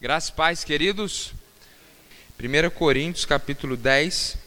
Graças 0.00 0.30
pais 0.30 0.64
queridos. 0.64 1.34
1 2.42 2.70
Coríntios 2.70 3.26
capítulo 3.26 3.76
10. 3.76 4.38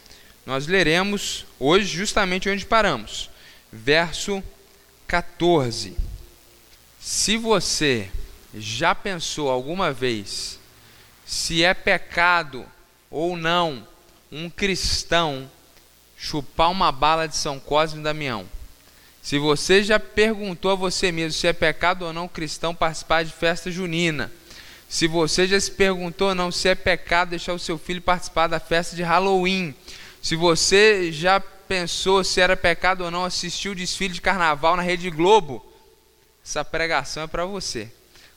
Nós 0.48 0.66
leremos 0.66 1.46
hoje 1.60 1.86
justamente 1.86 2.50
onde 2.50 2.66
paramos. 2.66 3.29
Verso 3.71 4.43
14. 5.05 5.95
Se 7.00 7.37
você 7.37 8.09
já 8.55 8.95
pensou 8.95 9.47
alguma 9.52 9.93
vez 9.93 10.57
se 11.23 11.63
é 11.63 11.75
pecado 11.75 12.65
ou 13.11 13.38
não 13.38 13.88
um 14.31 14.49
cristão 14.49 15.47
chupar 16.17 16.71
uma 16.71 16.91
bala 16.91 17.27
de 17.27 17.35
São 17.35 17.59
Cosme 17.59 17.99
e 17.99 18.04
Damião? 18.04 18.49
Se 19.21 19.38
você 19.38 19.83
já 19.83 19.99
perguntou 19.99 20.71
a 20.71 20.75
você 20.75 21.11
mesmo 21.11 21.39
se 21.39 21.45
é 21.45 21.54
pecado 21.54 22.05
ou 22.05 22.11
não 22.11 22.27
cristão 22.27 22.73
participar 22.73 23.23
de 23.23 23.31
festa 23.31 23.70
junina, 23.70 24.31
se 24.94 25.07
você 25.07 25.48
já 25.48 25.60
se 25.60 25.71
perguntou 25.71 26.30
ou 26.30 26.36
não 26.36 26.52
se 26.52 26.70
é 26.70 26.75
pecado 26.75 27.32
deixar 27.32 27.51
o 27.51 27.57
seu 27.57 27.79
filho 27.79 28.00
participar 28.00 28.46
da 28.46 28.60
festa 28.60 28.96
de 28.96 29.01
Halloween, 29.01 29.74
se 30.21 30.36
você 30.36 31.11
já 31.11 31.39
pensou 31.39 32.24
se 32.24 32.40
era 32.40 32.56
pecado 32.56 33.04
ou 33.04 33.10
não 33.10 33.26
assistir 33.26 33.70
o 33.70 33.76
desfile 33.76 34.14
de 34.14 34.22
carnaval 34.22 34.78
na 34.78 34.84
Rede 34.84 35.10
Globo, 35.10 35.66
essa 36.46 36.64
pregação 36.64 37.24
é 37.24 37.28
para 37.28 37.44
você. 37.44 37.90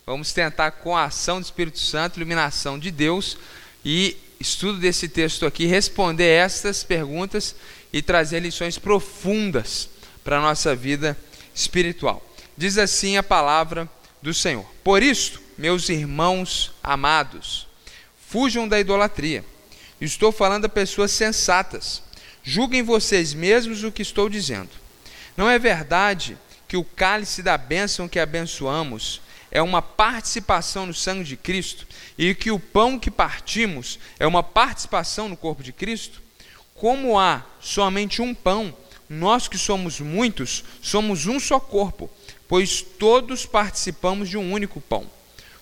Vamos 0.06 0.32
tentar, 0.32 0.70
com 0.70 0.96
a 0.96 1.04
ação 1.04 1.42
do 1.42 1.44
Espírito 1.44 1.78
Santo, 1.78 2.16
iluminação 2.16 2.78
de 2.78 2.90
Deus 2.90 3.36
e 3.84 4.16
estudo 4.40 4.78
desse 4.78 5.10
texto 5.10 5.44
aqui, 5.44 5.66
responder 5.66 6.24
estas 6.24 6.82
perguntas 6.82 7.54
e 7.92 8.00
trazer 8.00 8.40
lições 8.40 8.78
profundas 8.78 9.90
para 10.24 10.38
a 10.38 10.42
nossa 10.42 10.74
vida 10.74 11.18
espiritual. 11.54 12.26
Diz 12.56 12.78
assim 12.78 13.18
a 13.18 13.22
palavra 13.22 13.86
do 14.22 14.32
Senhor: 14.34 14.66
Por 14.82 15.02
isto, 15.02 15.40
meus 15.56 15.88
irmãos 15.88 16.72
amados, 16.82 17.66
fujam 18.28 18.68
da 18.68 18.78
idolatria. 18.78 19.44
Estou 20.00 20.30
falando 20.30 20.66
a 20.66 20.68
pessoas 20.68 21.10
sensatas. 21.10 22.02
Julguem 22.42 22.82
vocês 22.82 23.32
mesmos 23.34 23.82
o 23.82 23.90
que 23.90 24.02
estou 24.02 24.28
dizendo. 24.28 24.70
Não 25.36 25.50
é 25.50 25.58
verdade 25.58 26.36
que 26.68 26.76
o 26.76 26.84
cálice 26.84 27.42
da 27.42 27.56
bênção 27.56 28.08
que 28.08 28.18
abençoamos 28.18 29.20
é 29.50 29.62
uma 29.62 29.80
participação 29.80 30.86
no 30.86 30.94
sangue 30.94 31.24
de 31.24 31.36
Cristo 31.36 31.86
e 32.18 32.34
que 32.34 32.50
o 32.50 32.58
pão 32.58 32.98
que 32.98 33.10
partimos 33.10 33.98
é 34.18 34.26
uma 34.26 34.42
participação 34.42 35.28
no 35.28 35.36
corpo 35.36 35.62
de 35.62 35.72
Cristo? 35.72 36.20
Como 36.74 37.18
há 37.18 37.42
somente 37.60 38.20
um 38.20 38.34
pão, 38.34 38.76
nós 39.08 39.48
que 39.48 39.56
somos 39.56 40.00
muitos, 40.00 40.64
somos 40.82 41.26
um 41.26 41.40
só 41.40 41.58
corpo, 41.58 42.10
pois 42.48 42.82
todos 42.82 43.46
participamos 43.46 44.28
de 44.28 44.36
um 44.36 44.52
único 44.52 44.80
pão. 44.80 45.06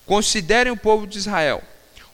Considerem 0.07 0.73
o 0.73 0.77
povo 0.77 1.07
de 1.07 1.19
Israel. 1.19 1.63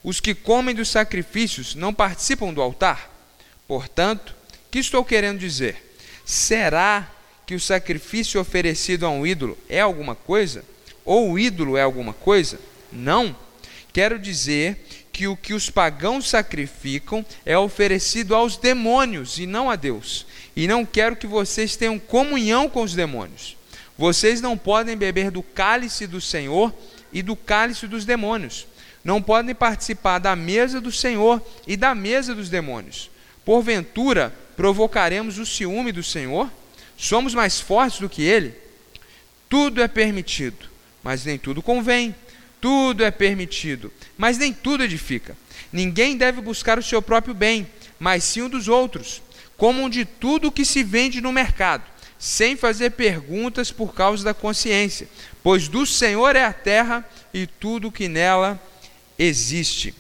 Os 0.03 0.21
que 0.21 0.35
comem 0.35 0.75
dos 0.75 0.89
sacrifícios 0.89 1.75
não 1.75 1.93
participam 1.93 2.53
do 2.53 2.63
altar? 2.63 3.11
Portanto, 3.67 4.35
o 4.67 4.71
que 4.71 4.79
estou 4.79 5.05
querendo 5.05 5.39
dizer? 5.39 5.95
Será 6.25 7.11
que 7.45 7.55
o 7.55 7.61
sacrifício 7.61 8.41
oferecido 8.41 9.05
a 9.05 9.11
um 9.11 9.27
ídolo 9.27 9.59
é 9.69 9.81
alguma 9.81 10.15
coisa? 10.15 10.65
Ou 11.05 11.33
o 11.33 11.39
ídolo 11.39 11.77
é 11.77 11.83
alguma 11.83 12.13
coisa? 12.13 12.61
Não. 12.93 13.35
Quero 13.93 14.19
dizer 14.19 14.87
que 15.13 15.27
o 15.27 15.37
que 15.37 15.53
os 15.53 15.69
pagãos 15.69 16.29
sacrificam 16.29 17.27
é 17.45 17.59
oferecido 17.59 18.35
aos 18.35 18.57
demônios 18.57 19.39
e 19.39 19.47
não 19.47 19.69
a 19.69 19.77
Deus. 19.77 20.25
E 20.55 20.67
não 20.67 20.87
quero 20.87 21.17
que 21.17 21.27
vocês 21.27 21.77
tenham 21.77 21.99
comunhão 21.99 22.69
com 22.69 22.83
os 22.83 22.95
demônios. 22.95 23.57
Vocês 24.01 24.41
não 24.41 24.57
podem 24.57 24.97
beber 24.97 25.31
do 25.31 25.43
cálice 25.43 26.07
do 26.07 26.23
Senhor 26.23 26.75
e 27.13 27.21
do 27.21 27.37
cálice 27.37 27.87
dos 27.87 28.07
demônios. 28.07 28.67
Não 29.05 29.21
podem 29.21 29.55
participar 29.55 30.19
da 30.19 30.35
mesa 30.35 30.81
do 30.81 30.91
Senhor 30.91 31.47
e 31.67 31.77
da 31.77 31.95
mesa 31.95 32.35
dos 32.35 32.49
demônios. 32.49 33.11
Porventura, 33.45 34.35
provocaremos 34.57 35.37
o 35.37 35.45
ciúme 35.45 35.93
do 35.93 36.03
Senhor? 36.03 36.51
Somos 36.97 37.35
mais 37.35 37.61
fortes 37.61 38.01
do 38.01 38.09
que 38.09 38.23
ele? 38.23 38.55
Tudo 39.51 39.83
é 39.83 39.87
permitido, 39.87 40.71
mas 41.05 41.27
nem 41.27 41.37
tudo 41.37 41.61
convém. 41.61 42.15
Tudo 42.59 43.05
é 43.05 43.11
permitido, 43.11 43.93
mas 44.17 44.39
nem 44.39 44.51
tudo 44.51 44.83
edifica. 44.83 45.37
Ninguém 45.71 46.17
deve 46.17 46.41
buscar 46.41 46.79
o 46.79 46.83
seu 46.83 47.03
próprio 47.03 47.35
bem, 47.35 47.67
mas 47.99 48.25
sim 48.25 48.41
o 48.41 48.49
dos 48.49 48.67
outros. 48.67 49.21
Comam 49.59 49.91
de 49.91 50.07
tudo 50.07 50.49
o 50.49 50.53
que 50.53 50.65
se 50.65 50.83
vende 50.83 51.21
no 51.21 51.31
mercado 51.31 51.85
sem 52.21 52.55
fazer 52.55 52.91
perguntas 52.91 53.73
por 53.73 53.95
causa 53.95 54.23
da 54.23 54.35
consciência, 54.35 55.09
pois 55.43 55.69
do 55.69 55.87
Senhor 55.87 56.37
é 56.37 56.45
a 56.45 56.53
terra 56.53 57.03
e 57.33 57.47
tudo 57.47 57.91
que 57.91 58.09
nela 58.09 58.61
existe. 59.19 59.95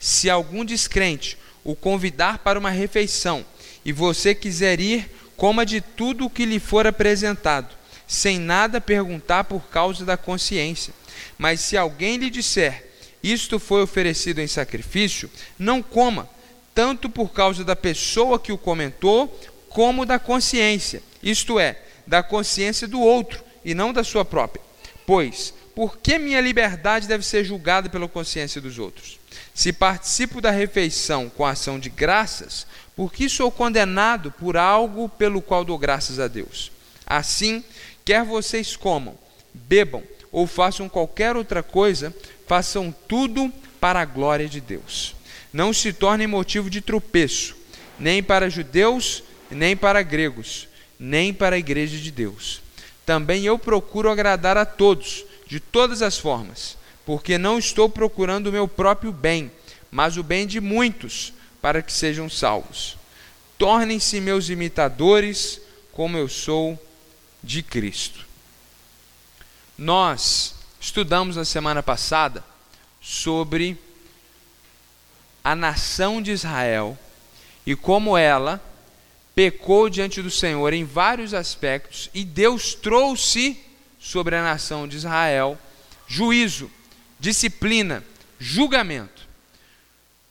Se 0.00 0.30
algum 0.30 0.64
descrente 0.64 1.36
o 1.62 1.76
convidar 1.76 2.38
para 2.38 2.58
uma 2.58 2.70
refeição 2.70 3.44
e 3.84 3.92
você 3.92 4.34
quiser 4.34 4.80
ir, 4.80 5.10
coma 5.36 5.66
de 5.66 5.82
tudo 5.82 6.24
o 6.24 6.30
que 6.30 6.46
lhe 6.46 6.58
for 6.58 6.86
apresentado, 6.86 7.76
sem 8.08 8.38
nada 8.38 8.80
perguntar 8.80 9.44
por 9.44 9.68
causa 9.68 10.06
da 10.06 10.16
consciência. 10.16 10.94
Mas 11.36 11.60
se 11.60 11.76
alguém 11.76 12.16
lhe 12.16 12.30
disser, 12.30 12.90
isto 13.22 13.58
foi 13.58 13.82
oferecido 13.82 14.40
em 14.40 14.46
sacrifício, 14.46 15.30
não 15.58 15.82
coma, 15.82 16.26
tanto 16.74 17.10
por 17.10 17.30
causa 17.30 17.62
da 17.62 17.76
pessoa 17.76 18.40
que 18.40 18.52
o 18.52 18.58
comentou, 18.58 19.28
como 19.68 20.06
da 20.06 20.18
consciência 20.18 21.02
isto 21.22 21.58
é, 21.58 21.78
da 22.06 22.22
consciência 22.22 22.88
do 22.88 23.00
outro 23.00 23.42
e 23.64 23.74
não 23.74 23.92
da 23.92 24.02
sua 24.02 24.24
própria. 24.24 24.62
Pois, 25.06 25.54
por 25.74 25.98
que 25.98 26.18
minha 26.18 26.40
liberdade 26.40 27.06
deve 27.06 27.24
ser 27.24 27.44
julgada 27.44 27.88
pela 27.88 28.08
consciência 28.08 28.60
dos 28.60 28.78
outros? 28.78 29.18
Se 29.54 29.72
participo 29.72 30.40
da 30.40 30.50
refeição 30.50 31.28
com 31.30 31.46
ação 31.46 31.78
de 31.78 31.88
graças, 31.88 32.66
por 32.94 33.12
que 33.12 33.28
sou 33.28 33.50
condenado 33.50 34.30
por 34.32 34.56
algo 34.56 35.08
pelo 35.08 35.40
qual 35.40 35.64
dou 35.64 35.78
graças 35.78 36.18
a 36.18 36.28
Deus? 36.28 36.70
Assim, 37.06 37.64
quer 38.04 38.24
vocês 38.24 38.76
comam, 38.76 39.16
bebam 39.52 40.02
ou 40.30 40.46
façam 40.46 40.88
qualquer 40.88 41.36
outra 41.36 41.62
coisa, 41.62 42.14
façam 42.46 42.94
tudo 43.08 43.52
para 43.80 44.00
a 44.00 44.04
glória 44.04 44.48
de 44.48 44.60
Deus. 44.60 45.14
Não 45.52 45.72
se 45.72 45.92
tornem 45.92 46.26
motivo 46.26 46.70
de 46.70 46.80
tropeço, 46.80 47.56
nem 47.98 48.22
para 48.22 48.50
judeus, 48.50 49.22
nem 49.50 49.76
para 49.76 50.02
gregos 50.02 50.68
nem 51.04 51.34
para 51.34 51.56
a 51.56 51.58
igreja 51.58 51.98
de 51.98 52.12
Deus. 52.12 52.62
Também 53.04 53.44
eu 53.44 53.58
procuro 53.58 54.08
agradar 54.08 54.56
a 54.56 54.64
todos, 54.64 55.24
de 55.48 55.58
todas 55.58 56.00
as 56.00 56.16
formas, 56.16 56.78
porque 57.04 57.36
não 57.36 57.58
estou 57.58 57.88
procurando 57.88 58.46
o 58.46 58.52
meu 58.52 58.68
próprio 58.68 59.10
bem, 59.10 59.50
mas 59.90 60.16
o 60.16 60.22
bem 60.22 60.46
de 60.46 60.60
muitos, 60.60 61.32
para 61.60 61.82
que 61.82 61.92
sejam 61.92 62.30
salvos. 62.30 62.96
Tornem-se 63.58 64.20
meus 64.20 64.48
imitadores, 64.48 65.60
como 65.90 66.16
eu 66.16 66.28
sou 66.28 66.80
de 67.42 67.64
Cristo. 67.64 68.24
Nós 69.76 70.54
estudamos 70.80 71.34
na 71.34 71.44
semana 71.44 71.82
passada 71.82 72.44
sobre 73.00 73.76
a 75.42 75.56
nação 75.56 76.22
de 76.22 76.30
Israel 76.30 76.96
e 77.66 77.74
como 77.74 78.16
ela 78.16 78.62
pecou 79.34 79.88
diante 79.88 80.20
do 80.20 80.30
Senhor 80.30 80.72
em 80.72 80.84
vários 80.84 81.32
aspectos 81.32 82.10
e 82.12 82.24
Deus 82.24 82.74
trouxe 82.74 83.58
sobre 83.98 84.36
a 84.36 84.42
nação 84.42 84.86
de 84.86 84.96
Israel 84.96 85.58
juízo, 86.06 86.70
disciplina, 87.18 88.04
julgamento. 88.38 89.22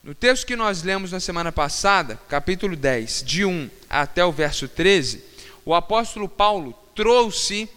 No 0.03 0.13
texto 0.13 0.45
que 0.45 0.55
nós 0.55 0.83
lemos 0.83 1.11
na 1.11 1.19
semana 1.19 1.51
passada, 1.51 2.19
capítulo 2.27 2.75
10, 2.75 3.23
de 3.23 3.45
1 3.45 3.69
até 3.89 4.25
o 4.25 4.31
verso 4.31 4.67
13, 4.67 5.23
o 5.63 5.73
apóstolo 5.73 6.27
Paulo 6.27 6.73
trouxe 6.95 7.69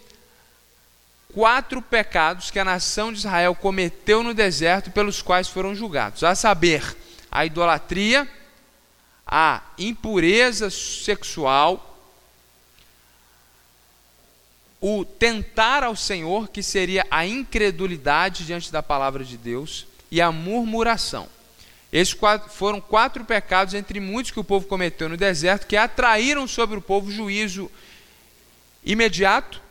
quatro 1.33 1.81
pecados 1.81 2.49
que 2.49 2.59
a 2.59 2.65
nação 2.65 3.11
de 3.11 3.19
Israel 3.19 3.53
cometeu 3.53 4.23
no 4.23 4.33
deserto 4.33 4.89
pelos 4.89 5.21
quais 5.21 5.47
foram 5.47 5.75
julgados, 5.75 6.23
a 6.23 6.33
saber, 6.33 6.95
a 7.31 7.45
idolatria, 7.45 8.27
a 9.37 9.61
impureza 9.77 10.69
sexual, 10.69 11.99
o 14.79 15.03
tentar 15.03 15.83
ao 15.83 15.93
Senhor, 15.93 16.47
que 16.47 16.63
seria 16.63 17.05
a 17.11 17.25
incredulidade 17.25 18.45
diante 18.45 18.71
da 18.71 18.81
palavra 18.81 19.25
de 19.25 19.35
Deus, 19.35 19.87
e 20.09 20.21
a 20.21 20.31
murmuração. 20.31 21.27
Esses 21.91 22.13
quatro, 22.13 22.49
foram 22.49 22.79
quatro 22.79 23.25
pecados 23.25 23.73
entre 23.73 23.99
muitos 23.99 24.31
que 24.31 24.39
o 24.39 24.43
povo 24.43 24.67
cometeu 24.67 25.09
no 25.09 25.17
deserto, 25.17 25.67
que 25.67 25.75
atraíram 25.75 26.47
sobre 26.47 26.77
o 26.77 26.81
povo 26.81 27.11
juízo 27.11 27.69
imediato. 28.85 29.61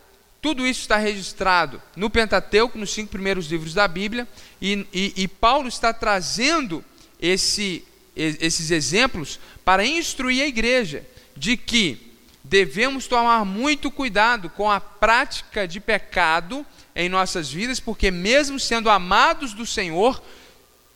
Tudo 0.42 0.66
isso 0.66 0.82
está 0.82 0.98
registrado 0.98 1.80
no 1.96 2.10
Pentateuco, 2.10 2.76
nos 2.76 2.92
cinco 2.92 3.12
primeiros 3.12 3.46
livros 3.46 3.72
da 3.72 3.88
Bíblia, 3.88 4.28
e, 4.60 4.86
e, 4.92 5.14
e 5.16 5.26
Paulo 5.26 5.68
está 5.68 5.90
trazendo 5.90 6.84
esse 7.18 7.82
esses 8.16 8.70
exemplos 8.70 9.40
para 9.64 9.84
instruir 9.84 10.42
a 10.42 10.46
igreja 10.46 11.04
de 11.36 11.56
que 11.56 12.12
devemos 12.42 13.06
tomar 13.06 13.44
muito 13.44 13.90
cuidado 13.90 14.50
com 14.50 14.70
a 14.70 14.78
prática 14.80 15.66
de 15.66 15.80
pecado 15.80 16.64
em 16.94 17.08
nossas 17.08 17.50
vidas, 17.50 17.80
porque 17.80 18.10
mesmo 18.10 18.60
sendo 18.60 18.88
amados 18.88 19.52
do 19.52 19.66
Senhor, 19.66 20.22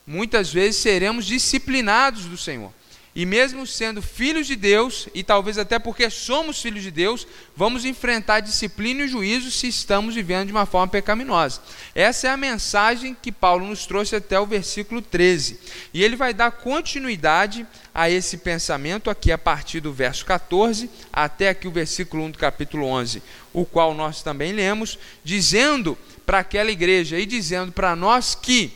muitas 0.06 0.52
vezes 0.52 0.80
seremos 0.80 1.26
disciplinados 1.26 2.26
do 2.26 2.36
Senhor. 2.36 2.72
E 3.18 3.26
mesmo 3.26 3.66
sendo 3.66 4.00
filhos 4.00 4.46
de 4.46 4.54
Deus, 4.54 5.08
e 5.12 5.24
talvez 5.24 5.58
até 5.58 5.76
porque 5.76 6.08
somos 6.08 6.62
filhos 6.62 6.84
de 6.84 6.92
Deus, 6.92 7.26
vamos 7.56 7.84
enfrentar 7.84 8.38
disciplina 8.38 9.02
e 9.02 9.08
juízo 9.08 9.50
se 9.50 9.66
estamos 9.66 10.14
vivendo 10.14 10.46
de 10.46 10.52
uma 10.52 10.66
forma 10.66 10.86
pecaminosa. 10.86 11.60
Essa 11.96 12.28
é 12.28 12.30
a 12.30 12.36
mensagem 12.36 13.16
que 13.20 13.32
Paulo 13.32 13.66
nos 13.66 13.86
trouxe 13.86 14.14
até 14.14 14.38
o 14.38 14.46
versículo 14.46 15.02
13. 15.02 15.58
E 15.92 16.04
ele 16.04 16.14
vai 16.14 16.32
dar 16.32 16.52
continuidade 16.52 17.66
a 17.92 18.08
esse 18.08 18.38
pensamento 18.38 19.10
aqui 19.10 19.32
a 19.32 19.36
partir 19.36 19.80
do 19.80 19.92
verso 19.92 20.24
14 20.24 20.88
até 21.12 21.48
aqui 21.48 21.66
o 21.66 21.72
versículo 21.72 22.22
1 22.22 22.30
do 22.30 22.38
capítulo 22.38 22.86
11, 22.86 23.20
o 23.52 23.64
qual 23.64 23.94
nós 23.94 24.22
também 24.22 24.52
lemos, 24.52 24.96
dizendo 25.24 25.98
para 26.24 26.38
aquela 26.38 26.70
igreja 26.70 27.18
e 27.18 27.26
dizendo 27.26 27.72
para 27.72 27.96
nós 27.96 28.36
que 28.36 28.72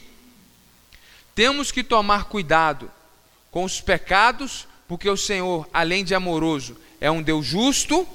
temos 1.33 1.71
que 1.71 1.85
tomar 1.85 2.25
cuidado 2.25 2.91
com 3.53 3.63
os 3.63 3.81
pecados, 3.81 4.67
porque 4.89 5.09
o 5.09 5.17
Senhor, 5.17 5.69
além 5.73 6.05
de 6.05 6.15
amoroso, 6.15 6.77
é 7.01 7.09
um 7.09 7.23
Deus 7.23 7.47
justo, 7.47 8.09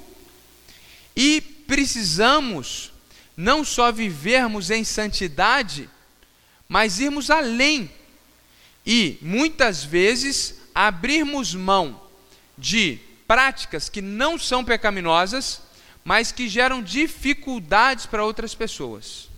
e 1.16 1.40
precisamos 1.40 2.92
não 3.36 3.64
só 3.64 3.90
vivermos 3.90 4.70
em 4.70 4.84
santidade, 4.84 5.88
mas 6.68 6.98
irmos 6.98 7.30
além 7.30 7.90
e 8.84 9.18
muitas 9.22 9.84
vezes 9.84 10.56
abrirmos 10.74 11.54
mão 11.54 12.00
de 12.56 12.98
práticas 13.26 13.88
que 13.88 14.02
não 14.02 14.38
são 14.38 14.64
pecaminosas, 14.64 15.60
mas 16.04 16.32
que 16.32 16.48
geram 16.48 16.82
dificuldades 16.82 18.06
para 18.06 18.24
outras 18.24 18.54
pessoas. 18.54 19.28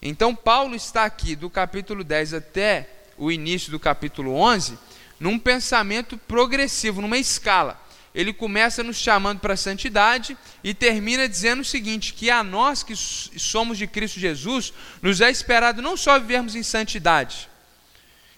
Então, 0.00 0.34
Paulo 0.34 0.74
está 0.74 1.04
aqui 1.04 1.36
do 1.36 1.48
capítulo 1.48 2.02
10 2.02 2.34
até 2.34 3.01
o 3.16 3.30
início 3.30 3.70
do 3.70 3.78
capítulo 3.78 4.34
11, 4.34 4.78
num 5.18 5.38
pensamento 5.38 6.16
progressivo, 6.16 7.00
numa 7.00 7.18
escala. 7.18 7.80
Ele 8.14 8.32
começa 8.32 8.82
nos 8.82 8.96
chamando 8.96 9.40
para 9.40 9.54
a 9.54 9.56
santidade 9.56 10.36
e 10.62 10.74
termina 10.74 11.28
dizendo 11.28 11.60
o 11.60 11.64
seguinte: 11.64 12.12
que 12.12 12.30
a 12.30 12.42
nós 12.42 12.82
que 12.82 12.94
somos 12.94 13.78
de 13.78 13.86
Cristo 13.86 14.20
Jesus, 14.20 14.72
nos 15.00 15.20
é 15.20 15.30
esperado 15.30 15.80
não 15.80 15.96
só 15.96 16.18
vivermos 16.18 16.54
em 16.54 16.62
santidade 16.62 17.48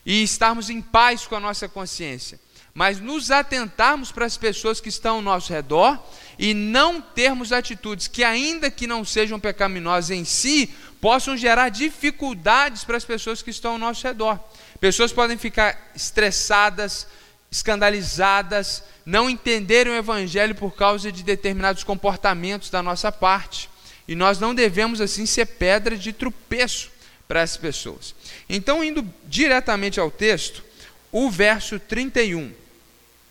e 0.06 0.23
estarmos 0.23 0.71
em 0.71 0.81
paz 0.81 1.27
com 1.27 1.35
a 1.35 1.41
nossa 1.41 1.69
consciência, 1.69 2.38
mas 2.73 3.00
nos 3.00 3.31
atentarmos 3.31 4.12
para 4.12 4.27
as 4.27 4.37
pessoas 4.37 4.81
que 4.81 4.88
estão 4.88 5.17
ao 5.17 5.23
nosso 5.23 5.53
redor 5.53 5.99
e 6.38 6.55
não 6.55 7.00
termos 7.00 7.53
atitudes 7.53 8.06
que, 8.06 8.23
ainda 8.23 8.70
que 8.70 8.87
não 8.87 9.05
sejam 9.05 9.41
pecaminosas 9.41 10.11
em 10.11 10.25
si, 10.25 10.73
possam 11.00 11.37
gerar 11.37 11.69
dificuldades 11.69 12.85
para 12.85 12.97
as 12.97 13.05
pessoas 13.05 13.43
que 13.43 13.50
estão 13.50 13.73
ao 13.73 13.79
nosso 13.79 14.06
redor. 14.06 14.38
Pessoas 14.85 15.15
podem 15.15 15.39
ficar 15.39 15.93
estressadas, 15.97 17.07
escandalizadas, 17.51 18.83
não 19.07 19.31
entenderem 19.31 19.91
o 19.91 19.97
Evangelho 19.97 20.55
por 20.55 20.75
causa 20.75 21.11
de 21.11 21.23
determinados 21.23 21.83
comportamentos 21.83 22.69
da 22.69 22.83
nossa 22.83 23.11
parte. 23.11 23.71
E 24.07 24.15
nós 24.15 24.39
não 24.39 24.55
devemos, 24.55 25.01
assim, 25.01 25.25
ser 25.25 25.47
pedra 25.47 25.97
de 25.97 26.13
tropeço 26.13 26.91
para 27.27 27.41
essas 27.41 27.57
pessoas. 27.57 28.15
Então, 28.47 28.85
indo 28.85 29.09
diretamente 29.27 29.99
ao 29.99 30.11
texto, 30.11 30.63
o 31.11 31.31
verso 31.31 31.81
31 31.81 32.53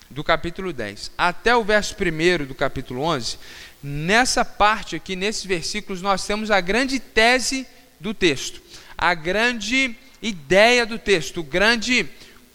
do 0.10 0.24
capítulo 0.24 0.74
10 0.74 1.12
até 1.16 1.56
o 1.56 1.64
verso 1.64 1.96
1 1.96 2.48
do 2.48 2.56
capítulo 2.56 3.04
11, 3.04 3.38
nessa 3.84 4.44
parte 4.44 4.96
aqui, 4.96 5.16
nesses 5.16 5.46
versículos, 5.46 6.02
nós 6.02 6.26
temos 6.26 6.50
a 6.50 6.60
grande 6.60 7.00
tese 7.00 7.68
do 8.00 8.12
texto, 8.12 8.60
a 8.98 9.14
grande 9.14 9.96
ideia 10.24 10.86
do 10.86 10.98
texto, 10.98 11.42
o 11.42 11.44
grande 11.44 12.10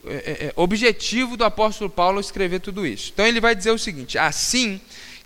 é, 0.06 0.15
é, 0.15 0.47
é, 0.47 0.53
objetivo 0.56 1.37
do 1.37 1.44
apóstolo 1.44 1.91
Paulo 1.91 2.19
escrever 2.19 2.61
tudo 2.61 2.87
isso. 2.87 3.11
Então 3.12 3.26
ele 3.26 3.41
vai 3.41 3.55
dizer 3.55 3.70
o 3.70 3.79
seguinte: 3.79 4.19
assim, 4.19 4.81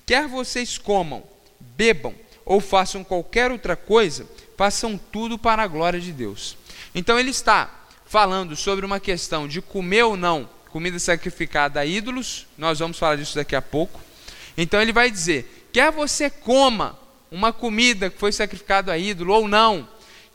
quer 0.05 0.27
vocês 0.27 0.77
comam, 0.77 1.23
bebam 1.61 2.15
ou 2.45 2.61
façam 2.61 3.05
qualquer 3.05 3.51
outra 3.53 3.77
coisa, 3.77 4.27
façam 4.57 4.99
tudo 4.99 5.39
para 5.39 5.63
a 5.63 5.67
glória 5.67 6.01
de 6.01 6.13
Deus. 6.13 6.57
Então 6.95 7.19
ele 7.19 7.31
está 7.31 7.87
falando 8.05 8.57
sobre 8.57 8.85
uma 8.85 9.01
questão 9.01 9.47
de 9.47 9.63
comer 9.63 10.03
ou 10.03 10.17
não 10.17 10.49
comida 10.73 10.99
sacrificada 10.99 11.81
a 11.81 11.87
ídolos, 11.87 12.47
nós 12.57 12.79
vamos 12.79 12.99
falar 12.99 13.17
disso 13.17 13.35
daqui 13.35 13.55
a 13.55 13.61
pouco. 13.61 14.01
Então 14.57 14.81
ele 14.81 14.93
vai 14.93 15.11
dizer: 15.11 15.69
quer 15.73 15.93
você 15.93 16.29
coma 16.29 16.99
uma 17.31 17.53
comida 17.53 18.11
que 18.11 18.19
foi 18.19 18.33
sacrificada 18.33 18.93
a 18.93 18.99
ídolo 18.99 19.35
ou 19.35 19.47
não, 19.47 19.87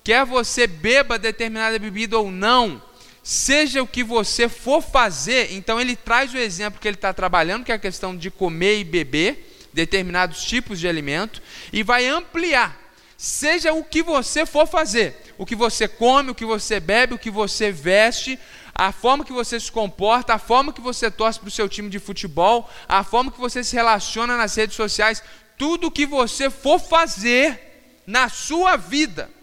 quer 0.07 0.24
você 0.24 0.68
beba 0.68 1.19
determinada 1.19 1.77
bebida 1.77 2.18
ou 2.18 2.31
não, 2.31 2.81
seja 3.21 3.83
o 3.83 3.88
que 3.88 4.06
você 4.06 4.48
for 4.48 4.81
fazer, 4.81 5.51
então 5.51 5.81
ele 5.81 5.98
traz 5.98 6.33
o 6.33 6.38
exemplo 6.38 6.80
que 6.80 6.88
ele 6.88 6.95
está 6.95 7.13
trabalhando, 7.13 7.65
que 7.65 7.74
é 7.74 7.75
a 7.75 7.77
questão 7.77 8.15
de 8.15 8.31
comer 8.31 8.80
e 8.80 8.86
beber 8.86 9.68
determinados 9.74 10.45
tipos 10.45 10.80
de 10.80 10.88
alimento, 10.88 11.42
e 11.74 11.83
vai 11.83 12.07
ampliar. 12.07 12.80
Seja 13.18 13.74
o 13.74 13.83
que 13.83 14.01
você 14.01 14.45
for 14.45 14.65
fazer, 14.65 15.13
o 15.38 15.45
que 15.45 15.57
você 15.57 15.89
come, 15.89 16.31
o 16.31 16.36
que 16.36 16.45
você 16.45 16.80
bebe, 16.80 17.15
o 17.15 17.19
que 17.19 17.30
você 17.30 17.69
veste, 17.69 18.39
a 18.74 18.94
forma 18.94 19.25
que 19.25 19.33
você 19.33 19.59
se 19.59 19.69
comporta, 19.69 20.36
a 20.36 20.39
forma 20.39 20.71
que 20.71 20.80
você 20.80 21.12
torce 21.12 21.38
para 21.38 21.50
o 21.50 21.51
seu 21.51 21.68
time 21.68 21.89
de 21.89 22.00
futebol, 22.00 22.69
a 22.88 23.04
forma 23.04 23.30
que 23.30 23.42
você 23.42 23.62
se 23.62 23.75
relaciona 23.75 24.38
nas 24.38 24.56
redes 24.56 24.77
sociais, 24.77 25.21
tudo 25.57 25.88
o 25.88 25.92
que 25.92 26.06
você 26.06 26.50
for 26.50 26.80
fazer 26.80 27.59
na 28.07 28.30
sua 28.30 28.77
vida 28.77 29.36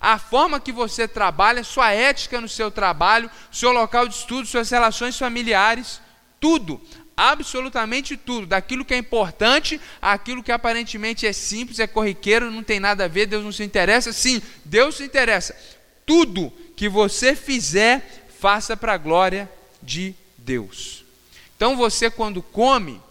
a 0.00 0.18
forma 0.18 0.60
que 0.60 0.72
você 0.72 1.08
trabalha, 1.08 1.64
sua 1.64 1.92
ética 1.92 2.40
no 2.40 2.48
seu 2.48 2.70
trabalho, 2.70 3.30
seu 3.50 3.72
local 3.72 4.06
de 4.06 4.14
estudo, 4.14 4.46
suas 4.46 4.70
relações 4.70 5.18
familiares, 5.18 6.00
tudo, 6.38 6.80
absolutamente 7.16 8.16
tudo, 8.16 8.46
daquilo 8.46 8.84
que 8.84 8.94
é 8.94 8.98
importante, 8.98 9.80
aquilo 10.00 10.42
que 10.42 10.52
aparentemente 10.52 11.26
é 11.26 11.32
simples, 11.32 11.80
é 11.80 11.86
corriqueiro, 11.86 12.50
não 12.50 12.62
tem 12.62 12.78
nada 12.78 13.06
a 13.06 13.08
ver, 13.08 13.26
Deus 13.26 13.42
não 13.42 13.50
se 13.50 13.64
interessa. 13.64 14.12
Sim, 14.12 14.40
Deus 14.64 14.96
se 14.96 15.02
interessa. 15.02 15.56
Tudo 16.06 16.52
que 16.76 16.88
você 16.88 17.34
fizer, 17.34 18.28
faça 18.38 18.76
para 18.76 18.92
a 18.92 18.98
glória 18.98 19.50
de 19.82 20.14
Deus. 20.36 21.04
Então 21.56 21.76
você, 21.76 22.08
quando 22.08 22.40
come, 22.40 23.02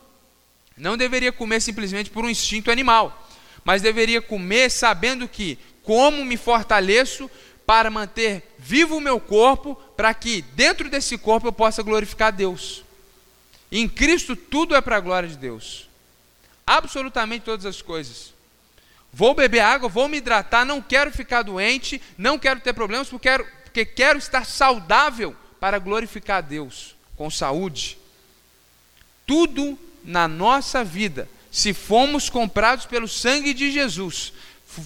não 0.78 0.96
deveria 0.96 1.34
comer 1.34 1.60
simplesmente 1.60 2.10
por 2.10 2.24
um 2.24 2.30
instinto 2.30 2.72
animal, 2.72 3.28
mas 3.66 3.82
deveria 3.82 4.22
comer 4.22 4.72
sabendo 4.72 5.28
que 5.28 5.60
como 5.88 6.26
me 6.26 6.36
fortaleço 6.36 7.32
para 7.66 7.90
manter 7.90 8.44
vivo 8.60 8.98
o 8.98 9.02
meu 9.02 9.22
corpo, 9.22 9.74
para 9.96 10.14
que 10.14 10.42
dentro 10.54 10.90
desse 10.90 11.18
corpo 11.18 11.48
eu 11.48 11.54
possa 11.54 11.82
glorificar 11.82 12.34
Deus. 12.34 12.84
Em 13.72 13.88
Cristo 13.88 14.36
tudo 14.36 14.76
é 14.76 14.82
para 14.82 14.98
a 14.98 15.00
glória 15.00 15.30
de 15.30 15.38
Deus. 15.38 15.88
Absolutamente 16.66 17.46
todas 17.46 17.66
as 17.66 17.82
coisas. 17.82 18.34
Vou 19.14 19.34
beber 19.34 19.62
água, 19.62 19.88
vou 19.88 20.10
me 20.10 20.18
hidratar, 20.18 20.66
não 20.66 20.82
quero 20.82 21.10
ficar 21.10 21.42
doente, 21.42 22.02
não 22.18 22.38
quero 22.38 22.60
ter 22.60 22.74
problemas, 22.74 23.08
porque 23.08 23.30
quero, 23.30 23.48
porque 23.64 23.86
quero 23.86 24.20
estar 24.20 24.46
saudável 24.46 25.34
para 25.58 25.80
glorificar 25.80 26.44
Deus, 26.44 26.98
com 27.16 27.32
saúde. 27.32 27.98
Tudo 29.26 29.80
na 30.04 30.28
nossa 30.28 30.84
vida, 30.84 31.30
se 31.50 31.74
fomos 31.74 32.30
comprados 32.30 32.86
pelo 32.86 33.08
sangue 33.08 33.54
de 33.54 33.72
Jesus, 33.72 34.34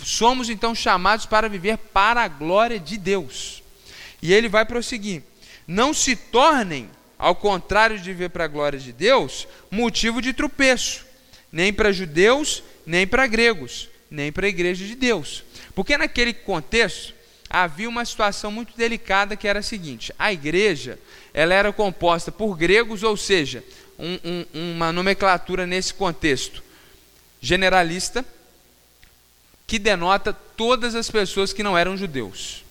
somos 0.03 0.50
então 0.50 0.74
chamados 0.74 1.25
para 1.25 1.50
viver 1.50 1.77
para 1.77 2.24
a 2.24 2.27
glória 2.27 2.79
de 2.79 2.98
Deus. 2.98 3.62
E 4.21 4.33
ele 4.33 4.48
vai 4.48 4.65
prosseguir: 4.65 5.24
não 5.67 5.93
se 5.93 6.15
tornem, 6.15 6.89
ao 7.17 7.36
contrário 7.36 7.98
de 7.98 8.03
viver 8.03 8.29
para 8.29 8.45
a 8.45 8.48
glória 8.48 8.79
de 8.79 8.91
Deus, 8.91 9.48
motivo 9.69 10.21
de 10.21 10.33
tropeço, 10.33 11.05
nem 11.51 11.71
para 11.71 11.91
judeus, 11.91 12.63
nem 12.86 13.05
para 13.05 13.27
gregos, 13.27 13.89
nem 14.10 14.31
para 14.31 14.45
a 14.45 14.50
igreja 14.50 14.86
de 14.86 14.95
Deus. 14.95 15.43
Porque 15.74 15.98
naquele 15.98 16.33
contexto 16.33 17.13
havia 17.50 17.89
uma 17.89 18.05
situação 18.05 18.51
muito 18.51 18.75
delicada 18.75 19.36
que 19.36 19.48
era 19.48 19.60
a 19.60 19.63
seguinte: 19.63 20.13
a 20.17 20.31
igreja 20.31 20.98
ela 21.33 21.53
era 21.53 21.71
composta 21.71 22.31
por 22.31 22.57
gregos, 22.57 23.03
ou 23.03 23.15
seja, 23.15 23.63
um, 23.98 24.19
um, 24.24 24.71
uma 24.75 24.91
nomenclatura 24.91 25.67
nesse 25.67 25.93
contexto 25.93 26.63
generalista, 27.39 28.25
que 29.72 29.80
denota 29.80 30.34
todas 30.34 30.96
as 30.96 31.10
pessoas 31.10 31.54
que 31.54 31.63
não 31.63 31.78
eram 31.78 31.96
judeus. 31.96 32.62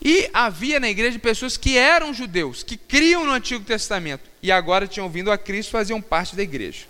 E 0.00 0.30
havia 0.32 0.78
na 0.78 0.88
igreja 0.88 1.18
pessoas 1.18 1.56
que 1.56 1.76
eram 1.76 2.14
judeus, 2.14 2.62
que 2.62 2.76
criam 2.76 3.26
no 3.26 3.32
Antigo 3.32 3.64
Testamento 3.64 4.30
e 4.40 4.52
agora 4.52 4.86
tinham 4.86 5.10
vindo 5.10 5.32
a 5.32 5.36
Cristo 5.36 5.72
faziam 5.72 6.00
parte 6.00 6.36
da 6.36 6.44
igreja. 6.44 6.84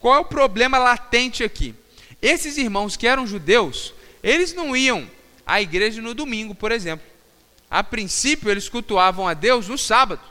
Qual 0.00 0.16
é 0.16 0.18
o 0.18 0.24
problema 0.24 0.78
latente 0.78 1.44
aqui? 1.44 1.76
Esses 2.20 2.58
irmãos 2.58 2.96
que 2.96 3.06
eram 3.06 3.24
judeus, 3.24 3.94
eles 4.20 4.52
não 4.52 4.76
iam 4.76 5.08
à 5.46 5.62
igreja 5.62 6.02
no 6.02 6.12
domingo, 6.12 6.52
por 6.52 6.72
exemplo. 6.72 7.06
A 7.70 7.84
princípio, 7.84 8.50
eles 8.50 8.68
cultuavam 8.68 9.28
a 9.28 9.32
Deus 9.32 9.68
no 9.68 9.78
sábado. 9.78 10.22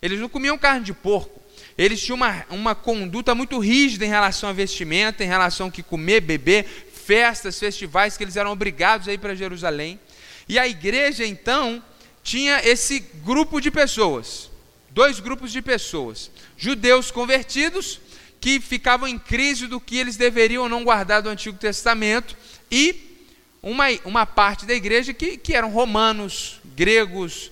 Eles 0.00 0.20
não 0.20 0.28
comiam 0.28 0.56
carne 0.56 0.84
de 0.84 0.92
porco. 0.92 1.38
Eles 1.78 2.02
tinham 2.02 2.16
uma, 2.16 2.44
uma 2.50 2.74
conduta 2.74 3.36
muito 3.36 3.56
rígida 3.60 4.04
em 4.04 4.08
relação 4.08 4.48
à 4.48 4.52
vestimenta, 4.52 5.22
em 5.22 5.28
relação 5.28 5.66
ao 5.66 5.72
que 5.72 5.80
comer, 5.80 6.20
beber, 6.20 6.87
festas, 7.08 7.58
festivais 7.58 8.18
que 8.18 8.24
eles 8.24 8.36
eram 8.36 8.52
obrigados 8.52 9.08
a 9.08 9.12
ir 9.14 9.18
para 9.18 9.34
Jerusalém. 9.34 9.98
E 10.46 10.58
a 10.58 10.68
igreja, 10.68 11.24
então, 11.24 11.82
tinha 12.22 12.60
esse 12.62 13.00
grupo 13.24 13.60
de 13.60 13.70
pessoas, 13.70 14.50
dois 14.90 15.18
grupos 15.18 15.50
de 15.50 15.62
pessoas: 15.62 16.30
judeus 16.54 17.10
convertidos, 17.10 17.98
que 18.38 18.60
ficavam 18.60 19.08
em 19.08 19.18
crise 19.18 19.66
do 19.66 19.80
que 19.80 19.96
eles 19.96 20.18
deveriam 20.18 20.64
ou 20.64 20.68
não 20.68 20.84
guardar 20.84 21.22
do 21.22 21.30
Antigo 21.30 21.56
Testamento, 21.56 22.36
e 22.70 23.24
uma, 23.62 23.86
uma 24.04 24.26
parte 24.26 24.66
da 24.66 24.74
igreja 24.74 25.14
que, 25.14 25.38
que 25.38 25.54
eram 25.54 25.70
romanos, 25.70 26.60
gregos, 26.76 27.50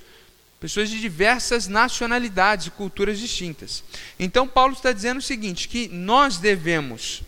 pessoas 0.60 0.90
de 0.90 1.00
diversas 1.00 1.66
nacionalidades 1.66 2.66
e 2.66 2.70
culturas 2.70 3.18
distintas. 3.18 3.82
Então, 4.20 4.46
Paulo 4.46 4.74
está 4.74 4.92
dizendo 4.92 5.16
o 5.16 5.22
seguinte: 5.22 5.66
que 5.66 5.88
nós 5.88 6.36
devemos 6.36 7.22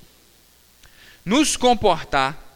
nos 1.24 1.56
comportar 1.56 2.48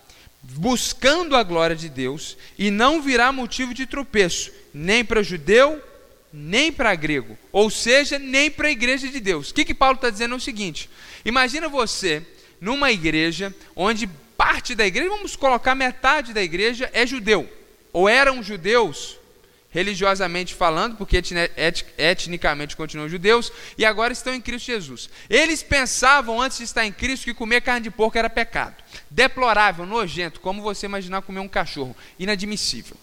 buscando 0.43 1.37
a 1.37 1.43
glória 1.43 1.77
de 1.77 1.89
Deus 1.89 2.37
e 2.59 2.71
não 2.71 3.01
virá 3.01 3.31
motivo 3.31 3.73
de 3.73 3.87
tropeço, 3.87 4.51
nem 4.75 5.05
para 5.05 5.23
judeu, 5.23 5.81
nem 6.33 6.73
para 6.73 6.95
grego, 6.95 7.39
ou 7.53 7.71
seja, 7.71 8.19
nem 8.19 8.51
para 8.51 8.69
a 8.69 8.73
igreja 8.73 9.09
de 9.09 9.21
Deus. 9.21 9.51
O 9.51 9.55
que, 9.55 9.65
que 9.65 9.75
Paulo 9.75 9.97
está 9.97 10.11
dizendo 10.11 10.35
é 10.35 10.37
o 10.37 10.41
seguinte: 10.41 10.89
imagina 11.25 11.69
você 11.69 12.23
numa 12.61 12.91
igreja 12.91 13.55
onde 13.77 14.09
parte 14.37 14.75
da 14.75 14.87
igreja, 14.87 15.11
vamos 15.11 15.37
colocar 15.37 15.75
metade 15.75 16.33
da 16.33 16.43
igreja, 16.43 16.91
é 16.93 17.07
judeu, 17.07 17.49
ou 17.93 18.09
eram 18.09 18.43
judeus, 18.43 19.19
religiosamente 19.73 20.55
falando, 20.55 20.97
porque 20.97 21.21
etnicamente 21.97 22.77
continuam 22.77 23.09
judeus, 23.09 23.51
e 23.77 23.85
agora 23.85 24.13
estão 24.13 24.35
em 24.35 24.41
Cristo 24.41 24.67
Jesus. 24.67 25.11
Eles 25.29 25.63
pensavam, 25.63 26.41
antes 26.41 26.59
de 26.59 26.65
estar 26.65 26.87
em 26.87 26.93
Cristo, 26.93 27.25
que 27.25 27.35
comer 27.35 27.63
carne 27.63 27.85
de 27.85 27.91
porco 27.91 28.17
era 28.17 28.31
pecado. 28.31 28.77
Deplorável, 29.11 29.85
nojento, 29.87 30.41
como 30.41 30.63
você 30.63 30.87
imaginar 30.87 31.23
comer 31.23 31.41
um 31.41 31.49
cachorro. 31.49 31.97
Inadmissível. 32.19 32.97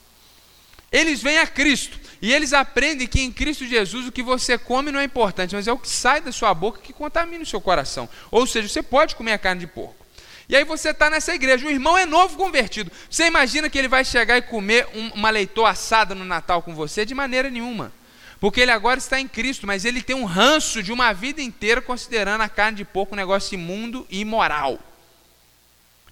Eles 0.92 1.22
vêm 1.22 1.38
a 1.38 1.46
Cristo 1.46 2.00
e 2.20 2.34
eles 2.34 2.52
aprendem 2.52 3.08
que 3.08 3.22
em 3.22 3.32
Cristo 3.32 3.66
Jesus 3.66 4.08
o 4.08 4.12
que 4.12 4.24
você 4.24 4.58
come 4.58 4.92
não 4.92 5.00
é 5.00 5.04
importante, 5.04 5.56
mas 5.56 5.68
é 5.68 5.72
o 5.72 5.78
que 5.78 5.88
sai 5.88 6.20
da 6.20 6.32
sua 6.32 6.52
boca 6.54 6.82
que 6.82 6.94
contamina 6.94 7.44
o 7.44 7.48
seu 7.48 7.62
coração. 7.62 8.10
Ou 8.32 8.48
seja, 8.48 8.68
você 8.68 8.82
pode 8.82 9.16
comer 9.16 9.34
a 9.34 9.38
carne 9.38 9.62
de 9.62 9.68
porco. 9.68 10.04
E 10.50 10.56
aí 10.56 10.64
você 10.64 10.90
está 10.90 11.12
nessa 11.12 11.36
igreja, 11.36 11.68
o 11.68 11.70
irmão 11.70 11.96
é 11.96 12.08
novo 12.08 12.36
convertido. 12.36 12.92
Você 13.08 13.28
imagina 13.28 13.70
que 13.70 13.78
ele 13.78 13.88
vai 13.88 14.04
chegar 14.04 14.36
e 14.36 14.42
comer 14.42 14.88
um, 14.96 15.10
uma 15.10 15.30
leitoa 15.30 15.70
assada 15.70 16.16
no 16.16 16.26
Natal 16.26 16.64
com 16.64 16.74
você? 16.74 17.06
De 17.06 17.14
maneira 17.14 17.52
nenhuma. 17.52 17.94
Porque 18.40 18.60
ele 18.60 18.72
agora 18.72 18.98
está 18.98 19.20
em 19.20 19.28
Cristo, 19.28 19.68
mas 19.68 19.86
ele 19.86 20.02
tem 20.02 20.16
um 20.16 20.26
ranço 20.26 20.82
de 20.82 20.92
uma 20.92 21.14
vida 21.14 21.40
inteira 21.40 21.82
considerando 21.84 22.42
a 22.42 22.50
carne 22.50 22.78
de 22.78 22.86
porco 22.86 23.14
um 23.14 23.18
negócio 23.18 23.54
imundo 23.54 24.08
e 24.10 24.22
imoral. 24.22 24.80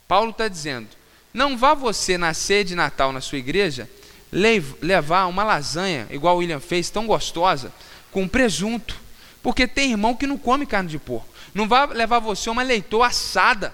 Paulo 0.07 0.29
está 0.29 0.47
dizendo: 0.47 0.87
não 1.33 1.57
vá 1.57 1.73
você 1.73 2.15
nascer 2.15 2.63
de 2.63 2.75
Natal 2.75 3.11
na 3.11 3.21
sua 3.21 3.39
igreja 3.39 3.89
levar 4.31 5.25
uma 5.25 5.43
lasanha, 5.43 6.05
igual 6.11 6.35
o 6.35 6.39
William 6.39 6.59
fez, 6.59 6.91
tão 6.91 7.07
gostosa, 7.07 7.73
com 8.11 8.27
presunto. 8.27 8.99
Porque 9.41 9.65
tem 9.65 9.91
irmão 9.91 10.13
que 10.13 10.27
não 10.27 10.37
come 10.37 10.65
carne 10.67 10.89
de 10.89 10.99
porco. 10.99 11.27
Não 11.55 11.67
vá 11.67 11.85
levar 11.85 12.19
você 12.19 12.51
uma 12.51 12.61
leitoa 12.61 13.07
assada 13.07 13.73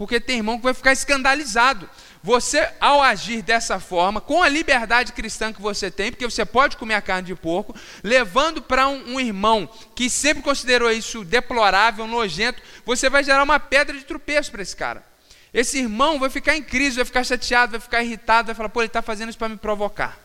porque 0.00 0.18
tem 0.18 0.38
irmão 0.38 0.56
que 0.56 0.64
vai 0.64 0.72
ficar 0.72 0.92
escandalizado. 0.94 1.86
Você, 2.22 2.66
ao 2.80 3.02
agir 3.02 3.42
dessa 3.42 3.78
forma, 3.78 4.18
com 4.18 4.42
a 4.42 4.48
liberdade 4.48 5.12
cristã 5.12 5.52
que 5.52 5.60
você 5.60 5.90
tem, 5.90 6.10
porque 6.10 6.24
você 6.24 6.42
pode 6.42 6.78
comer 6.78 6.94
a 6.94 7.02
carne 7.02 7.26
de 7.26 7.34
porco, 7.34 7.76
levando 8.02 8.62
para 8.62 8.88
um, 8.88 9.16
um, 9.16 9.20
irmão 9.20 9.68
que 9.94 10.08
sempre 10.08 10.42
considerou 10.42 10.90
isso 10.90 11.22
deplorável, 11.22 12.06
nojento, 12.06 12.62
você 12.82 13.10
vai 13.10 13.22
gerar 13.22 13.42
uma 13.42 13.60
pedra 13.60 13.94
de 13.94 14.06
tropeço 14.06 14.50
para 14.50 14.62
esse 14.62 14.74
cara. 14.74 15.04
Esse 15.52 15.76
irmão 15.80 16.18
vai 16.18 16.30
ficar 16.30 16.56
em 16.56 16.62
crise, 16.62 16.96
vai 16.96 17.04
ficar 17.04 17.22
chateado, 17.22 17.72
vai 17.72 17.80
ficar 17.80 18.02
irritado, 18.02 18.46
vai 18.46 18.54
falar: 18.54 18.70
pô, 18.70 18.80
ele 18.80 18.86
está 18.86 19.02
fazendo 19.02 19.28
isso 19.28 19.38
para 19.38 19.50
me 19.50 19.58
provocar. 19.58 20.18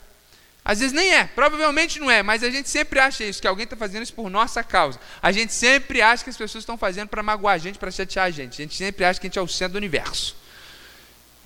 Às 0.67 0.79
vezes 0.79 0.93
nem 0.93 1.13
é, 1.13 1.25
provavelmente 1.25 1.99
não 1.99 2.09
é, 2.09 2.23
mas 2.23 2.41
a 2.41 2.49
gente 2.49 2.67
sempre 2.67 2.99
acha 2.99 3.23
isso, 3.23 3.39
que 3.39 3.47
alguém 3.47 3.65
está 3.65 3.75
fazendo 3.75 4.01
isso 4.01 4.13
por 4.15 4.31
nossa 4.31 4.63
causa. 4.63 4.99
A 5.21 5.31
gente 5.31 5.53
sempre 5.53 6.01
acha 6.01 6.23
que 6.23 6.29
as 6.31 6.37
pessoas 6.37 6.63
estão 6.63 6.75
fazendo 6.75 7.07
para 7.07 7.21
magoar 7.21 7.53
a 7.53 7.57
gente, 7.59 7.77
para 7.77 7.91
chatear 7.91 8.25
a 8.25 8.31
gente. 8.31 8.59
A 8.59 8.65
gente 8.65 8.75
sempre 8.75 9.05
acha 9.05 9.19
que 9.19 9.27
a 9.27 9.29
gente 9.29 9.37
é 9.37 9.41
o 9.43 9.47
centro 9.47 9.73
do 9.73 9.77
universo. 9.77 10.35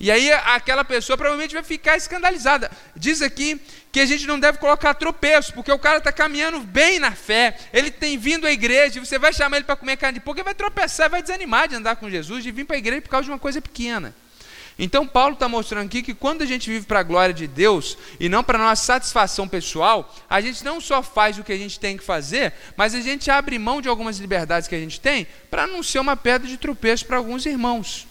E 0.00 0.10
aí 0.10 0.32
aquela 0.32 0.82
pessoa 0.82 1.18
provavelmente 1.18 1.52
vai 1.52 1.62
ficar 1.62 1.98
escandalizada. 1.98 2.70
Diz 2.96 3.20
aqui 3.20 3.60
que 3.92 4.00
a 4.00 4.06
gente 4.06 4.26
não 4.26 4.40
deve 4.40 4.56
colocar 4.56 4.94
tropeço, 4.94 5.52
porque 5.52 5.70
o 5.70 5.78
cara 5.78 5.98
está 5.98 6.10
caminhando 6.10 6.60
bem 6.60 6.98
na 6.98 7.12
fé, 7.12 7.58
ele 7.74 7.90
tem 7.90 8.16
vindo 8.16 8.46
à 8.46 8.50
igreja, 8.50 8.98
e 8.98 9.04
você 9.04 9.18
vai 9.18 9.34
chamar 9.34 9.58
ele 9.58 9.66
para 9.66 9.76
comer 9.76 9.98
carne 9.98 10.18
de 10.18 10.24
porco, 10.24 10.38
ele 10.38 10.44
vai 10.44 10.54
tropeçar, 10.54 11.10
vai 11.10 11.20
desanimar 11.20 11.68
de 11.68 11.74
andar 11.74 11.96
com 11.96 12.08
Jesus, 12.08 12.42
de 12.42 12.50
vir 12.50 12.64
para 12.64 12.76
a 12.76 12.78
igreja 12.78 13.02
por 13.02 13.10
causa 13.10 13.24
de 13.24 13.30
uma 13.30 13.38
coisa 13.38 13.60
pequena. 13.60 14.14
Então, 14.82 15.06
Paulo 15.06 15.34
está 15.34 15.46
mostrando 15.46 15.84
aqui 15.84 16.02
que 16.02 16.14
quando 16.14 16.40
a 16.40 16.46
gente 16.46 16.70
vive 16.70 16.86
para 16.86 17.00
a 17.00 17.02
glória 17.02 17.34
de 17.34 17.46
Deus 17.46 17.98
e 18.18 18.30
não 18.30 18.42
para 18.42 18.56
nossa 18.56 18.82
satisfação 18.82 19.46
pessoal, 19.46 20.10
a 20.28 20.40
gente 20.40 20.64
não 20.64 20.80
só 20.80 21.02
faz 21.02 21.38
o 21.38 21.44
que 21.44 21.52
a 21.52 21.56
gente 21.58 21.78
tem 21.78 21.98
que 21.98 22.02
fazer, 22.02 22.54
mas 22.78 22.94
a 22.94 23.00
gente 23.02 23.30
abre 23.30 23.58
mão 23.58 23.82
de 23.82 23.90
algumas 23.90 24.16
liberdades 24.16 24.66
que 24.66 24.74
a 24.74 24.80
gente 24.80 24.98
tem 24.98 25.26
para 25.50 25.66
não 25.66 25.82
ser 25.82 25.98
uma 25.98 26.16
pedra 26.16 26.48
de 26.48 26.56
tropeço 26.56 27.04
para 27.04 27.18
alguns 27.18 27.44
irmãos. 27.44 28.08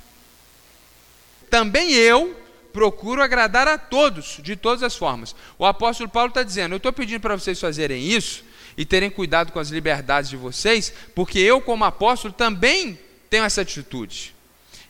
Também 1.49 1.91
eu 1.91 2.39
procuro 2.71 3.23
agradar 3.23 3.67
a 3.67 3.79
todos, 3.79 4.38
de 4.39 4.55
todas 4.55 4.83
as 4.83 4.95
formas. 4.95 5.35
O 5.57 5.65
apóstolo 5.65 6.07
Paulo 6.07 6.29
está 6.29 6.43
dizendo: 6.43 6.73
Eu 6.73 6.77
estou 6.77 6.93
pedindo 6.93 7.19
para 7.19 7.35
vocês 7.35 7.59
fazerem 7.59 8.03
isso 8.03 8.43
e 8.77 8.85
terem 8.85 9.09
cuidado 9.09 9.51
com 9.51 9.57
as 9.57 9.69
liberdades 9.69 10.29
de 10.29 10.38
vocês, 10.38 10.93
porque 11.15 11.39
eu, 11.39 11.59
como 11.61 11.83
apóstolo, 11.83 12.31
também 12.31 12.99
tenho 13.27 13.43
essa 13.43 13.61
atitude. 13.61 14.35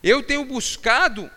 Eu 0.04 0.22
tenho 0.22 0.44
buscado 0.44 1.32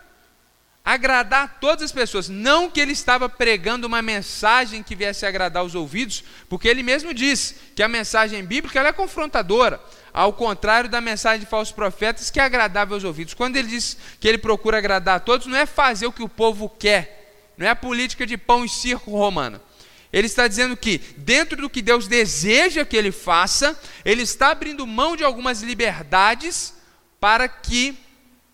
agradar 0.83 1.59
todas 1.61 1.83
as 1.83 1.91
pessoas. 1.91 2.27
Não 2.27 2.69
que 2.69 2.79
ele 2.81 2.91
estava 2.91 3.29
pregando 3.29 3.87
uma 3.87 4.01
mensagem 4.01 4.83
que 4.83 4.95
viesse 4.95 5.25
agradar 5.25 5.63
os 5.63 5.75
ouvidos, 5.75 6.23
porque 6.49 6.67
ele 6.67 6.83
mesmo 6.83 7.13
diz 7.13 7.55
que 7.75 7.81
a 7.81 7.87
mensagem 7.87 8.43
bíblica 8.43 8.81
é 8.81 8.91
confrontadora, 8.91 9.79
ao 10.11 10.33
contrário 10.33 10.89
da 10.89 10.99
mensagem 10.99 11.39
de 11.39 11.45
falsos 11.45 11.73
profetas 11.73 12.29
que 12.29 12.39
é 12.39 12.43
agradável 12.43 12.95
aos 12.95 13.03
ouvidos. 13.03 13.33
Quando 13.33 13.55
ele 13.55 13.69
diz 13.69 13.97
que 14.19 14.27
ele 14.27 14.37
procura 14.37 14.77
agradar 14.77 15.15
a 15.15 15.19
todos, 15.19 15.47
não 15.47 15.57
é 15.57 15.65
fazer 15.65 16.05
o 16.05 16.11
que 16.11 16.23
o 16.23 16.29
povo 16.29 16.67
quer, 16.67 17.53
não 17.57 17.65
é 17.65 17.69
a 17.69 17.75
política 17.75 18.25
de 18.25 18.37
pão 18.37 18.65
e 18.65 18.69
circo 18.69 19.11
romana. 19.11 19.61
Ele 20.11 20.27
está 20.27 20.47
dizendo 20.47 20.77
que, 20.77 20.99
dentro 21.17 21.59
do 21.59 21.69
que 21.69 21.81
Deus 21.81 22.07
deseja 22.07 22.85
que 22.85 22.95
ele 22.95 23.11
faça, 23.11 23.79
ele 24.05 24.21
está 24.21 24.51
abrindo 24.51 24.85
mão 24.85 25.15
de 25.15 25.23
algumas 25.23 25.63
liberdades 25.63 26.75
para 27.19 27.47
que 27.47 27.97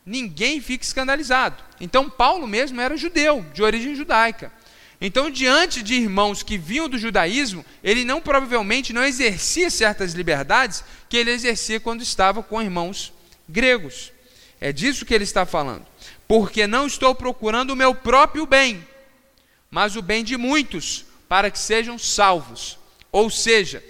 ninguém 0.09 0.59
fique 0.59 0.83
escandalizado. 0.83 1.63
Então, 1.79 2.09
Paulo 2.09 2.47
mesmo 2.47 2.81
era 2.81 2.97
judeu, 2.97 3.45
de 3.53 3.61
origem 3.61 3.95
judaica. 3.95 4.51
Então, 4.99 5.29
diante 5.29 5.83
de 5.83 5.93
irmãos 5.93 6.41
que 6.41 6.57
vinham 6.57 6.89
do 6.89 6.97
judaísmo, 6.97 7.63
ele 7.83 8.03
não 8.03 8.19
provavelmente 8.19 8.91
não 8.91 9.03
exercia 9.03 9.69
certas 9.69 10.13
liberdades 10.13 10.83
que 11.07 11.15
ele 11.15 11.31
exercia 11.31 11.79
quando 11.79 12.01
estava 12.01 12.41
com 12.41 12.61
irmãos 12.61 13.13
gregos. 13.47 14.11
É 14.59 14.73
disso 14.73 15.05
que 15.05 15.13
ele 15.13 15.23
está 15.23 15.45
falando. 15.45 15.85
Porque 16.27 16.65
não 16.65 16.87
estou 16.87 17.13
procurando 17.13 17.71
o 17.71 17.75
meu 17.75 17.93
próprio 17.93 18.47
bem, 18.47 18.85
mas 19.69 19.95
o 19.95 20.01
bem 20.01 20.23
de 20.23 20.35
muitos, 20.35 21.05
para 21.29 21.51
que 21.51 21.59
sejam 21.59 21.99
salvos. 21.99 22.79
Ou 23.11 23.29
seja, 23.29 23.83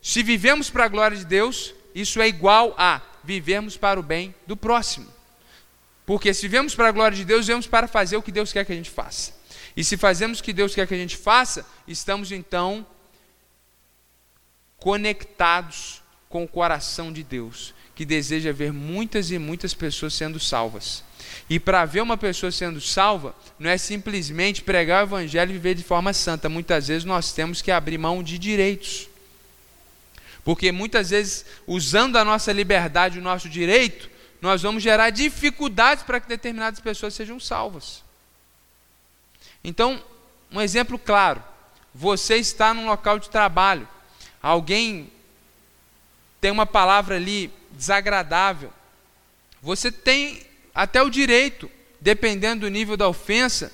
se 0.00 0.22
vivemos 0.22 0.70
para 0.70 0.84
a 0.84 0.88
glória 0.88 1.16
de 1.16 1.26
Deus, 1.26 1.74
isso 1.94 2.22
é 2.22 2.28
igual 2.28 2.74
a 2.78 3.02
vivermos 3.24 3.76
para 3.76 3.98
o 3.98 4.02
bem 4.04 4.34
do 4.46 4.56
próximo. 4.56 5.17
Porque 6.08 6.32
se 6.32 6.40
vivemos 6.40 6.74
para 6.74 6.88
a 6.88 6.90
glória 6.90 7.14
de 7.14 7.22
Deus, 7.22 7.48
vivemos 7.48 7.66
para 7.66 7.86
fazer 7.86 8.16
o 8.16 8.22
que 8.22 8.32
Deus 8.32 8.50
quer 8.50 8.64
que 8.64 8.72
a 8.72 8.74
gente 8.74 8.88
faça. 8.88 9.30
E 9.76 9.84
se 9.84 9.94
fazemos 9.94 10.40
o 10.40 10.42
que 10.42 10.54
Deus 10.54 10.74
quer 10.74 10.86
que 10.86 10.94
a 10.94 10.96
gente 10.96 11.18
faça, 11.18 11.66
estamos 11.86 12.32
então 12.32 12.86
conectados 14.78 16.00
com 16.30 16.44
o 16.44 16.48
coração 16.48 17.12
de 17.12 17.22
Deus, 17.22 17.74
que 17.94 18.06
deseja 18.06 18.54
ver 18.54 18.72
muitas 18.72 19.30
e 19.30 19.38
muitas 19.38 19.74
pessoas 19.74 20.14
sendo 20.14 20.40
salvas. 20.40 21.04
E 21.46 21.60
para 21.60 21.84
ver 21.84 22.00
uma 22.00 22.16
pessoa 22.16 22.50
sendo 22.50 22.80
salva, 22.80 23.36
não 23.58 23.68
é 23.68 23.76
simplesmente 23.76 24.62
pregar 24.62 25.04
o 25.04 25.08
evangelho 25.08 25.50
e 25.50 25.52
viver 25.52 25.74
de 25.74 25.84
forma 25.84 26.14
santa. 26.14 26.48
Muitas 26.48 26.88
vezes 26.88 27.04
nós 27.04 27.34
temos 27.34 27.60
que 27.60 27.70
abrir 27.70 27.98
mão 27.98 28.22
de 28.22 28.38
direitos. 28.38 29.10
Porque 30.42 30.72
muitas 30.72 31.10
vezes, 31.10 31.44
usando 31.66 32.16
a 32.16 32.24
nossa 32.24 32.50
liberdade, 32.50 33.18
o 33.18 33.22
nosso 33.22 33.46
direito, 33.46 34.16
nós 34.40 34.62
vamos 34.62 34.82
gerar 34.82 35.10
dificuldades 35.10 36.04
para 36.04 36.20
que 36.20 36.28
determinadas 36.28 36.80
pessoas 36.80 37.14
sejam 37.14 37.40
salvas. 37.40 38.04
Então, 39.62 40.02
um 40.50 40.60
exemplo 40.60 40.98
claro: 40.98 41.42
você 41.94 42.36
está 42.36 42.72
num 42.72 42.86
local 42.86 43.18
de 43.18 43.30
trabalho, 43.30 43.88
alguém 44.42 45.10
tem 46.40 46.50
uma 46.50 46.66
palavra 46.66 47.16
ali 47.16 47.52
desagradável, 47.72 48.72
você 49.60 49.90
tem 49.90 50.46
até 50.74 51.02
o 51.02 51.10
direito, 51.10 51.70
dependendo 52.00 52.60
do 52.60 52.70
nível 52.70 52.96
da 52.96 53.08
ofensa, 53.08 53.72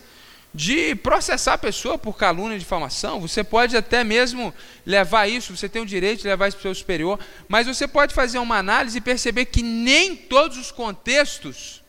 de 0.55 0.95
processar 0.95 1.55
a 1.55 1.59
pessoa 1.59 1.99
por 1.99 2.17
calúnia 2.17 2.55
e 2.55 2.61
difamação. 2.61 3.21
Você 3.21 3.43
pode 3.43 3.77
até 3.77 4.05
mesmo 4.05 4.55
levar 4.87 5.27
isso, 5.27 5.57
você 5.57 5.69
tem 5.69 5.83
o 5.83 5.87
direito 5.87 6.23
de 6.23 6.29
levar 6.29 6.47
isso 6.47 6.57
para 6.57 6.71
o 6.71 6.73
seu 6.73 6.75
superior, 6.77 7.19
mas 7.49 7.67
você 7.67 7.89
pode 7.89 8.15
fazer 8.15 8.39
uma 8.39 8.57
análise 8.57 8.99
e 8.99 9.01
perceber 9.01 9.47
que 9.47 9.63
nem 9.63 10.15
todos 10.15 10.57
os 10.57 10.71
contextos 10.71 11.83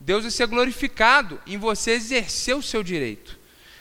Deus 0.00 0.22
vai 0.22 0.32
ser 0.32 0.48
glorificado 0.48 1.40
em 1.46 1.56
você 1.56 1.92
exercer 1.92 2.56
o 2.56 2.62
seu 2.62 2.82
direito. 2.82 3.38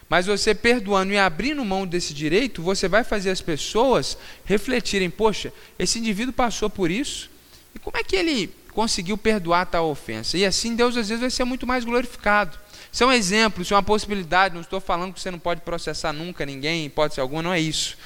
Mas 0.08 0.28
você 0.28 0.54
perdoando 0.54 1.14
e 1.14 1.18
abrindo 1.18 1.64
mão 1.66 1.88
desse 1.88 2.14
direito, 2.14 2.62
você 2.62 2.88
vai 2.88 3.04
fazer 3.04 3.32
as 3.32 3.42
pessoas 3.42 4.18
refletirem: 4.46 5.10
poxa, 5.10 5.52
esse 5.80 5.98
indivíduo 5.98 6.34
passou 6.34 6.70
por 6.70 6.92
isso, 6.92 7.30
e 7.74 7.80
como 7.80 7.98
é 7.98 8.04
que 8.04 8.16
ele 8.16 8.54
conseguiu 8.72 9.18
perdoar 9.18 9.66
tal 9.66 9.90
ofensa? 9.90 10.38
E 10.38 10.46
assim 10.46 10.76
Deus 10.76 10.96
às 10.96 11.08
vezes 11.08 11.22
vai 11.22 11.30
ser 11.30 11.46
muito 11.46 11.66
mais 11.66 11.84
glorificado. 11.86 12.60
Isso 12.92 13.04
é 13.04 13.08
um 13.08 13.12
exemplo, 13.12 13.62
isso 13.62 13.74
é 13.74 13.78
uma 13.78 13.84
possibilidade. 13.84 14.54
Não 14.54 14.62
estou 14.62 14.82
falando 14.82 15.14
que 15.14 15.22
você 15.22 15.32
não 15.32 15.40
pode 15.40 15.62
processar 15.62 16.12
nunca 16.12 16.46
ninguém, 16.46 16.86
hipótese 16.86 17.22
alguma, 17.22 17.42
não 17.42 17.54
é 17.54 17.60
isso. 17.60 17.98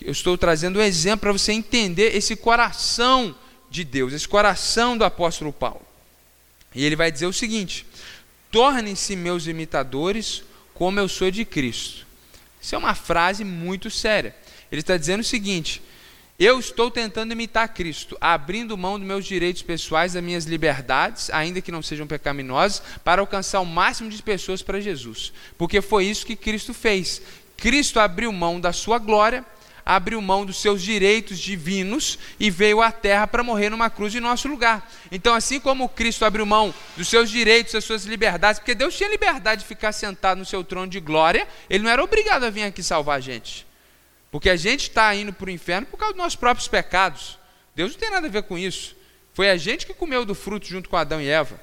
Eu 0.00 0.12
estou 0.12 0.38
trazendo 0.38 0.78
um 0.78 0.82
exemplo 0.82 1.20
para 1.20 1.32
você 1.32 1.52
entender 1.52 2.16
esse 2.16 2.34
coração 2.34 3.36
de 3.70 3.84
Deus, 3.84 4.12
esse 4.12 4.26
coração 4.26 4.96
do 4.96 5.04
apóstolo 5.04 5.52
Paulo. 5.52 5.82
E 6.74 6.84
ele 6.84 6.96
vai 6.96 7.12
dizer 7.12 7.26
o 7.26 7.32
seguinte: 7.32 7.86
tornem-se 8.50 9.14
meus 9.14 9.46
imitadores, 9.46 10.42
como 10.72 10.98
eu 10.98 11.08
sou 11.08 11.30
de 11.30 11.44
Cristo. 11.44 12.06
Isso 12.60 12.74
é 12.74 12.78
uma 12.78 12.94
frase 12.94 13.44
muito 13.44 13.90
séria. 13.90 14.34
Ele 14.72 14.80
está 14.80 14.96
dizendo 14.96 15.20
o 15.20 15.24
seguinte: 15.24 15.82
eu 16.40 16.58
estou 16.58 16.90
tentando 16.90 17.32
imitar 17.32 17.68
Cristo, 17.68 18.16
abrindo 18.18 18.78
mão 18.78 18.98
dos 18.98 19.06
meus 19.06 19.26
direitos 19.26 19.60
pessoais, 19.60 20.14
das 20.14 20.24
minhas 20.24 20.46
liberdades, 20.46 21.28
ainda 21.28 21.60
que 21.60 21.70
não 21.70 21.82
sejam 21.82 22.06
pecaminosas, 22.06 22.82
para 23.04 23.20
alcançar 23.20 23.60
o 23.60 23.66
máximo 23.66 24.08
de 24.08 24.22
pessoas 24.22 24.62
para 24.62 24.80
Jesus. 24.80 25.34
Porque 25.58 25.82
foi 25.82 26.06
isso 26.06 26.24
que 26.24 26.34
Cristo 26.34 26.72
fez. 26.72 27.20
Cristo 27.58 28.00
abriu 28.00 28.32
mão 28.32 28.58
da 28.58 28.72
sua 28.72 28.98
glória, 28.98 29.44
abriu 29.84 30.18
mão 30.22 30.46
dos 30.46 30.56
seus 30.62 30.80
direitos 30.80 31.38
divinos 31.38 32.18
e 32.38 32.50
veio 32.50 32.80
à 32.80 32.90
terra 32.90 33.26
para 33.26 33.42
morrer 33.42 33.68
numa 33.68 33.90
cruz 33.90 34.14
em 34.14 34.20
nosso 34.20 34.48
lugar. 34.48 34.90
Então, 35.12 35.34
assim 35.34 35.60
como 35.60 35.90
Cristo 35.90 36.24
abriu 36.24 36.46
mão 36.46 36.74
dos 36.96 37.08
seus 37.08 37.28
direitos, 37.28 37.74
das 37.74 37.84
suas 37.84 38.04
liberdades, 38.06 38.58
porque 38.58 38.74
Deus 38.74 38.96
tinha 38.96 39.10
liberdade 39.10 39.60
de 39.60 39.68
ficar 39.68 39.92
sentado 39.92 40.38
no 40.38 40.46
seu 40.46 40.64
trono 40.64 40.86
de 40.86 41.00
glória, 41.00 41.46
ele 41.68 41.84
não 41.84 41.90
era 41.90 42.02
obrigado 42.02 42.44
a 42.44 42.50
vir 42.50 42.62
aqui 42.62 42.82
salvar 42.82 43.18
a 43.18 43.20
gente. 43.20 43.68
Porque 44.30 44.48
a 44.48 44.56
gente 44.56 44.82
está 44.82 45.14
indo 45.14 45.32
para 45.32 45.48
o 45.48 45.50
inferno 45.50 45.86
por 45.86 45.96
causa 45.96 46.14
dos 46.14 46.22
nossos 46.22 46.36
próprios 46.36 46.68
pecados. 46.68 47.38
Deus 47.74 47.92
não 47.92 47.98
tem 47.98 48.10
nada 48.10 48.26
a 48.26 48.30
ver 48.30 48.44
com 48.44 48.56
isso. 48.56 48.96
Foi 49.32 49.50
a 49.50 49.56
gente 49.56 49.86
que 49.86 49.94
comeu 49.94 50.24
do 50.24 50.34
fruto 50.34 50.66
junto 50.66 50.88
com 50.88 50.96
Adão 50.96 51.20
e 51.20 51.28
Eva. 51.28 51.60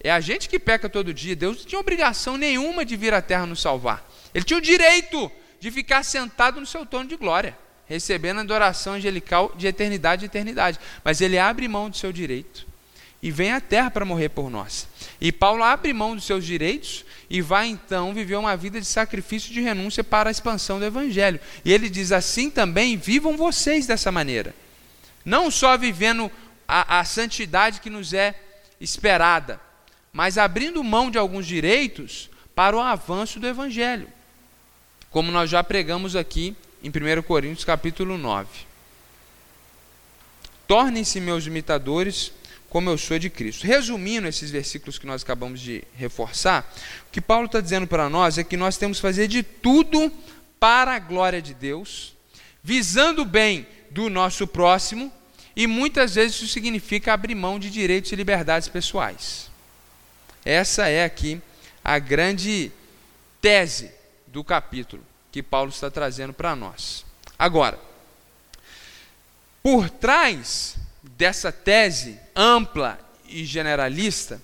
É 0.00 0.10
a 0.10 0.20
gente 0.20 0.48
que 0.48 0.58
peca 0.58 0.88
todo 0.88 1.12
dia. 1.12 1.36
Deus 1.36 1.58
não 1.58 1.64
tinha 1.64 1.80
obrigação 1.80 2.36
nenhuma 2.36 2.84
de 2.84 2.96
vir 2.96 3.12
à 3.12 3.20
terra 3.20 3.46
nos 3.46 3.60
salvar. 3.60 4.08
Ele 4.34 4.44
tinha 4.44 4.58
o 4.58 4.62
direito 4.62 5.30
de 5.60 5.70
ficar 5.70 6.04
sentado 6.04 6.60
no 6.60 6.66
seu 6.66 6.86
trono 6.86 7.08
de 7.08 7.16
glória, 7.16 7.56
recebendo 7.86 8.38
a 8.38 8.42
adoração 8.42 8.94
angelical 8.94 9.52
de 9.56 9.66
eternidade 9.66 10.24
e 10.24 10.26
eternidade. 10.26 10.78
Mas 11.04 11.20
ele 11.20 11.38
abre 11.38 11.66
mão 11.66 11.90
do 11.90 11.96
seu 11.96 12.12
direito 12.12 12.66
e 13.20 13.30
vem 13.30 13.52
à 13.52 13.60
terra 13.60 13.90
para 13.90 14.04
morrer 14.04 14.28
por 14.28 14.50
nós. 14.50 14.86
E 15.20 15.32
Paulo 15.32 15.64
abre 15.64 15.92
mão 15.92 16.14
dos 16.14 16.24
seus 16.24 16.44
direitos 16.44 17.04
e 17.30 17.42
vai 17.42 17.68
então 17.68 18.14
viver 18.14 18.36
uma 18.36 18.56
vida 18.56 18.80
de 18.80 18.86
sacrifício 18.86 19.52
de 19.52 19.60
renúncia 19.60 20.02
para 20.02 20.30
a 20.30 20.32
expansão 20.32 20.78
do 20.78 20.84
evangelho. 20.84 21.38
E 21.64 21.72
ele 21.72 21.90
diz 21.90 22.10
assim 22.10 22.50
também: 22.50 22.96
vivam 22.96 23.36
vocês 23.36 23.86
dessa 23.86 24.10
maneira. 24.10 24.54
Não 25.24 25.50
só 25.50 25.76
vivendo 25.76 26.30
a, 26.66 27.00
a 27.00 27.04
santidade 27.04 27.80
que 27.80 27.90
nos 27.90 28.14
é 28.14 28.34
esperada, 28.80 29.60
mas 30.12 30.38
abrindo 30.38 30.82
mão 30.82 31.10
de 31.10 31.18
alguns 31.18 31.46
direitos 31.46 32.30
para 32.54 32.76
o 32.76 32.80
avanço 32.80 33.38
do 33.38 33.46
evangelho. 33.46 34.08
Como 35.10 35.30
nós 35.30 35.50
já 35.50 35.62
pregamos 35.62 36.16
aqui 36.16 36.56
em 36.82 36.88
1 36.88 37.22
Coríntios 37.22 37.64
capítulo 37.64 38.16
9. 38.16 38.48
Tornem-se 40.66 41.20
meus 41.20 41.46
imitadores, 41.46 42.32
como 42.68 42.90
eu 42.90 42.98
sou 42.98 43.18
de 43.18 43.30
Cristo. 43.30 43.66
Resumindo 43.66 44.28
esses 44.28 44.50
versículos 44.50 44.98
que 44.98 45.06
nós 45.06 45.22
acabamos 45.22 45.60
de 45.60 45.82
reforçar, 45.96 46.70
o 47.08 47.10
que 47.10 47.20
Paulo 47.20 47.46
está 47.46 47.60
dizendo 47.60 47.86
para 47.86 48.08
nós 48.08 48.38
é 48.38 48.44
que 48.44 48.56
nós 48.56 48.76
temos 48.76 48.98
que 48.98 49.02
fazer 49.02 49.28
de 49.28 49.42
tudo 49.42 50.12
para 50.60 50.94
a 50.94 50.98
glória 50.98 51.40
de 51.40 51.54
Deus, 51.54 52.14
visando 52.62 53.22
o 53.22 53.26
bem 53.26 53.66
do 53.90 54.10
nosso 54.10 54.46
próximo, 54.46 55.12
e 55.56 55.66
muitas 55.66 56.14
vezes 56.14 56.36
isso 56.36 56.48
significa 56.48 57.12
abrir 57.12 57.34
mão 57.34 57.58
de 57.58 57.70
direitos 57.70 58.12
e 58.12 58.16
liberdades 58.16 58.68
pessoais. 58.68 59.50
Essa 60.44 60.88
é 60.88 61.04
aqui 61.04 61.40
a 61.82 61.98
grande 61.98 62.70
tese 63.40 63.90
do 64.26 64.44
capítulo 64.44 65.02
que 65.32 65.42
Paulo 65.42 65.70
está 65.70 65.90
trazendo 65.90 66.32
para 66.32 66.54
nós. 66.54 67.04
Agora, 67.38 67.78
por 69.62 69.90
trás 69.90 70.76
dessa 71.02 71.50
tese 71.50 72.18
ampla 72.38 73.00
e 73.28 73.44
generalista, 73.44 74.40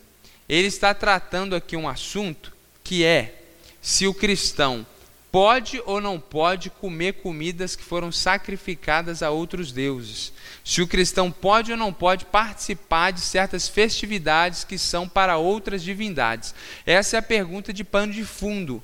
ele 0.49 0.67
está 0.67 0.93
tratando 0.93 1.55
aqui 1.55 1.77
um 1.77 1.89
assunto 1.89 2.53
que 2.83 3.05
é 3.05 3.43
se 3.81 4.09
o 4.09 4.13
cristão 4.13 4.85
pode 5.31 5.81
ou 5.87 6.01
não 6.01 6.19
pode 6.19 6.71
comer 6.71 7.15
comidas 7.15 7.77
que 7.77 7.85
foram 7.85 8.11
sacrificadas 8.11 9.23
a 9.23 9.31
outros 9.31 9.73
deuses. 9.73 10.33
Se 10.65 10.83
o 10.83 10.89
cristão 10.89 11.31
pode 11.31 11.71
ou 11.71 11.79
não 11.79 11.93
pode 11.93 12.25
participar 12.25 13.13
de 13.13 13.21
certas 13.21 13.69
festividades 13.69 14.65
que 14.65 14.79
são 14.79 15.09
para 15.09 15.37
outras 15.37 15.83
divindades. 15.83 16.55
Essa 16.85 17.17
é 17.17 17.19
a 17.19 17.23
pergunta 17.23 17.73
de 17.73 17.85
pano 17.85 18.13
de 18.13 18.25
fundo. 18.25 18.83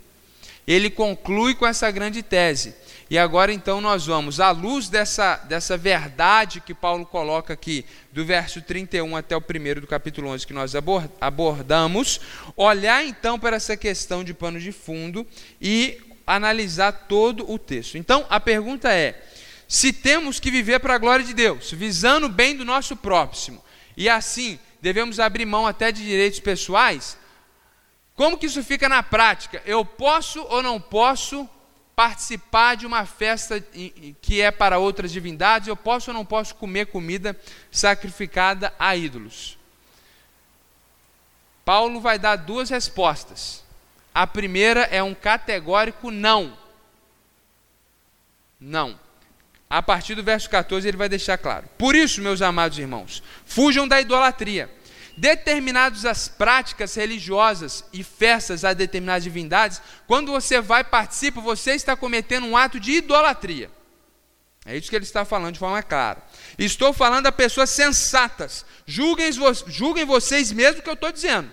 Ele 0.66 0.90
conclui 0.90 1.54
com 1.54 1.66
essa 1.66 1.90
grande 1.90 2.22
tese. 2.22 2.74
E 3.10 3.18
agora 3.18 3.52
então 3.52 3.80
nós 3.80 4.06
vamos, 4.06 4.38
à 4.38 4.52
luz 4.52 4.88
dessa, 4.88 5.34
dessa 5.48 5.76
verdade 5.76 6.60
que 6.60 6.72
Paulo 6.72 7.04
coloca 7.04 7.52
aqui, 7.52 7.84
do 8.12 8.24
verso 8.24 8.62
31 8.62 9.16
até 9.16 9.36
o 9.36 9.40
primeiro 9.40 9.80
do 9.80 9.86
capítulo 9.88 10.28
11 10.28 10.46
que 10.46 10.52
nós 10.52 10.74
abordamos, 11.20 12.20
olhar 12.56 13.04
então 13.04 13.36
para 13.36 13.56
essa 13.56 13.76
questão 13.76 14.22
de 14.22 14.32
pano 14.32 14.60
de 14.60 14.70
fundo 14.70 15.26
e 15.60 16.00
analisar 16.24 16.92
todo 17.08 17.50
o 17.50 17.58
texto. 17.58 17.98
Então 17.98 18.24
a 18.30 18.38
pergunta 18.38 18.92
é: 18.92 19.20
se 19.66 19.92
temos 19.92 20.38
que 20.38 20.48
viver 20.48 20.78
para 20.78 20.94
a 20.94 20.98
glória 20.98 21.24
de 21.24 21.34
Deus, 21.34 21.72
visando 21.72 22.26
o 22.26 22.30
bem 22.30 22.56
do 22.56 22.64
nosso 22.64 22.94
próximo, 22.94 23.60
e 23.96 24.08
assim 24.08 24.56
devemos 24.80 25.18
abrir 25.18 25.46
mão 25.46 25.66
até 25.66 25.90
de 25.90 26.04
direitos 26.04 26.38
pessoais, 26.38 27.18
como 28.14 28.38
que 28.38 28.46
isso 28.46 28.62
fica 28.62 28.88
na 28.88 29.02
prática? 29.02 29.60
Eu 29.66 29.84
posso 29.84 30.40
ou 30.44 30.62
não 30.62 30.80
posso 30.80 31.48
participar 32.00 32.76
de 32.76 32.86
uma 32.86 33.04
festa 33.04 33.62
que 34.22 34.40
é 34.40 34.50
para 34.50 34.78
outras 34.78 35.12
divindades, 35.12 35.68
eu 35.68 35.76
posso 35.76 36.10
ou 36.10 36.14
não 36.14 36.24
posso 36.24 36.54
comer 36.54 36.86
comida 36.86 37.38
sacrificada 37.70 38.72
a 38.78 38.96
ídolos? 38.96 39.58
Paulo 41.62 42.00
vai 42.00 42.18
dar 42.18 42.36
duas 42.36 42.70
respostas. 42.70 43.62
A 44.14 44.26
primeira 44.26 44.84
é 44.84 45.02
um 45.02 45.14
categórico 45.14 46.10
não. 46.10 46.56
Não. 48.58 48.98
A 49.68 49.82
partir 49.82 50.14
do 50.14 50.24
verso 50.24 50.48
14 50.48 50.88
ele 50.88 50.96
vai 50.96 51.08
deixar 51.10 51.36
claro. 51.36 51.68
Por 51.76 51.94
isso, 51.94 52.22
meus 52.22 52.40
amados 52.40 52.78
irmãos, 52.78 53.22
fujam 53.44 53.86
da 53.86 54.00
idolatria 54.00 54.70
determinadas 55.20 56.06
as 56.06 56.28
práticas 56.28 56.94
religiosas 56.94 57.84
e 57.92 58.02
festas 58.02 58.64
a 58.64 58.72
determinadas 58.72 59.22
divindades, 59.22 59.82
quando 60.06 60.32
você 60.32 60.62
vai 60.62 60.82
participar, 60.82 61.42
você 61.42 61.72
está 61.72 61.94
cometendo 61.94 62.46
um 62.46 62.56
ato 62.56 62.80
de 62.80 62.92
idolatria. 62.92 63.70
É 64.64 64.76
isso 64.76 64.88
que 64.88 64.96
ele 64.96 65.04
está 65.04 65.24
falando 65.24 65.54
de 65.54 65.58
forma 65.58 65.82
clara. 65.82 66.22
Estou 66.58 66.92
falando 66.94 67.26
a 67.26 67.32
pessoas 67.32 67.68
sensatas. 67.68 68.64
Julguem, 68.86 69.30
julguem 69.66 70.06
vocês 70.06 70.50
mesmo 70.52 70.80
o 70.80 70.82
que 70.82 70.88
eu 70.88 70.94
estou 70.94 71.12
dizendo. 71.12 71.52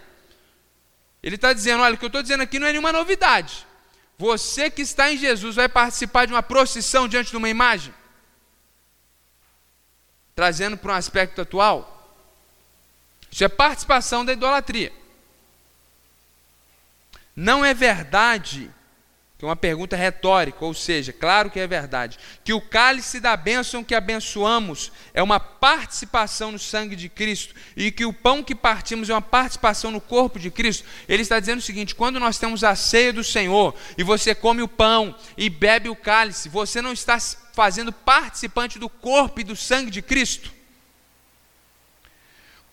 Ele 1.21 1.36
está 1.36 1.51
dizendo: 1.51 1.84
olha, 1.84 1.95
o 1.95 1.97
que 1.97 2.06
eu 2.06 2.08
estou 2.08 2.21
dizendo 2.21 2.43
aqui 2.43 2.60
não 2.60 2.67
é 2.67 2.71
nenhuma 2.71 2.93
novidade. 2.93 3.67
Você 4.17 4.69
que 4.69 4.82
está 4.82 5.12
em 5.12 5.17
Jesus 5.17 5.56
vai 5.56 5.67
participar 5.67 6.25
de 6.25 6.34
uma 6.34 6.43
procissão 6.43 7.08
diante 7.08 7.32
de 7.32 7.38
uma 7.38 7.49
imagem? 7.49 7.93
Trazendo 10.34 10.77
para 10.77 10.93
um 10.93 10.95
aspecto 10.95 11.41
atual. 11.41 11.96
Isso 13.38 13.43
é 13.43 13.47
participação 13.47 14.26
da 14.26 14.34
idolatria. 14.34 14.91
Não 17.36 17.63
é 17.63 17.71
verdade, 17.71 18.67
que 19.38 19.45
é 19.45 19.47
uma 19.47 19.56
pergunta 19.56 19.95
retórica, 19.95 20.65
ou 20.65 20.73
seja, 20.73 21.13
claro 21.13 21.52
que 21.52 21.60
é 21.60 21.67
verdade, 21.67 22.17
que 22.43 22.52
o 22.52 22.60
cálice 22.60 23.19
da 23.19 23.38
bênção 23.38 23.84
que 23.84 23.93
abençoamos 23.93 24.91
é 25.13 25.21
uma 25.21 25.39
participação 25.39 26.52
no 26.52 26.58
sangue 26.58 26.95
de 26.95 27.10
Cristo 27.10 27.54
e 27.76 27.91
que 27.91 28.08
o 28.08 28.12
pão 28.12 28.43
que 28.43 28.56
partimos 28.56 29.08
é 29.08 29.13
uma 29.13 29.21
participação 29.21 29.91
no 29.91 30.02
corpo 30.02 30.39
de 30.39 30.50
Cristo. 30.50 30.84
Ele 31.08 31.21
está 31.21 31.39
dizendo 31.39 31.60
o 31.60 31.62
seguinte: 31.62 31.93
quando 31.93 32.19
nós 32.19 32.39
temos 32.39 32.63
a 32.63 32.76
ceia 32.76 33.13
do 33.13 33.23
Senhor 33.23 33.76
e 34.00 34.04
você 34.04 34.34
come 34.34 34.63
o 34.63 34.67
pão 34.67 35.15
e 35.38 35.47
bebe 35.47 35.89
o 35.89 35.95
cálice, 35.95 36.50
você 36.50 36.82
não 36.82 36.91
está 36.91 37.19
fazendo 37.54 37.93
participante 37.93 38.80
do 38.80 38.89
corpo 38.89 39.41
e 39.41 39.43
do 39.43 39.56
sangue 39.56 39.91
de 39.91 40.02
Cristo? 40.02 40.57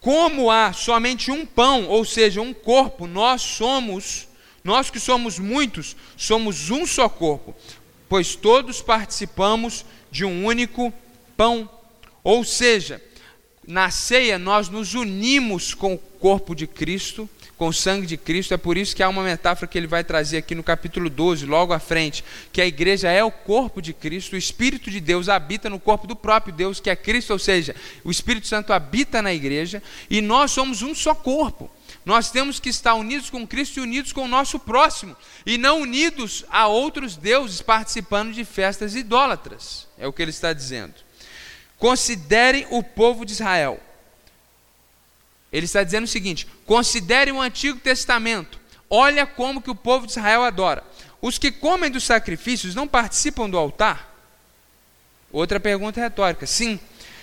Como 0.05 0.51
há 0.51 0.71
somente 0.75 1.31
um 1.31 1.47
pão, 1.47 1.89
ou 1.89 2.05
seja, 2.05 2.43
um 2.43 2.53
corpo, 2.53 3.07
nós 3.07 3.41
somos, 3.41 4.29
nós 4.63 4.91
que 4.91 5.01
somos 5.01 5.39
muitos, 5.39 5.97
somos 6.15 6.69
um 6.69 6.87
só 6.87 7.09
corpo, 7.09 7.57
pois 8.07 8.37
todos 8.37 8.83
participamos 8.83 9.83
de 10.11 10.23
um 10.23 10.45
único 10.45 10.93
pão. 11.39 11.71
Ou 12.23 12.45
seja, 12.45 13.03
na 13.67 13.91
ceia 13.91 14.39
nós 14.39 14.69
nos 14.69 14.93
unimos 14.93 15.73
com 15.73 15.95
o 15.95 15.99
corpo 15.99 16.55
de 16.55 16.67
Cristo, 16.67 17.27
com 17.57 17.69
o 17.69 17.73
sangue 17.73 18.07
de 18.07 18.17
Cristo. 18.17 18.55
É 18.55 18.57
por 18.57 18.77
isso 18.77 18.95
que 18.95 19.03
há 19.03 19.09
uma 19.09 19.23
metáfora 19.23 19.67
que 19.67 19.79
ele 19.79 19.87
vai 19.87 20.03
trazer 20.03 20.39
aqui 20.39 20.55
no 20.55 20.63
capítulo 20.63 21.09
12, 21.09 21.47
logo 21.47 21.73
à 21.73 21.79
frente, 21.79 22.25
que 22.53 22.61
a 22.61 22.67
igreja 22.67 23.11
é 23.11 23.23
o 23.23 23.31
corpo 23.31 23.81
de 23.81 23.93
Cristo, 23.93 24.35
o 24.35 24.39
Espírito 24.39 24.91
de 24.91 25.01
Deus 25.01 25.29
habita 25.29 25.71
no 25.71 25.79
corpo 25.79 26.07
do 26.07 26.17
próprio 26.17 26.55
Deus, 26.55 26.81
que 26.81 26.91
é 26.91 26.97
Cristo, 26.97 27.33
ou 27.33 27.39
seja, 27.39 27.75
o 28.03 28.11
Espírito 28.11 28.47
Santo 28.47 28.73
habita 28.73 29.23
na 29.23 29.33
igreja, 29.33 29.83
e 30.11 30.21
nós 30.21 30.51
somos 30.51 30.83
um 30.83 30.95
só 30.95 31.15
corpo. 31.15 31.71
Nós 32.05 32.31
temos 32.31 32.61
que 32.61 32.69
estar 32.69 32.95
unidos 32.95 33.31
com 33.31 33.47
Cristo 33.47 33.79
e 33.79 33.83
unidos 33.83 34.13
com 34.13 34.25
o 34.25 34.29
nosso 34.29 34.59
próximo, 34.59 35.17
e 35.47 35.57
não 35.57 35.81
unidos 35.81 36.45
a 36.51 36.67
outros 36.67 37.17
deuses 37.17 37.63
participando 37.63 38.33
de 38.33 38.45
festas 38.45 38.95
idólatras. 38.95 39.89
É 39.99 40.07
o 40.07 40.13
que 40.13 40.21
ele 40.21 40.31
está 40.31 40.53
dizendo. 40.53 40.95
Considerem 41.79 42.67
o 42.71 42.83
povo 42.83 43.25
de 43.25 43.33
Israel. 43.33 43.81
Ele 45.55 45.67
está 45.67 45.85
dizendo 45.85 46.03
o 46.03 46.09
seguinte: 46.09 46.49
considerem 46.67 47.33
o 47.33 47.41
Antigo 47.41 47.79
Testamento. 47.79 48.59
Olha 48.91 49.25
como 49.25 49.63
que 49.63 49.71
o 49.71 49.75
povo 49.75 50.05
de 50.05 50.13
Israel 50.13 50.43
adora. 50.43 50.83
Os 51.23 51.39
que 51.39 51.53
comem 51.53 51.91
dos 51.91 52.03
sacrifícios 52.03 52.75
não 52.75 52.89
participam 52.89 53.49
do 53.49 53.57
altar? 53.57 54.13
Outra 55.33 55.61
pergunta 55.61 56.01
retórica. 56.01 56.45
Sim, 56.45 56.79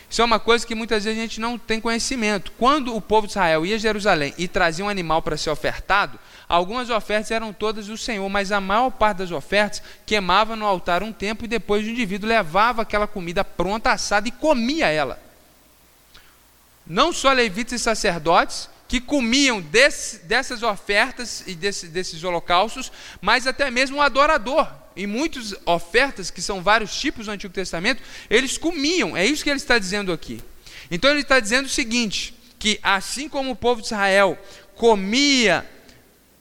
isso 0.10 0.22
é 0.22 0.26
uma 0.26 0.39
coisa 0.39 0.65
que 0.65 0.74
muitas 0.74 1.04
vezes 1.04 1.20
a 1.20 1.22
gente 1.22 1.41
não 1.41 1.58
tem 1.58 1.82
conhecimento. 1.82 2.54
Quando 2.58 2.96
o 2.96 3.02
povo 3.02 3.28
de 3.28 3.34
Israel 3.34 3.65
ia 3.65 3.76
a 3.76 3.80
Jerusalém 3.80 4.34
e 4.38 4.48
trazia 4.48 4.86
um 4.86 4.89
animal 4.89 5.22
para 5.22 5.36
ser 5.36 5.50
ofertado, 5.50 6.17
algumas 6.48 6.89
ofertas 6.89 7.32
eram 7.32 7.52
todas 7.52 7.88
do 7.88 7.98
Senhor, 7.98 8.28
mas 8.30 8.52
a 8.52 8.62
maior 8.62 8.91
parte 8.91 9.17
das 9.17 9.32
ofertas 9.32 9.84
queimava 10.06 10.56
no 10.56 10.65
altar 10.65 11.04
um 11.04 11.12
tempo 11.12 11.44
e 11.44 11.50
depois 11.50 11.86
o 11.86 11.89
indivíduo 11.89 12.30
levava 12.30 12.82
aquela 12.82 13.08
comida 13.08 13.44
pronta, 13.44 13.91
assada 13.91 14.28
e 14.28 14.32
comia 14.32 14.88
ela. 14.88 15.31
Não 16.91 17.13
só 17.13 17.32
levitas 17.32 17.80
e 17.80 17.84
sacerdotes, 17.84 18.69
que 18.86 18.99
comiam 18.99 19.62
desse, 19.62 20.17
dessas 20.25 20.62
ofertas 20.62 21.41
e 21.47 21.56
desse, 21.56 21.88
desses 21.88 22.21
holocaustos, 22.21 22.91
mas 23.21 23.47
até 23.47 23.71
mesmo 23.71 23.95
o 23.95 24.01
adorador. 24.01 24.69
Em 24.93 25.08
muitas 25.08 25.56
ofertas, 25.65 26.30
que 26.30 26.41
são 26.41 26.62
vários 26.62 26.93
tipos 26.93 27.27
do 27.27 27.32
Antigo 27.32 27.54
Testamento, 27.54 28.04
eles 28.30 28.58
comiam, 28.58 29.15
é 29.15 29.25
isso 29.25 29.41
que 29.41 29.49
ele 29.49 29.56
está 29.56 29.80
dizendo 29.80 30.12
aqui. 30.12 30.41
Então 30.91 31.10
ele 31.12 31.21
está 31.21 31.39
dizendo 31.39 31.67
o 31.67 31.69
seguinte: 31.69 32.34
que 32.60 32.77
assim 32.84 33.30
como 33.30 33.51
o 33.51 33.56
povo 33.56 33.80
de 33.80 33.88
Israel 33.88 34.38
comia 34.75 35.65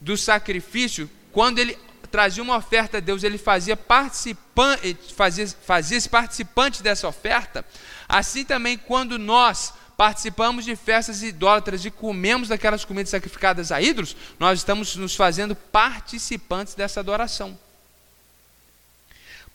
do 0.01 0.17
sacrifício, 0.17 1.09
quando 1.31 1.59
ele 1.59 1.77
trazia 2.11 2.43
uma 2.43 2.57
oferta 2.57 2.97
a 2.97 2.99
Deus, 2.99 3.23
ele 3.23 3.37
fazia, 3.37 3.77
participante, 3.77 4.97
fazia, 5.15 5.47
fazia 5.47 6.01
participante 6.09 6.83
dessa 6.83 7.07
oferta, 7.07 7.63
assim 8.09 8.43
também 8.43 8.77
quando 8.77 9.17
nós 9.17 9.79
participamos 10.01 10.65
de 10.65 10.75
festas 10.75 11.21
idólatras 11.21 11.85
e 11.85 11.91
comemos 11.91 12.47
daquelas 12.47 12.83
comidas 12.83 13.11
sacrificadas 13.11 13.71
a 13.71 13.79
ídolos, 13.79 14.17
nós 14.39 14.57
estamos 14.57 14.95
nos 14.95 15.15
fazendo 15.15 15.55
participantes 15.55 16.73
dessa 16.73 16.99
adoração. 16.99 17.55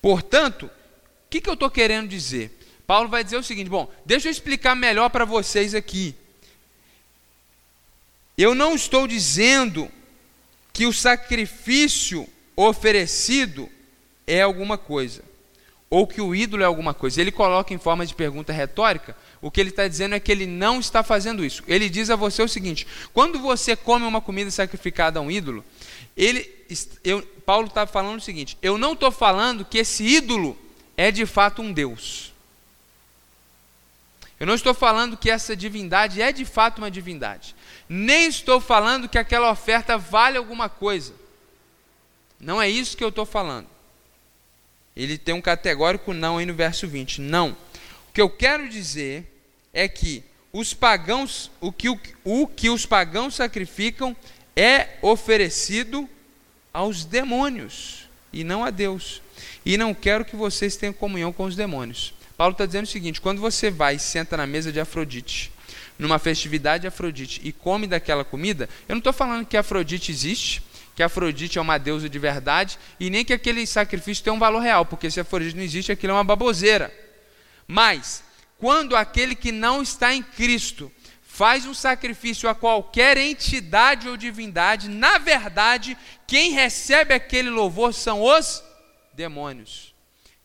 Portanto, 0.00 0.66
o 0.66 0.70
que, 1.28 1.40
que 1.40 1.48
eu 1.48 1.54
estou 1.54 1.68
querendo 1.68 2.08
dizer? 2.08 2.56
Paulo 2.86 3.08
vai 3.08 3.24
dizer 3.24 3.38
o 3.38 3.42
seguinte: 3.42 3.68
bom, 3.68 3.92
deixa 4.04 4.28
eu 4.28 4.30
explicar 4.30 4.76
melhor 4.76 5.10
para 5.10 5.24
vocês 5.24 5.74
aqui. 5.74 6.14
Eu 8.38 8.54
não 8.54 8.76
estou 8.76 9.08
dizendo 9.08 9.90
que 10.72 10.86
o 10.86 10.92
sacrifício 10.92 12.24
oferecido 12.54 13.68
é 14.24 14.42
alguma 14.42 14.78
coisa, 14.78 15.24
ou 15.90 16.06
que 16.06 16.20
o 16.20 16.36
ídolo 16.36 16.62
é 16.62 16.66
alguma 16.66 16.94
coisa. 16.94 17.20
Ele 17.20 17.32
coloca 17.32 17.74
em 17.74 17.78
forma 17.78 18.06
de 18.06 18.14
pergunta 18.14 18.52
retórica, 18.52 19.16
o 19.46 19.50
que 19.50 19.60
ele 19.60 19.70
está 19.70 19.86
dizendo 19.86 20.16
é 20.16 20.18
que 20.18 20.32
ele 20.32 20.44
não 20.44 20.80
está 20.80 21.04
fazendo 21.04 21.44
isso. 21.44 21.62
Ele 21.68 21.88
diz 21.88 22.10
a 22.10 22.16
você 22.16 22.42
o 22.42 22.48
seguinte: 22.48 22.84
quando 23.14 23.38
você 23.38 23.76
come 23.76 24.04
uma 24.04 24.20
comida 24.20 24.50
sacrificada 24.50 25.20
a 25.20 25.22
um 25.22 25.30
ídolo, 25.30 25.64
ele, 26.16 26.50
eu, 27.04 27.22
Paulo 27.22 27.68
está 27.68 27.86
falando 27.86 28.18
o 28.18 28.20
seguinte: 28.20 28.58
eu 28.60 28.76
não 28.76 28.94
estou 28.94 29.12
falando 29.12 29.64
que 29.64 29.78
esse 29.78 30.02
ídolo 30.02 30.58
é 30.96 31.12
de 31.12 31.24
fato 31.24 31.62
um 31.62 31.72
Deus. 31.72 32.32
Eu 34.40 34.48
não 34.48 34.54
estou 34.56 34.74
falando 34.74 35.16
que 35.16 35.30
essa 35.30 35.54
divindade 35.54 36.20
é 36.20 36.32
de 36.32 36.44
fato 36.44 36.78
uma 36.78 36.90
divindade. 36.90 37.54
Nem 37.88 38.26
estou 38.26 38.60
falando 38.60 39.08
que 39.08 39.16
aquela 39.16 39.48
oferta 39.48 39.96
vale 39.96 40.36
alguma 40.36 40.68
coisa. 40.68 41.14
Não 42.40 42.60
é 42.60 42.68
isso 42.68 42.96
que 42.96 43.04
eu 43.04 43.10
estou 43.10 43.24
falando. 43.24 43.68
Ele 44.96 45.16
tem 45.16 45.36
um 45.36 45.40
categórico 45.40 46.12
não 46.12 46.36
aí 46.36 46.44
no 46.44 46.52
verso 46.52 46.88
20. 46.88 47.20
Não 47.20 47.56
que 48.16 48.22
eu 48.22 48.30
quero 48.30 48.66
dizer 48.66 49.30
é 49.76 49.86
que 49.86 50.24
os 50.50 50.72
pagãos, 50.72 51.50
o 51.60 51.70
que, 51.70 51.90
o, 51.90 52.00
o 52.24 52.46
que 52.46 52.70
os 52.70 52.86
pagãos 52.86 53.34
sacrificam 53.34 54.16
é 54.56 54.96
oferecido 55.02 56.08
aos 56.72 57.04
demônios 57.04 58.08
e 58.32 58.42
não 58.42 58.64
a 58.64 58.70
Deus. 58.70 59.20
E 59.66 59.76
não 59.76 59.92
quero 59.92 60.24
que 60.24 60.34
vocês 60.34 60.76
tenham 60.76 60.94
comunhão 60.94 61.30
com 61.30 61.44
os 61.44 61.54
demônios. 61.54 62.14
Paulo 62.38 62.52
está 62.52 62.64
dizendo 62.64 62.84
o 62.84 62.88
seguinte: 62.88 63.20
quando 63.20 63.38
você 63.38 63.70
vai 63.70 63.96
e 63.96 63.98
senta 63.98 64.34
na 64.34 64.46
mesa 64.46 64.72
de 64.72 64.80
Afrodite, 64.80 65.52
numa 65.98 66.18
festividade 66.18 66.82
de 66.82 66.86
Afrodite, 66.86 67.42
e 67.44 67.52
come 67.52 67.86
daquela 67.86 68.24
comida, 68.24 68.66
eu 68.88 68.94
não 68.94 68.98
estou 68.98 69.12
falando 69.12 69.44
que 69.44 69.58
Afrodite 69.58 70.10
existe, 70.10 70.62
que 70.94 71.02
Afrodite 71.02 71.58
é 71.58 71.60
uma 71.60 71.76
deusa 71.76 72.08
de 72.08 72.18
verdade, 72.18 72.78
e 72.98 73.10
nem 73.10 73.26
que 73.26 73.34
aquele 73.34 73.66
sacrifício 73.66 74.24
tem 74.24 74.32
um 74.32 74.38
valor 74.38 74.60
real, 74.60 74.86
porque 74.86 75.10
se 75.10 75.20
Afrodite 75.20 75.54
não 75.54 75.62
existe, 75.62 75.92
aquilo 75.92 76.12
é 76.12 76.16
uma 76.16 76.24
baboseira. 76.24 76.90
Mas, 77.68 78.24
quando 78.58 78.96
aquele 78.96 79.34
que 79.34 79.52
não 79.52 79.82
está 79.82 80.14
em 80.14 80.22
Cristo 80.22 80.90
faz 81.22 81.66
um 81.66 81.74
sacrifício 81.74 82.48
a 82.48 82.54
qualquer 82.54 83.18
entidade 83.18 84.08
ou 84.08 84.16
divindade, 84.16 84.88
na 84.88 85.18
verdade, 85.18 85.96
quem 86.26 86.52
recebe 86.52 87.12
aquele 87.12 87.50
louvor 87.50 87.92
são 87.92 88.22
os 88.22 88.62
demônios. 89.12 89.94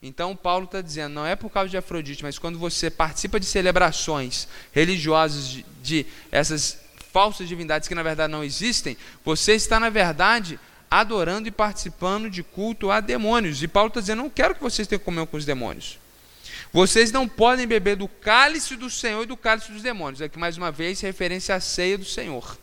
Então, 0.04 0.36
Paulo 0.36 0.66
está 0.66 0.82
dizendo, 0.82 1.14
não 1.14 1.26
é 1.26 1.36
por 1.36 1.50
causa 1.50 1.70
de 1.70 1.78
Afrodite, 1.78 2.24
mas 2.24 2.38
quando 2.38 2.60
você 2.60 2.90
participa 2.90 3.40
de 3.40 3.46
celebrações 3.46 4.48
religiosas 4.74 5.48
de, 5.48 5.66
de 5.82 6.06
essas 6.32 6.78
falsas 7.14 7.48
divindades 7.48 7.88
que 7.88 7.96
na 7.96 8.04
verdade 8.04 8.32
não 8.32 8.44
existem, 8.44 8.98
você 9.24 9.54
está, 9.54 9.80
na 9.80 9.90
verdade, 9.90 10.60
adorando 10.90 11.48
e 11.48 11.52
participando 11.52 12.30
de 12.30 12.44
culto 12.44 12.90
a 12.90 13.00
demônios. 13.00 13.64
E 13.64 13.68
Paulo 13.68 13.88
está 13.88 14.02
dizendo, 14.02 14.24
não 14.24 14.30
quero 14.30 14.56
que 14.56 14.62
vocês 14.62 14.88
tenham 14.90 15.00
comunhão 15.00 15.26
com 15.26 15.38
os 15.38 15.46
demônios. 15.46 16.01
Vocês 16.74 17.12
não 17.12 17.28
podem 17.28 17.68
beber 17.68 17.98
do 17.98 18.08
cálice 18.08 18.78
do 18.78 18.90
Senhor 18.90 19.24
e 19.24 19.26
do 19.26 19.36
cálice 19.36 19.72
dos 19.72 19.82
demônios. 19.82 20.22
Aqui 20.22 20.40
mais 20.40 20.58
uma 20.58 20.72
vez 20.72 21.02
referência 21.02 21.54
à 21.54 21.60
ceia 21.60 21.98
do 21.98 22.06
Senhor. 22.06 22.58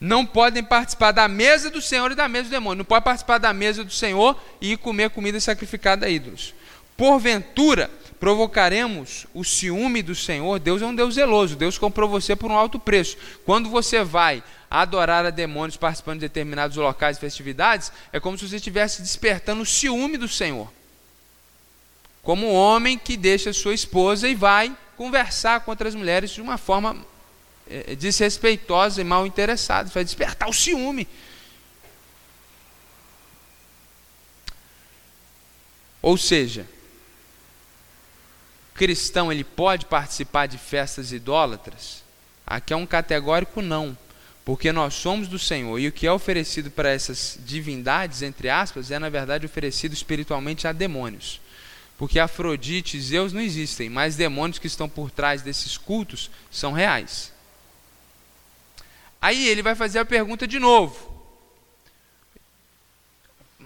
Não 0.00 0.24
podem 0.24 0.62
participar 0.62 1.12
da 1.12 1.28
mesa 1.28 1.70
do 1.70 1.82
Senhor 1.82 2.10
e 2.10 2.14
da 2.14 2.28
mesa 2.28 2.44
do 2.44 2.50
demônio. 2.50 2.78
Não 2.78 2.84
pode 2.84 3.04
participar 3.04 3.38
da 3.38 3.52
mesa 3.52 3.84
do 3.84 3.92
Senhor 3.92 4.40
e 4.58 4.76
comer 4.76 5.10
comida 5.10 5.38
sacrificada 5.38 6.06
a 6.06 6.08
ídolos. 6.08 6.54
Porventura, 6.96 7.90
provocaremos 8.18 9.26
o 9.34 9.44
ciúme 9.44 10.02
do 10.02 10.14
Senhor. 10.14 10.58
Deus 10.58 10.80
é 10.80 10.86
um 10.86 10.94
Deus 10.94 11.14
zeloso. 11.14 11.56
Deus 11.56 11.76
comprou 11.76 12.08
você 12.08 12.34
por 12.34 12.50
um 12.50 12.56
alto 12.56 12.78
preço. 12.78 13.18
Quando 13.44 13.68
você 13.68 14.02
vai 14.02 14.42
adorar 14.70 15.26
a 15.26 15.30
demônios 15.30 15.76
participando 15.76 16.20
de 16.20 16.28
determinados 16.28 16.78
locais 16.78 17.18
e 17.18 17.20
festividades, 17.20 17.92
é 18.14 18.18
como 18.18 18.38
se 18.38 18.48
você 18.48 18.56
estivesse 18.56 19.02
despertando 19.02 19.60
o 19.60 19.66
ciúme 19.66 20.16
do 20.16 20.26
Senhor 20.26 20.75
como 22.26 22.48
um 22.48 22.54
homem 22.54 22.98
que 22.98 23.16
deixa 23.16 23.52
sua 23.52 23.72
esposa 23.72 24.28
e 24.28 24.34
vai 24.34 24.76
conversar 24.96 25.60
com 25.60 25.70
outras 25.70 25.94
mulheres 25.94 26.32
de 26.32 26.40
uma 26.40 26.58
forma 26.58 26.96
é, 27.70 27.94
desrespeitosa 27.94 29.00
e 29.00 29.04
mal 29.04 29.24
interessada, 29.24 29.88
vai 29.90 30.02
despertar 30.02 30.48
o 30.48 30.52
ciúme. 30.52 31.06
Ou 36.02 36.18
seja, 36.18 36.66
cristão 38.74 39.30
ele 39.30 39.44
pode 39.44 39.86
participar 39.86 40.46
de 40.46 40.58
festas 40.58 41.12
idólatras? 41.12 42.02
Aqui 42.44 42.72
é 42.72 42.76
um 42.76 42.86
categórico 42.86 43.62
não, 43.62 43.96
porque 44.44 44.72
nós 44.72 44.94
somos 44.94 45.28
do 45.28 45.38
Senhor 45.38 45.78
e 45.78 45.86
o 45.86 45.92
que 45.92 46.08
é 46.08 46.12
oferecido 46.12 46.72
para 46.72 46.90
essas 46.90 47.38
divindades, 47.46 48.20
entre 48.20 48.50
aspas, 48.50 48.90
é 48.90 48.98
na 48.98 49.08
verdade 49.08 49.46
oferecido 49.46 49.92
espiritualmente 49.92 50.66
a 50.66 50.72
demônios. 50.72 51.40
Porque 51.96 52.18
Afrodite 52.18 52.96
e 52.96 53.00
Zeus 53.00 53.32
não 53.32 53.40
existem, 53.40 53.88
mas 53.88 54.16
demônios 54.16 54.58
que 54.58 54.66
estão 54.66 54.88
por 54.88 55.10
trás 55.10 55.42
desses 55.42 55.78
cultos 55.78 56.30
são 56.50 56.72
reais. 56.72 57.32
Aí 59.20 59.48
ele 59.48 59.62
vai 59.62 59.74
fazer 59.74 59.98
a 59.98 60.04
pergunta 60.04 60.46
de 60.46 60.58
novo. 60.58 61.14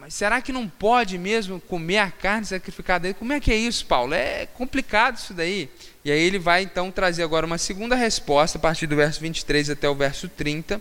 Mas 0.01 0.15
será 0.15 0.41
que 0.41 0.53
não 0.53 0.67
pode 0.67 1.19
mesmo 1.19 1.61
comer 1.61 1.99
a 1.99 2.11
carne 2.11 2.47
sacrificada 2.47 3.13
Como 3.13 3.35
é 3.35 3.41
que 3.41 3.53
é 3.53 3.57
isso, 3.57 3.85
Paulo? 3.85 4.15
É 4.15 4.47
complicado 4.47 5.19
isso 5.19 5.35
daí. 5.35 5.69
E 6.03 6.11
aí 6.11 6.19
ele 6.19 6.39
vai 6.39 6.63
então 6.63 6.91
trazer 6.91 7.23
agora 7.23 7.45
uma 7.45 7.59
segunda 7.59 7.95
resposta, 7.95 8.57
a 8.57 8.61
partir 8.61 8.87
do 8.87 8.97
verso 8.97 9.21
23 9.21 9.69
até 9.69 9.89
o 9.89 9.95
verso 9.95 10.29
30, 10.29 10.81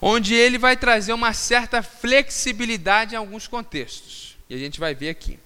onde 0.00 0.34
ele 0.34 0.58
vai 0.58 0.76
trazer 0.76 1.12
uma 1.12 1.32
certa 1.32 1.82
flexibilidade 1.82 3.14
em 3.14 3.18
alguns 3.18 3.46
contextos. 3.46 4.23
E 4.48 4.54
a 4.54 4.58
gente 4.58 4.78
vai 4.78 4.94
ver 4.94 5.08
aqui. 5.08 5.38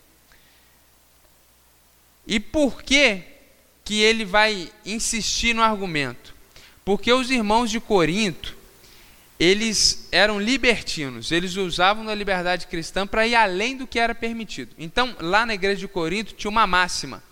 E 2.26 2.38
por 2.38 2.82
que 2.82 3.22
que 3.84 4.00
ele 4.02 4.24
vai 4.24 4.70
insistir 4.84 5.54
no 5.54 5.62
argumento? 5.62 6.34
Porque 6.84 7.12
os 7.12 7.30
irmãos 7.30 7.70
de 7.70 7.80
Corinto, 7.80 8.56
eles 9.40 10.08
eram 10.10 10.40
libertinos, 10.40 11.32
eles 11.32 11.56
usavam 11.56 12.04
da 12.04 12.14
liberdade 12.14 12.66
cristã 12.66 13.06
para 13.06 13.26
ir 13.26 13.34
além 13.34 13.76
do 13.76 13.86
que 13.86 13.98
era 13.98 14.14
permitido. 14.14 14.74
Então, 14.78 15.16
lá 15.20 15.46
na 15.46 15.54
igreja 15.54 15.80
de 15.80 15.88
Corinto 15.88 16.34
tinha 16.34 16.50
uma 16.50 16.66
máxima: 16.66 17.22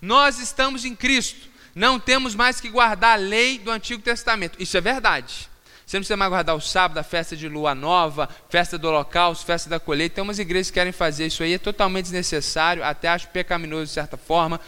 nós 0.00 0.38
estamos 0.38 0.84
em 0.84 0.94
Cristo, 0.94 1.48
não 1.74 2.00
temos 2.00 2.34
mais 2.34 2.60
que 2.60 2.70
guardar 2.70 3.18
a 3.18 3.20
lei 3.20 3.58
do 3.58 3.70
Antigo 3.70 4.02
Testamento. 4.02 4.62
Isso 4.62 4.76
é 4.76 4.80
verdade. 4.80 5.50
Você 5.86 5.98
não 5.98 6.00
precisa 6.00 6.16
mais 6.16 6.30
guardar 6.30 6.56
o 6.56 6.60
sábado, 6.60 6.98
a 6.98 7.04
festa 7.04 7.36
de 7.36 7.48
lua 7.48 7.72
nova, 7.72 8.28
festa 8.50 8.76
do 8.76 8.88
holocausto, 8.88 9.46
festa 9.46 9.70
da 9.70 9.78
colheita. 9.78 10.16
Tem 10.16 10.24
umas 10.24 10.40
igrejas 10.40 10.68
que 10.68 10.74
querem 10.74 10.92
fazer 10.92 11.28
isso 11.28 11.44
aí, 11.44 11.54
é 11.54 11.58
totalmente 11.58 12.06
desnecessário, 12.06 12.82
até 12.82 13.06
acho 13.06 13.28
pecaminoso 13.28 13.84
de 13.84 13.90
certa 13.90 14.16
forma. 14.16 14.60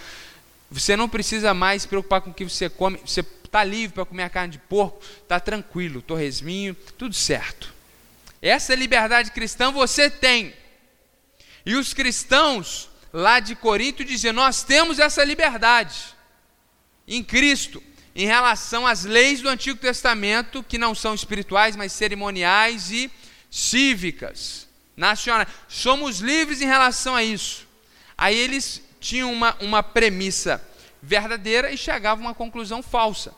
Você 0.70 0.96
não 0.96 1.08
precisa 1.08 1.52
mais 1.52 1.82
se 1.82 1.88
preocupar 1.88 2.20
com 2.20 2.30
o 2.30 2.34
que 2.34 2.44
você 2.44 2.68
come, 2.68 3.00
você 3.04 3.24
está 3.44 3.64
livre 3.64 3.94
para 3.94 4.04
comer 4.04 4.22
a 4.22 4.30
carne 4.30 4.52
de 4.52 4.58
porco, 4.58 5.02
está 5.20 5.40
tranquilo, 5.40 6.00
torresminho, 6.00 6.76
tudo 6.96 7.14
certo. 7.16 7.74
Essa 8.40 8.76
liberdade 8.76 9.32
cristã 9.32 9.72
você 9.72 10.08
tem. 10.08 10.54
E 11.66 11.74
os 11.74 11.92
cristãos 11.92 12.88
lá 13.12 13.40
de 13.40 13.56
Corinto 13.56 14.04
diziam: 14.04 14.32
Nós 14.32 14.62
temos 14.62 15.00
essa 15.00 15.24
liberdade 15.24 16.14
em 17.08 17.24
Cristo 17.24 17.82
em 18.18 18.26
relação 18.26 18.84
às 18.84 19.04
leis 19.04 19.40
do 19.40 19.48
Antigo 19.48 19.78
Testamento, 19.78 20.64
que 20.64 20.76
não 20.76 20.92
são 20.92 21.14
espirituais, 21.14 21.76
mas 21.76 21.92
cerimoniais 21.92 22.90
e 22.90 23.08
cívicas, 23.48 24.66
nacionais. 24.96 25.46
Somos 25.68 26.18
livres 26.18 26.60
em 26.60 26.66
relação 26.66 27.14
a 27.14 27.22
isso. 27.22 27.64
Aí 28.16 28.36
eles 28.36 28.82
tinham 28.98 29.32
uma, 29.32 29.56
uma 29.60 29.84
premissa 29.84 30.60
verdadeira 31.00 31.70
e 31.70 31.78
chegavam 31.78 32.24
a 32.26 32.30
uma 32.30 32.34
conclusão 32.34 32.82
falsa. 32.82 33.32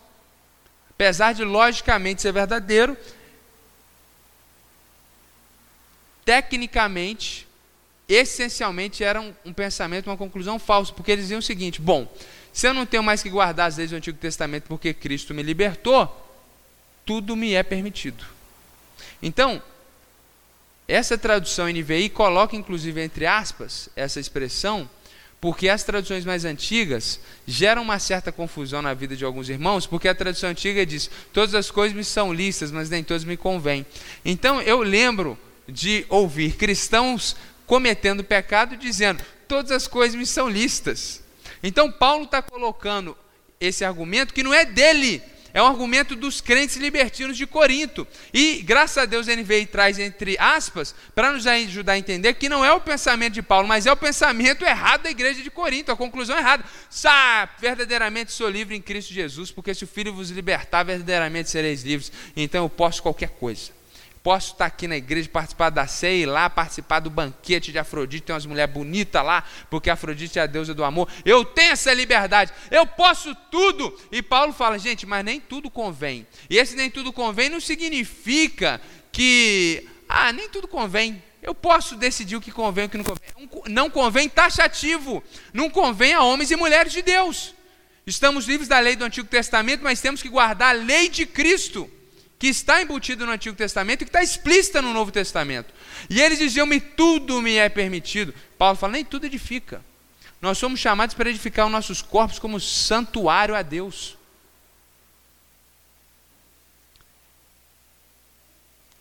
Apesar 0.89 1.35
de 1.35 1.45
logicamente 1.45 2.23
ser 2.23 2.33
verdadeiro, 2.33 2.97
tecnicamente, 6.25 7.47
essencialmente 8.09 9.05
era 9.05 9.21
um, 9.21 9.35
um 9.45 9.53
pensamento, 9.53 10.07
uma 10.07 10.17
conclusão 10.17 10.59
falsa, 10.59 10.91
porque 10.91 11.13
eles 11.13 11.25
diziam 11.25 11.41
o 11.41 11.43
seguinte: 11.43 11.83
bom, 11.83 12.11
se 12.53 12.67
eu 12.67 12.75
não 12.75 12.87
tenho 12.87 13.03
mais 13.03 13.23
que 13.23 13.31
guardar 13.31 13.69
as 13.69 13.77
leis 13.77 13.91
do 13.91 13.97
Antigo 13.97 14.19
Testamento 14.19 14.65
porque 14.65 14.93
Cristo 14.93 15.35
me 15.35 15.43
libertou, 15.43 16.29
tudo 17.05 17.37
me 17.37 17.55
é 17.55 17.63
permitido. 17.63 18.25
Então, 19.23 19.63
essa 20.87 21.17
tradução 21.17 21.69
NVI 21.69 22.09
coloca 22.09 22.57
inclusive 22.57 23.01
entre 23.01 23.27
aspas 23.27 23.89
essa 23.95 24.19
expressão, 24.19 24.89
porque 25.41 25.69
as 25.69 25.83
traduções 25.83 26.25
mais 26.25 26.45
antigas 26.45 27.19
geram 27.47 27.83
uma 27.83 27.99
certa 27.99 28.31
confusão 28.31 28.83
na 28.83 28.93
vida 28.93 29.17
de 29.17 29.25
alguns 29.25 29.49
irmãos, 29.49 29.87
porque 29.87 30.09
a 30.09 30.15
tradução 30.15 30.51
antiga 30.51 30.85
diz: 30.85 31.11
todas 31.33 31.55
as 31.55 31.71
coisas 31.71 31.97
me 31.97 32.05
são 32.05 32.33
listas, 32.33 32.71
mas 32.71 32.91
nem 32.91 33.03
todas 33.03 33.25
me 33.25 33.37
convêm. 33.37 33.87
Então 34.25 34.61
eu 34.61 34.83
lembro 34.83 35.39
de 35.67 36.05
ouvir 36.09 36.57
cristãos 36.57 37.37
cometendo 37.67 38.23
pecado 38.23 38.77
dizendo: 38.77 39.25
todas 39.49 39.71
as 39.71 39.87
coisas 39.87 40.15
me 40.15 40.27
são 40.27 40.49
listas. 40.49 41.20
Então 41.63 41.91
Paulo 41.91 42.25
está 42.25 42.41
colocando 42.41 43.17
esse 43.61 43.85
argumento 43.85 44.33
que 44.33 44.43
não 44.43 44.55
é 44.55 44.65
dele, 44.65 45.23
é 45.53 45.63
um 45.63 45.67
argumento 45.67 46.15
dos 46.15 46.41
crentes 46.41 46.77
libertinos 46.77 47.37
de 47.37 47.47
Corinto. 47.47 48.07
E 48.33 48.63
graças 48.63 48.99
a 48.99 49.05
Deus 49.05 49.29
ele 49.29 49.43
veio 49.43 49.63
e 49.63 49.67
traz 49.67 49.99
entre 49.99 50.37
aspas 50.39 50.95
para 51.15 51.33
nos 51.33 51.47
ajudar 51.47 51.95
a 51.95 51.99
entender 51.99 52.35
que 52.35 52.49
não 52.49 52.65
é 52.65 52.73
o 52.73 52.81
pensamento 52.81 53.35
de 53.35 53.43
Paulo, 53.43 53.67
mas 53.67 53.87
é 53.87 53.93
o 53.93 53.97
pensamento 53.97 54.65
errado 54.65 55.03
da 55.03 55.11
igreja 55.11 55.43
de 55.43 55.51
Corinto, 55.51 55.91
a 55.91 55.97
conclusão 55.97 56.39
errada. 56.39 56.65
Sá, 56.89 57.49
verdadeiramente 57.59 58.33
sou 58.33 58.49
livre 58.49 58.77
em 58.77 58.81
Cristo 58.81 59.13
Jesus, 59.13 59.51
porque 59.51 59.75
se 59.75 59.85
o 59.85 59.89
Filho 59.89 60.15
vos 60.15 60.31
libertar, 60.31 60.85
verdadeiramente 60.85 61.51
sereis 61.51 61.83
livres. 61.83 62.13
Então 62.37 62.65
eu 62.65 62.69
posso 62.71 63.03
qualquer 63.03 63.31
coisa. 63.31 63.80
Posso 64.23 64.53
estar 64.53 64.67
aqui 64.67 64.87
na 64.87 64.99
igreja, 64.99 65.31
participar 65.31 65.71
da 65.71 65.87
ceia, 65.87 66.31
lá 66.31 66.51
participar 66.51 67.01
do 67.01 67.09
banquete 67.09 67.73
de 67.73 67.79
Afrodite, 67.79 68.27
tem 68.27 68.35
umas 68.35 68.45
mulheres 68.45 68.73
bonitas 68.73 69.25
lá, 69.25 69.43
porque 69.71 69.89
Afrodite 69.89 70.39
é 70.39 70.43
a 70.43 70.47
deusa 70.47 70.75
do 70.75 70.85
amor. 70.85 71.09
Eu 71.25 71.43
tenho 71.43 71.73
essa 71.73 71.95
liberdade, 71.95 72.53
eu 72.71 72.87
posso 72.87 73.35
tudo. 73.51 73.99
E 74.13 74.21
Paulo 74.21 74.53
fala, 74.53 74.79
gente, 74.79 75.07
mas 75.07 75.25
nem 75.25 75.41
tudo 75.41 75.71
convém. 75.71 76.27
E 76.51 76.59
esse 76.59 76.77
nem 76.77 76.91
tudo 76.91 77.15
convém 77.15 77.49
não 77.49 77.61
significa 77.61 78.79
que, 79.11 79.89
ah, 80.07 80.31
nem 80.35 80.51
tudo 80.51 80.69
convém. 80.69 81.23
Eu 81.43 81.55
posso 81.55 81.97
decidir 81.97 82.37
o 82.37 82.43
que 82.43 82.53
convém 82.53 82.85
e 82.85 82.87
o 82.89 82.91
que 82.91 82.99
não 82.99 83.05
convém. 83.05 83.65
Não 83.69 83.89
convém 83.89 84.29
taxativo, 84.29 85.25
não 85.51 85.71
convém 85.71 86.13
a 86.13 86.23
homens 86.23 86.51
e 86.51 86.57
mulheres 86.57 86.93
de 86.93 87.01
Deus. 87.01 87.55
Estamos 88.07 88.45
livres 88.45 88.69
da 88.69 88.79
lei 88.81 88.97
do 88.97 89.05
Antigo 89.05 89.29
Testamento, 89.29 89.83
mas 89.83 90.03
temos 90.03 90.21
que 90.21 90.29
guardar 90.29 90.75
a 90.75 90.79
lei 90.79 91.09
de 91.09 91.25
Cristo 91.25 91.91
que 92.41 92.47
está 92.47 92.81
embutido 92.81 93.27
no 93.27 93.33
Antigo 93.33 93.55
Testamento 93.55 94.01
e 94.01 94.05
que 94.07 94.09
está 94.09 94.23
explícita 94.23 94.81
no 94.81 94.95
Novo 94.95 95.13
Testamento. 95.13 95.75
E 96.09 96.23
eles 96.23 96.39
diziam-me: 96.39 96.81
tudo 96.81 97.43
me 97.43 97.57
é 97.57 97.69
permitido. 97.69 98.35
Paulo 98.57 98.79
fala: 98.79 98.95
nem 98.95 99.05
tudo 99.05 99.27
edifica. 99.27 99.85
Nós 100.41 100.57
somos 100.57 100.81
chamados 100.81 101.15
para 101.15 101.29
edificar 101.29 101.67
os 101.67 101.73
nossos 101.73 102.01
corpos 102.01 102.39
como 102.39 102.59
santuário 102.59 103.55
a 103.55 103.61
Deus. 103.61 104.17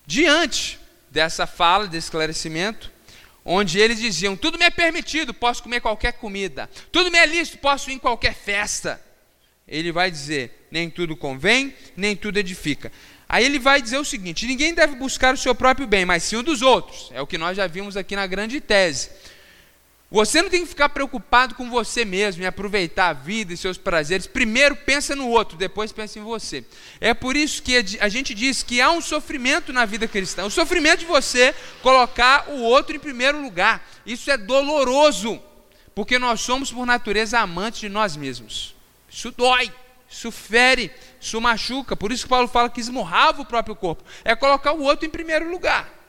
Diante 0.06 0.78
dessa 1.10 1.48
fala, 1.48 1.88
desse 1.88 2.08
esclarecimento, 2.08 2.92
onde 3.46 3.80
eles 3.80 4.00
diziam: 4.00 4.36
tudo 4.36 4.58
me 4.58 4.66
é 4.66 4.70
permitido, 4.70 5.34
posso 5.34 5.64
comer 5.64 5.80
qualquer 5.80 6.12
comida, 6.12 6.70
tudo 6.92 7.10
me 7.10 7.18
é 7.18 7.26
lícito, 7.26 7.60
posso 7.60 7.90
ir 7.90 7.94
em 7.94 8.00
qualquer 8.00 8.34
festa. 8.34 9.02
Ele 9.66 9.94
vai 9.94 10.12
dizer: 10.12 10.68
nem 10.70 10.90
tudo 10.90 11.16
convém, 11.16 11.74
nem 11.96 12.18
tudo 12.18 12.38
edifica. 12.38 12.92
Aí 13.32 13.46
ele 13.46 13.60
vai 13.60 13.80
dizer 13.80 14.00
o 14.00 14.06
seguinte: 14.06 14.48
ninguém 14.48 14.74
deve 14.74 14.96
buscar 14.96 15.36
o 15.36 15.38
seu 15.38 15.54
próprio 15.54 15.86
bem, 15.86 16.04
mas 16.04 16.24
sim 16.24 16.38
o 16.38 16.44
dos 16.44 16.64
outros. 16.64 17.12
É 17.14 17.22
o 17.22 17.28
que 17.28 17.38
nós 17.38 17.56
já 17.56 17.68
vimos 17.68 17.96
aqui 17.96 18.16
na 18.16 18.26
grande 18.26 18.60
tese. 18.60 19.12
Você 20.12 20.42
não 20.42 20.50
tem 20.50 20.64
que 20.64 20.70
ficar 20.70 20.90
preocupado 20.90 21.54
com 21.54 21.70
você 21.70 22.04
mesmo, 22.04 22.42
em 22.42 22.48
aproveitar 22.48 23.10
a 23.10 23.14
vida 23.14 23.54
e 23.54 23.58
seus 23.58 23.78
prazeres. 23.78 24.26
Primeiro 24.26 24.76
pensa 24.76 25.16
no 25.16 25.28
outro, 25.28 25.56
depois 25.56 25.92
pensa 25.92 26.18
em 26.18 26.24
você. 26.24 26.66
É 27.00 27.14
por 27.14 27.38
isso 27.38 27.62
que 27.62 27.98
a 28.00 28.10
gente 28.10 28.34
diz 28.34 28.64
que 28.64 28.82
há 28.82 28.90
um 28.90 29.02
sofrimento 29.02 29.72
na 29.72 29.86
vida 29.86 30.08
cristã. 30.08 30.46
O 30.46 30.50
sofrimento 30.50 31.02
de 31.02 31.06
você 31.06 31.54
colocar 31.84 32.50
o 32.50 32.62
outro 32.62 32.96
em 32.96 33.00
primeiro 33.00 33.40
lugar. 33.40 33.88
Isso 34.04 34.32
é 34.32 34.38
doloroso, 34.38 35.40
porque 35.94 36.18
nós 36.18 36.42
somos 36.42 36.72
por 36.72 36.88
natureza 36.88 37.38
amantes 37.38 37.80
de 37.80 37.90
nós 37.90 38.18
mesmos. 38.18 38.74
Isso 39.08 39.30
dói, 39.30 39.72
isso 40.10 40.32
fere 40.32 40.92
isso 41.20 41.40
machuca. 41.40 41.96
Por 41.96 42.12
isso 42.12 42.24
que 42.24 42.30
Paulo 42.30 42.48
fala 42.48 42.70
que 42.70 42.80
esmurrava 42.80 43.42
o 43.42 43.46
próprio 43.46 43.76
corpo. 43.76 44.04
É 44.24 44.36
colocar 44.36 44.72
o 44.74 44.82
outro 44.82 45.06
em 45.06 45.10
primeiro 45.10 45.50
lugar. 45.50 46.00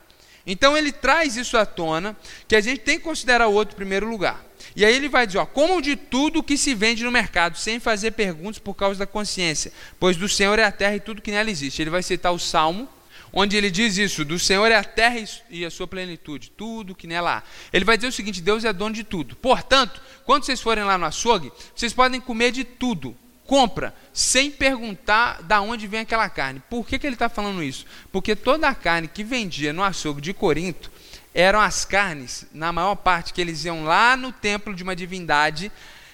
Então 0.46 0.76
ele 0.76 0.90
traz 0.90 1.36
isso 1.36 1.56
à 1.58 1.66
tona, 1.66 2.16
que 2.48 2.56
a 2.56 2.60
gente 2.60 2.80
tem 2.80 2.98
que 2.98 3.04
considerar 3.04 3.46
o 3.46 3.52
outro 3.52 3.74
em 3.74 3.76
primeiro 3.76 4.08
lugar. 4.08 4.44
E 4.74 4.84
aí 4.84 4.94
ele 4.94 5.08
vai 5.08 5.26
dizer: 5.26 5.38
ó, 5.38 5.46
comam 5.46 5.80
de 5.80 5.96
tudo 5.96 6.42
que 6.42 6.56
se 6.56 6.74
vende 6.74 7.04
no 7.04 7.10
mercado, 7.10 7.58
sem 7.58 7.78
fazer 7.78 8.12
perguntas 8.12 8.58
por 8.58 8.74
causa 8.74 8.98
da 8.98 9.06
consciência, 9.06 9.72
pois 9.98 10.16
do 10.16 10.28
Senhor 10.28 10.58
é 10.58 10.64
a 10.64 10.72
terra 10.72 10.96
e 10.96 11.00
tudo 11.00 11.22
que 11.22 11.30
nela 11.30 11.50
existe. 11.50 11.82
Ele 11.82 11.90
vai 11.90 12.02
citar 12.02 12.32
o 12.32 12.38
Salmo, 12.38 12.88
onde 13.32 13.56
ele 13.56 13.70
diz 13.70 13.98
isso: 13.98 14.24
do 14.24 14.38
Senhor 14.38 14.70
é 14.70 14.76
a 14.76 14.84
terra 14.84 15.16
e 15.50 15.64
a 15.64 15.70
sua 15.70 15.86
plenitude, 15.86 16.50
tudo 16.56 16.94
que 16.94 17.06
nela 17.06 17.38
há. 17.38 17.42
Ele 17.72 17.84
vai 17.84 17.96
dizer 17.96 18.08
o 18.08 18.12
seguinte: 18.12 18.40
Deus 18.40 18.64
é 18.64 18.72
dono 18.72 18.94
de 18.94 19.04
tudo. 19.04 19.36
Portanto, 19.36 20.00
quando 20.24 20.44
vocês 20.44 20.60
forem 20.60 20.84
lá 20.84 20.96
no 20.96 21.04
açougue, 21.04 21.52
vocês 21.74 21.92
podem 21.92 22.20
comer 22.20 22.50
de 22.50 22.64
tudo, 22.64 23.16
compra 23.50 23.92
sem 24.12 24.48
perguntar 24.48 25.42
da 25.42 25.60
onde 25.60 25.88
vem 25.88 25.98
aquela 25.98 26.28
carne. 26.28 26.62
Por 26.70 26.86
que, 26.86 27.00
que 27.00 27.04
ele 27.04 27.16
está 27.16 27.28
falando 27.28 27.64
isso? 27.64 27.84
Porque 28.12 28.36
toda 28.36 28.68
a 28.68 28.74
carne 28.76 29.08
que 29.08 29.24
vendia 29.24 29.72
no 29.72 29.82
açougue 29.82 30.20
de 30.20 30.32
Corinto 30.32 30.88
eram 31.34 31.60
as 31.60 31.84
carnes, 31.84 32.46
na 32.54 32.70
maior 32.70 32.94
parte, 32.94 33.32
que 33.32 33.40
eles 33.40 33.64
iam 33.64 33.82
lá 33.82 34.16
no 34.16 34.30
templo 34.30 34.72
de 34.72 34.84
uma 34.84 34.94
divindade, 34.94 35.72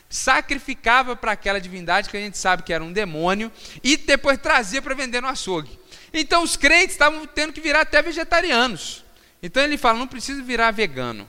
sacrificava 0.09 1.15
para 1.15 1.33
aquela 1.33 1.61
divindade, 1.61 2.09
que 2.09 2.17
a 2.17 2.21
gente 2.21 2.39
sabe 2.39 2.63
que 2.63 2.73
era 2.73 2.83
um 2.83 2.91
demônio, 2.91 3.53
e 3.85 3.99
depois 3.99 4.39
trazia 4.39 4.81
para 4.81 4.95
vender 4.95 5.21
no 5.21 5.29
açougue. 5.29 5.79
Então 6.15 6.43
os 6.43 6.57
crentes 6.57 6.93
estavam 6.93 7.27
tendo 7.27 7.53
que 7.53 7.61
virar 7.61 7.83
até 7.83 8.01
vegetarianos. 8.01 9.05
Então 9.43 9.63
ele 9.63 9.77
fala: 9.77 9.99
não 9.99 10.07
precisa 10.07 10.43
virar 10.43 10.71
vegano. 10.71 11.29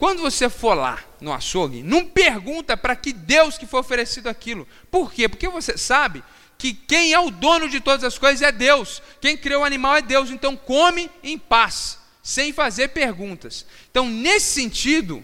Quando 0.00 0.22
você 0.22 0.48
for 0.48 0.72
lá 0.72 0.98
no 1.20 1.30
açougue, 1.30 1.82
não 1.82 2.06
pergunta 2.06 2.74
para 2.74 2.96
que 2.96 3.12
Deus 3.12 3.58
que 3.58 3.66
foi 3.66 3.80
oferecido 3.80 4.28
aquilo. 4.28 4.66
Por 4.90 5.12
quê? 5.12 5.28
Porque 5.28 5.46
você 5.46 5.76
sabe 5.76 6.24
que 6.56 6.72
quem 6.72 7.12
é 7.12 7.20
o 7.20 7.30
dono 7.30 7.68
de 7.68 7.80
todas 7.80 8.02
as 8.02 8.16
coisas 8.16 8.40
é 8.40 8.50
Deus. 8.50 9.02
Quem 9.20 9.36
criou 9.36 9.60
o 9.60 9.64
animal 9.64 9.96
é 9.96 10.00
Deus. 10.00 10.30
Então 10.30 10.56
come 10.56 11.10
em 11.22 11.36
paz, 11.36 11.98
sem 12.22 12.50
fazer 12.50 12.88
perguntas. 12.88 13.66
Então, 13.90 14.08
nesse 14.08 14.54
sentido, 14.54 15.22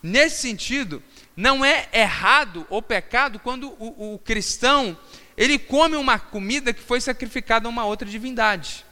nesse 0.00 0.42
sentido, 0.42 1.02
não 1.36 1.64
é 1.64 1.88
errado 1.92 2.64
ou 2.70 2.80
pecado 2.80 3.40
quando 3.40 3.68
o, 3.80 4.14
o 4.14 4.18
cristão 4.20 4.96
ele 5.36 5.58
come 5.58 5.96
uma 5.96 6.20
comida 6.20 6.72
que 6.72 6.80
foi 6.80 7.00
sacrificada 7.00 7.66
a 7.66 7.68
uma 7.68 7.84
outra 7.84 8.08
divindade. 8.08 8.86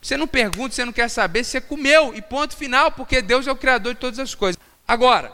Você 0.00 0.16
não 0.16 0.26
pergunta, 0.26 0.74
você 0.74 0.84
não 0.84 0.92
quer 0.92 1.08
saber, 1.08 1.44
você 1.44 1.60
comeu 1.60 2.14
e 2.14 2.22
ponto 2.22 2.56
final, 2.56 2.92
porque 2.92 3.20
Deus 3.20 3.46
é 3.46 3.52
o 3.52 3.56
Criador 3.56 3.94
de 3.94 4.00
todas 4.00 4.18
as 4.18 4.34
coisas. 4.34 4.58
Agora, 4.86 5.32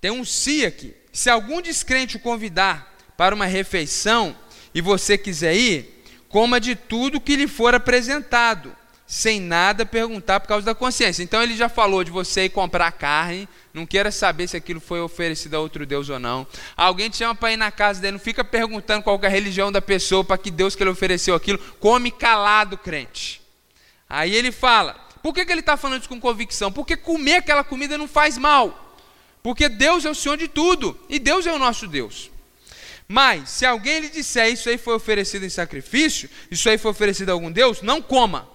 tem 0.00 0.10
um 0.10 0.24
si 0.24 0.64
aqui. 0.64 0.94
Se 1.12 1.28
algum 1.30 1.60
descrente 1.60 2.16
o 2.16 2.20
convidar 2.20 2.94
para 3.16 3.34
uma 3.34 3.46
refeição 3.46 4.36
e 4.74 4.80
você 4.80 5.16
quiser 5.16 5.54
ir, 5.54 6.04
coma 6.28 6.60
de 6.60 6.74
tudo 6.74 7.20
que 7.20 7.36
lhe 7.36 7.46
for 7.46 7.74
apresentado, 7.74 8.74
sem 9.06 9.40
nada 9.40 9.86
perguntar 9.86 10.40
por 10.40 10.48
causa 10.48 10.66
da 10.66 10.74
consciência. 10.74 11.22
Então 11.22 11.42
ele 11.42 11.56
já 11.56 11.68
falou 11.68 12.02
de 12.02 12.10
você 12.10 12.46
ir 12.46 12.50
comprar 12.50 12.90
carne, 12.92 13.48
não 13.72 13.86
queira 13.86 14.10
saber 14.10 14.48
se 14.48 14.56
aquilo 14.56 14.80
foi 14.80 15.00
oferecido 15.00 15.54
a 15.54 15.60
outro 15.60 15.86
Deus 15.86 16.08
ou 16.08 16.18
não. 16.18 16.46
Alguém 16.76 17.10
te 17.10 17.18
chama 17.18 17.34
para 17.34 17.52
ir 17.52 17.56
na 17.56 17.70
casa 17.70 18.00
dele, 18.00 18.12
não 18.12 18.18
fica 18.18 18.42
perguntando 18.42 19.02
qual 19.02 19.18
é 19.22 19.26
a 19.26 19.30
religião 19.30 19.70
da 19.70 19.82
pessoa, 19.82 20.24
para 20.24 20.38
que 20.38 20.50
Deus 20.50 20.74
que 20.74 20.82
ele 20.82 20.90
ofereceu 20.90 21.34
aquilo. 21.34 21.58
Come 21.78 22.10
calado, 22.10 22.78
crente. 22.78 23.43
Aí 24.14 24.32
ele 24.32 24.52
fala, 24.52 24.94
por 25.20 25.34
que, 25.34 25.44
que 25.44 25.50
ele 25.50 25.58
está 25.58 25.76
falando 25.76 25.98
isso 25.98 26.08
com 26.08 26.20
convicção? 26.20 26.70
Porque 26.70 26.96
comer 26.96 27.38
aquela 27.38 27.64
comida 27.64 27.98
não 27.98 28.06
faz 28.06 28.38
mal. 28.38 28.96
Porque 29.42 29.68
Deus 29.68 30.04
é 30.04 30.10
o 30.10 30.14
Senhor 30.14 30.36
de 30.36 30.46
tudo 30.46 30.96
e 31.08 31.18
Deus 31.18 31.44
é 31.48 31.52
o 31.52 31.58
nosso 31.58 31.88
Deus. 31.88 32.30
Mas, 33.08 33.50
se 33.50 33.66
alguém 33.66 33.98
lhe 33.98 34.08
disser 34.08 34.52
isso 34.52 34.68
aí 34.68 34.78
foi 34.78 34.94
oferecido 34.94 35.44
em 35.44 35.48
sacrifício, 35.48 36.30
isso 36.48 36.68
aí 36.68 36.78
foi 36.78 36.92
oferecido 36.92 37.30
a 37.30 37.32
algum 37.32 37.50
Deus, 37.50 37.82
não 37.82 38.00
coma. 38.00 38.48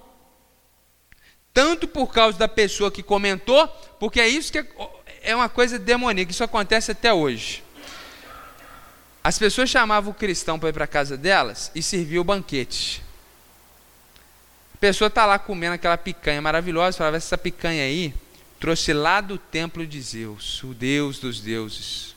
Tanto 1.54 1.90
por 1.90 2.08
causa 2.08 2.38
da 2.38 2.48
pessoa 2.48 2.90
que 2.90 3.04
comentou, 3.04 3.68
porque 4.00 4.22
é 4.22 4.30
isso 4.30 4.54
que 4.54 4.60
é, 4.60 4.66
é 5.24 5.36
uma 5.36 5.50
coisa 5.50 5.78
demoníaca, 5.78 6.32
isso 6.32 6.44
acontece 6.44 6.92
até 6.92 7.14
hoje. 7.14 7.66
As 9.22 9.38
pessoas 9.38 9.70
chamavam 9.70 10.12
o 10.12 10.16
cristão 10.16 10.58
para 10.58 10.70
ir 10.70 10.74
para 10.74 10.86
a 10.86 10.88
casa 10.88 11.18
delas 11.18 11.70
e 11.76 11.84
serviam 11.84 12.22
o 12.22 12.24
banquete. 12.24 13.09
Pessoa 14.80 15.10
está 15.10 15.26
lá 15.26 15.38
comendo 15.38 15.76
aquela 15.76 15.98
picanha 15.98 16.42
maravilhosa, 16.42 16.98
falava: 16.98 17.18
essa 17.18 17.38
picanha 17.38 17.84
aí 17.84 18.14
trouxe 18.60 18.94
lá 18.94 19.20
do 19.20 19.38
templo 19.38 19.86
de 19.86 20.02
Zeus, 20.02 20.64
o 20.64 20.74
Deus 20.74 21.20
dos 21.20 21.42
deuses. 21.42 22.16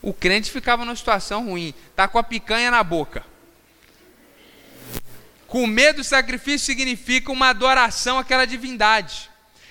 O 0.00 0.14
crente 0.14 0.50
ficava 0.50 0.84
numa 0.84 0.94
situação 0.94 1.46
ruim, 1.46 1.74
tá 1.96 2.06
com 2.06 2.18
a 2.18 2.22
picanha 2.22 2.70
na 2.70 2.84
boca. 2.84 3.24
Comer 5.48 5.94
do 5.94 6.04
sacrifício 6.04 6.66
significa 6.66 7.32
uma 7.32 7.48
adoração 7.48 8.18
àquela 8.18 8.44
divindade. 8.44 9.28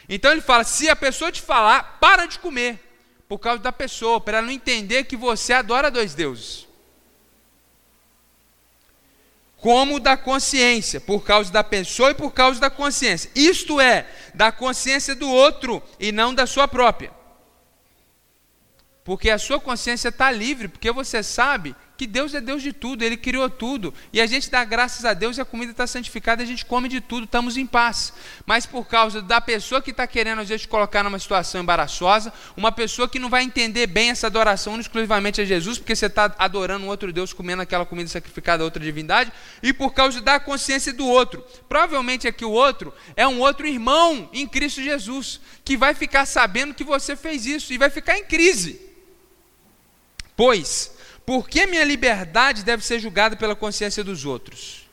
Então 0.10 0.32
ele 0.34 0.42
fala: 0.42 0.66
se 0.66 0.90
a 0.90 0.96
pessoa 0.96 1.32
te 1.32 1.42
falar, 1.42 2.00
para 2.02 2.26
de 2.26 2.38
comer, 2.40 2.80
por 3.30 3.40
causa 3.40 3.64
da 3.64 3.72
pessoa, 3.72 4.20
para 4.20 4.40
ela 4.40 4.48
não 4.48 4.54
entender 4.54 5.06
que 5.06 5.16
você 5.16 5.54
adora 5.54 5.90
dois 5.90 6.14
deuses 6.14 6.67
como 9.68 10.00
da 10.00 10.16
consciência, 10.16 11.02
por 11.02 11.26
causa 11.26 11.52
da 11.52 11.62
pessoa 11.62 12.12
e 12.12 12.14
por 12.14 12.32
causa 12.32 12.58
da 12.58 12.70
consciência. 12.70 13.30
Isto 13.36 13.82
é, 13.82 14.08
da 14.34 14.50
consciência 14.50 15.14
do 15.14 15.30
outro 15.30 15.84
e 16.00 16.10
não 16.10 16.34
da 16.34 16.48
sua 16.48 16.70
própria. 16.70 17.12
Porque 19.04 19.30
a 19.30 19.38
sua 19.38 19.60
consciência 19.60 20.08
está 20.08 20.32
livre, 20.32 20.70
porque 20.70 20.90
você 20.90 21.22
sabe 21.22 21.76
que 21.98 22.06
Deus 22.06 22.34
é 22.34 22.40
Deus 22.40 22.62
de 22.62 22.72
tudo, 22.72 23.04
Ele 23.04 23.18
criou 23.18 23.50
tudo. 23.50 23.94
E 24.14 24.22
a 24.22 24.28
gente 24.28 24.50
dá 24.50 24.64
graças 24.64 25.04
a 25.04 25.14
Deus 25.14 25.38
e 25.38 25.42
a 25.42 25.46
comida 25.46 25.72
está 25.72 25.88
santificada, 25.88 26.44
a 26.44 26.46
gente 26.46 26.64
come 26.64 26.88
de 26.88 27.02
tudo, 27.02 27.24
estamos 27.24 27.58
em 27.58 27.66
paz. 27.66 28.14
Mas 28.46 28.66
por 28.66 28.86
causa 28.88 29.22
da 29.22 29.42
pessoa 29.42 29.82
que 29.82 29.90
está 29.90 30.06
querendo, 30.06 30.42
às 30.42 30.50
vezes, 30.50 30.66
colocar 30.68 31.04
numa 31.04 31.18
situação 31.18 31.60
embaraçosa, 31.60 32.32
uma 32.56 32.72
pessoa 32.72 33.10
que 33.10 33.18
não 33.18 33.30
vai 33.30 33.44
entender 33.44 33.88
bem 33.88 34.12
essa 34.12 34.28
adoração 34.28 34.80
exclusivamente 34.80 35.42
a 35.42 35.46
Jesus, 35.46 35.80
porque 35.80 35.96
você 35.96 36.06
está 36.06 36.34
adorando 36.38 36.86
um 36.86 36.90
outro 36.90 37.12
Deus, 37.12 37.34
comendo 37.34 37.64
aquela 37.64 37.86
comida 37.86 38.10
sacrificada 38.10 38.62
a 38.62 38.66
outra 38.66 38.84
divindade, 38.84 39.32
e 39.64 39.74
por 39.74 39.94
causa 39.94 40.22
da 40.22 40.40
consciência 40.40 40.94
do 40.94 41.08
outro. 41.08 41.44
Provavelmente 41.68 42.28
aqui 42.28 42.46
o 42.46 42.52
outro 42.52 42.94
é 43.16 43.28
um 43.28 43.40
outro 43.40 43.66
irmão 43.66 44.30
em 44.32 44.48
Cristo 44.48 44.84
Jesus, 44.84 45.42
que 45.66 45.76
vai 45.76 45.96
ficar 45.96 46.28
sabendo 46.28 46.76
que 46.76 46.84
você 46.84 47.16
fez 47.16 47.46
isso 47.48 47.74
e 47.74 47.78
vai 47.78 47.90
ficar 47.90 48.18
em 48.18 48.24
crise. 48.24 48.80
Pois 50.36 50.97
por 51.28 51.50
que 51.50 51.68
minha 51.68 51.84
liberdade 51.84 52.64
deve 52.64 52.86
ser 52.86 53.02
julgada 53.02 53.36
pela 53.36 53.54
consciência 53.54 54.02
dos 54.02 54.24
outros? 54.24 54.88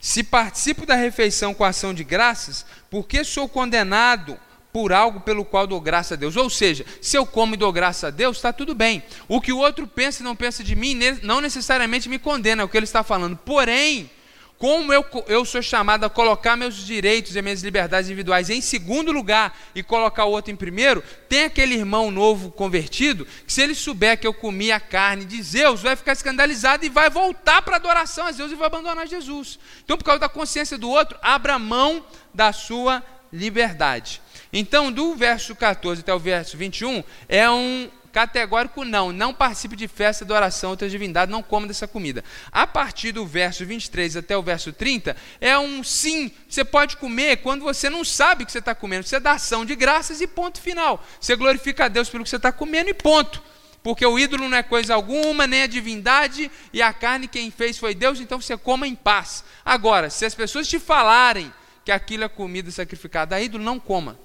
Se 0.00 0.22
participo 0.22 0.86
da 0.86 0.94
refeição 0.94 1.52
com 1.52 1.64
ação 1.64 1.92
de 1.92 2.04
graças, 2.04 2.64
por 2.88 3.08
que 3.08 3.24
sou 3.24 3.48
condenado 3.48 4.38
por 4.72 4.92
algo 4.92 5.18
pelo 5.18 5.44
qual 5.44 5.66
dou 5.66 5.80
graça 5.80 6.14
a 6.14 6.16
Deus? 6.16 6.36
Ou 6.36 6.48
seja, 6.48 6.86
se 7.02 7.18
eu 7.18 7.26
como 7.26 7.54
e 7.54 7.56
dou 7.56 7.72
graça 7.72 8.06
a 8.06 8.10
Deus, 8.10 8.36
está 8.36 8.52
tudo 8.52 8.72
bem. 8.72 9.02
O 9.26 9.40
que 9.40 9.52
o 9.52 9.58
outro 9.58 9.84
pensa 9.84 10.22
e 10.22 10.24
não 10.24 10.36
pensa 10.36 10.62
de 10.62 10.76
mim, 10.76 10.96
não 11.20 11.40
necessariamente 11.40 12.08
me 12.08 12.20
condena, 12.20 12.62
é 12.62 12.64
o 12.64 12.68
que 12.68 12.76
ele 12.76 12.84
está 12.84 13.02
falando. 13.02 13.36
Porém, 13.36 14.08
como 14.58 14.92
eu, 14.92 15.04
eu 15.26 15.44
sou 15.44 15.60
chamado 15.60 16.04
a 16.04 16.10
colocar 16.10 16.56
meus 16.56 16.76
direitos 16.76 17.34
e 17.34 17.42
minhas 17.42 17.62
liberdades 17.62 18.08
individuais 18.08 18.50
em 18.50 18.60
segundo 18.60 19.10
lugar 19.10 19.58
e 19.74 19.82
colocar 19.82 20.24
o 20.24 20.30
outro 20.30 20.52
em 20.52 20.56
primeiro, 20.56 21.02
tem 21.28 21.44
aquele 21.44 21.74
irmão 21.74 22.10
novo 22.10 22.50
convertido 22.50 23.26
que, 23.46 23.52
se 23.52 23.62
ele 23.62 23.74
souber 23.74 24.18
que 24.18 24.26
eu 24.26 24.32
comi 24.32 24.70
a 24.70 24.78
carne 24.78 25.24
de 25.24 25.42
Zeus, 25.42 25.82
vai 25.82 25.96
ficar 25.96 26.12
escandalizado 26.12 26.84
e 26.84 26.88
vai 26.88 27.10
voltar 27.10 27.62
para 27.62 27.74
a 27.74 27.76
adoração 27.76 28.26
a 28.26 28.32
Zeus 28.32 28.52
e 28.52 28.54
vai 28.54 28.66
abandonar 28.66 29.06
Jesus. 29.06 29.58
Então, 29.84 29.98
por 29.98 30.04
causa 30.04 30.20
da 30.20 30.28
consciência 30.28 30.78
do 30.78 30.88
outro, 30.88 31.18
abra 31.20 31.58
mão 31.58 32.04
da 32.32 32.52
sua 32.52 33.02
liberdade. 33.32 34.22
Então, 34.52 34.92
do 34.92 35.16
verso 35.16 35.54
14 35.56 36.00
até 36.00 36.14
o 36.14 36.18
verso 36.18 36.56
21, 36.56 37.02
é 37.28 37.50
um 37.50 37.90
Categórico 38.14 38.84
não, 38.84 39.10
não 39.10 39.34
participe 39.34 39.74
de 39.74 39.88
festa, 39.88 40.22
adoração, 40.22 40.70
outras 40.70 40.88
divindades, 40.88 41.32
não 41.32 41.42
coma 41.42 41.66
dessa 41.66 41.88
comida. 41.88 42.22
A 42.52 42.64
partir 42.64 43.10
do 43.10 43.26
verso 43.26 43.66
23 43.66 44.16
até 44.16 44.36
o 44.36 44.42
verso 44.42 44.72
30, 44.72 45.16
é 45.40 45.58
um 45.58 45.82
sim, 45.82 46.30
você 46.48 46.64
pode 46.64 46.96
comer 46.96 47.38
quando 47.38 47.62
você 47.62 47.90
não 47.90 48.04
sabe 48.04 48.44
o 48.44 48.46
que 48.46 48.52
você 48.52 48.60
está 48.60 48.72
comendo. 48.72 49.02
Você 49.02 49.18
dá 49.18 49.32
ação 49.32 49.64
de 49.64 49.74
graças 49.74 50.20
e 50.20 50.28
ponto 50.28 50.60
final. 50.60 51.04
Você 51.20 51.34
glorifica 51.34 51.86
a 51.86 51.88
Deus 51.88 52.08
pelo 52.08 52.22
que 52.22 52.30
você 52.30 52.36
está 52.36 52.52
comendo 52.52 52.88
e 52.88 52.94
ponto. 52.94 53.42
Porque 53.82 54.06
o 54.06 54.16
ídolo 54.16 54.48
não 54.48 54.56
é 54.56 54.62
coisa 54.62 54.94
alguma, 54.94 55.48
nem 55.48 55.62
a 55.62 55.66
divindade, 55.66 56.48
e 56.72 56.80
a 56.80 56.92
carne 56.92 57.26
quem 57.26 57.50
fez 57.50 57.76
foi 57.76 57.96
Deus, 57.96 58.20
então 58.20 58.40
você 58.40 58.56
coma 58.56 58.86
em 58.86 58.94
paz. 58.94 59.42
Agora, 59.64 60.08
se 60.08 60.24
as 60.24 60.36
pessoas 60.36 60.68
te 60.68 60.78
falarem 60.78 61.52
que 61.84 61.90
aquilo 61.90 62.22
é 62.22 62.28
comida 62.28 62.70
sacrificada 62.70 63.34
a 63.34 63.42
ídolo, 63.42 63.64
não 63.64 63.80
coma. 63.80 64.16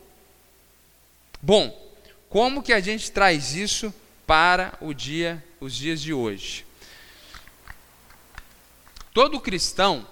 Bom, 1.41 1.88
como 2.29 2.61
que 2.61 2.71
a 2.71 2.79
gente 2.79 3.11
traz 3.11 3.55
isso 3.55 3.93
para 4.25 4.77
o 4.79 4.93
dia, 4.93 5.43
os 5.59 5.75
dias 5.75 5.99
de 5.99 6.13
hoje? 6.13 6.65
Todo 9.11 9.41
cristão 9.41 10.07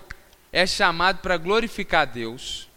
é 0.52 0.66
chamado 0.66 1.20
para 1.20 1.38
glorificar 1.38 2.08
Deus, 2.08 2.68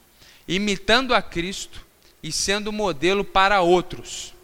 imitando 0.47 1.15
a 1.15 1.23
Cristo 1.23 1.87
e 2.23 2.31
sendo 2.31 2.71
modelo 2.71 3.25
para 3.25 3.63
outros. 3.63 4.35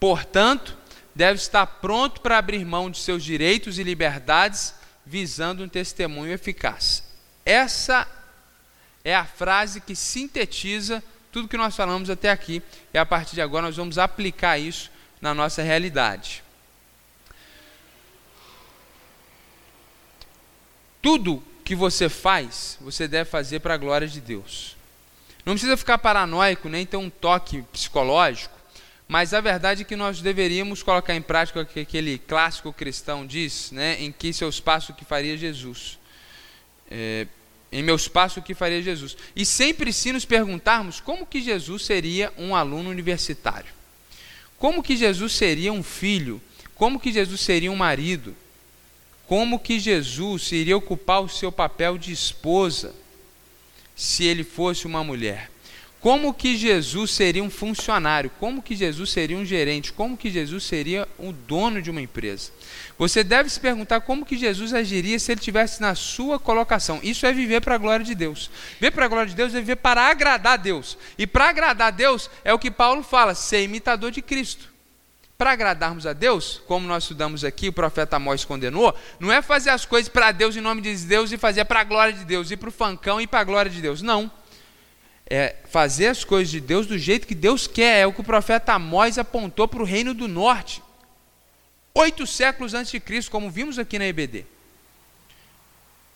Portanto, 0.00 0.76
deve 1.14 1.38
estar 1.38 1.66
pronto 1.66 2.22
para 2.22 2.38
abrir 2.38 2.64
mão 2.64 2.90
de 2.90 2.98
seus 2.98 3.22
direitos 3.22 3.78
e 3.78 3.82
liberdades, 3.82 4.74
visando 5.04 5.62
um 5.62 5.68
testemunho 5.68 6.32
eficaz. 6.32 7.02
Essa 7.44 8.08
é 9.04 9.14
a 9.14 9.24
frase 9.24 9.80
que 9.80 9.94
sintetiza 9.94 11.02
tudo 11.38 11.48
que 11.48 11.56
nós 11.56 11.76
falamos 11.76 12.10
até 12.10 12.30
aqui, 12.30 12.60
e 12.92 12.98
a 12.98 13.06
partir 13.06 13.36
de 13.36 13.40
agora 13.40 13.66
nós 13.66 13.76
vamos 13.76 13.96
aplicar 13.96 14.58
isso 14.58 14.90
na 15.20 15.32
nossa 15.32 15.62
realidade. 15.62 16.42
Tudo 21.00 21.40
que 21.64 21.76
você 21.76 22.08
faz, 22.08 22.76
você 22.80 23.06
deve 23.06 23.30
fazer 23.30 23.60
para 23.60 23.74
a 23.74 23.76
glória 23.76 24.08
de 24.08 24.20
Deus. 24.20 24.76
Não 25.46 25.52
precisa 25.52 25.76
ficar 25.76 25.98
paranoico, 25.98 26.68
nem 26.68 26.84
ter 26.84 26.96
um 26.96 27.08
toque 27.08 27.62
psicológico, 27.72 28.58
mas 29.06 29.32
a 29.32 29.40
verdade 29.40 29.82
é 29.82 29.84
que 29.84 29.94
nós 29.94 30.20
deveríamos 30.20 30.82
colocar 30.82 31.14
em 31.14 31.22
prática 31.22 31.60
o 31.60 31.66
que 31.66 31.80
aquele 31.80 32.18
clássico 32.18 32.72
cristão 32.72 33.24
diz, 33.24 33.70
né, 33.70 33.96
em 34.00 34.10
que 34.10 34.32
seus 34.32 34.58
passos 34.58 34.96
que 34.96 35.04
faria 35.04 35.36
Jesus. 35.36 36.00
É, 36.90 37.28
em 37.70 37.82
meus 37.82 38.08
passos 38.08 38.38
o 38.38 38.42
que 38.42 38.54
faria 38.54 38.82
Jesus. 38.82 39.16
E 39.36 39.44
sempre 39.44 39.92
se 39.92 40.12
nos 40.12 40.24
perguntarmos 40.24 41.00
como 41.00 41.26
que 41.26 41.40
Jesus 41.40 41.84
seria 41.84 42.32
um 42.38 42.54
aluno 42.54 42.90
universitário. 42.90 43.72
Como 44.58 44.82
que 44.82 44.96
Jesus 44.96 45.32
seria 45.32 45.72
um 45.72 45.82
filho? 45.82 46.40
Como 46.74 46.98
que 46.98 47.12
Jesus 47.12 47.40
seria 47.40 47.70
um 47.70 47.76
marido? 47.76 48.34
Como 49.26 49.58
que 49.58 49.78
Jesus 49.78 50.50
iria 50.52 50.76
ocupar 50.76 51.20
o 51.20 51.28
seu 51.28 51.52
papel 51.52 51.98
de 51.98 52.12
esposa 52.12 52.94
se 53.94 54.24
ele 54.24 54.42
fosse 54.42 54.86
uma 54.86 55.04
mulher? 55.04 55.50
Como 56.00 56.32
que 56.32 56.56
Jesus 56.56 57.10
seria 57.10 57.42
um 57.42 57.50
funcionário? 57.50 58.30
Como 58.38 58.62
que 58.62 58.76
Jesus 58.76 59.10
seria 59.10 59.36
um 59.36 59.44
gerente? 59.44 59.92
Como 59.92 60.16
que 60.16 60.30
Jesus 60.30 60.62
seria 60.62 61.08
o 61.18 61.32
dono 61.32 61.82
de 61.82 61.90
uma 61.90 62.00
empresa? 62.00 62.52
Você 62.96 63.24
deve 63.24 63.50
se 63.50 63.58
perguntar 63.58 64.00
como 64.02 64.24
que 64.24 64.38
Jesus 64.38 64.72
agiria 64.72 65.18
se 65.18 65.32
ele 65.32 65.40
tivesse 65.40 65.80
na 65.80 65.96
sua 65.96 66.38
colocação. 66.38 67.00
Isso 67.02 67.26
é 67.26 67.32
viver 67.32 67.60
para 67.60 67.74
a 67.74 67.78
glória 67.78 68.04
de 68.04 68.14
Deus. 68.14 68.48
Viver 68.74 68.92
para 68.92 69.06
a 69.06 69.08
glória 69.08 69.28
de 69.28 69.34
Deus 69.34 69.52
é 69.54 69.58
viver 69.58 69.76
para 69.76 70.02
agradar 70.08 70.52
a 70.52 70.56
Deus. 70.56 70.96
E 71.18 71.26
para 71.26 71.48
agradar 71.48 71.88
a 71.88 71.92
Deus 71.92 72.30
é 72.44 72.54
o 72.54 72.58
que 72.60 72.70
Paulo 72.70 73.02
fala, 73.02 73.34
ser 73.34 73.64
imitador 73.64 74.12
de 74.12 74.22
Cristo. 74.22 74.68
Para 75.36 75.52
agradarmos 75.52 76.06
a 76.06 76.12
Deus, 76.12 76.62
como 76.66 76.86
nós 76.86 77.04
estudamos 77.04 77.44
aqui, 77.44 77.68
o 77.68 77.72
profeta 77.72 78.16
Amós 78.16 78.44
condenou, 78.44 78.92
não 79.20 79.32
é 79.32 79.40
fazer 79.40 79.70
as 79.70 79.84
coisas 79.84 80.08
para 80.08 80.32
Deus 80.32 80.56
em 80.56 80.60
nome 80.60 80.80
de 80.80 80.94
Deus 80.96 81.30
e 81.30 81.38
fazer 81.38 81.64
para 81.64 81.80
a 81.80 81.84
glória 81.84 82.12
de 82.12 82.24
Deus, 82.24 82.50
ir 82.50 82.56
para 82.56 82.68
o 82.68 82.72
fancão 82.72 83.20
e 83.20 83.26
para 83.26 83.40
a 83.40 83.44
glória 83.44 83.70
de 83.70 83.80
Deus. 83.80 84.02
Não 84.02 84.28
é 85.30 85.56
fazer 85.68 86.06
as 86.06 86.24
coisas 86.24 86.50
de 86.50 86.60
Deus 86.60 86.86
do 86.86 86.98
jeito 86.98 87.26
que 87.26 87.34
Deus 87.34 87.66
quer. 87.66 88.00
É 88.00 88.06
o 88.06 88.12
que 88.12 88.20
o 88.20 88.24
profeta 88.24 88.72
Amós 88.72 89.18
apontou 89.18 89.68
para 89.68 89.82
o 89.82 89.84
reino 89.84 90.14
do 90.14 90.26
norte. 90.26 90.82
oito 91.94 92.26
séculos 92.26 92.74
antes 92.74 92.92
de 92.92 93.00
Cristo, 93.00 93.30
como 93.30 93.50
vimos 93.50 93.78
aqui 93.78 93.98
na 93.98 94.06
EBD. 94.06 94.46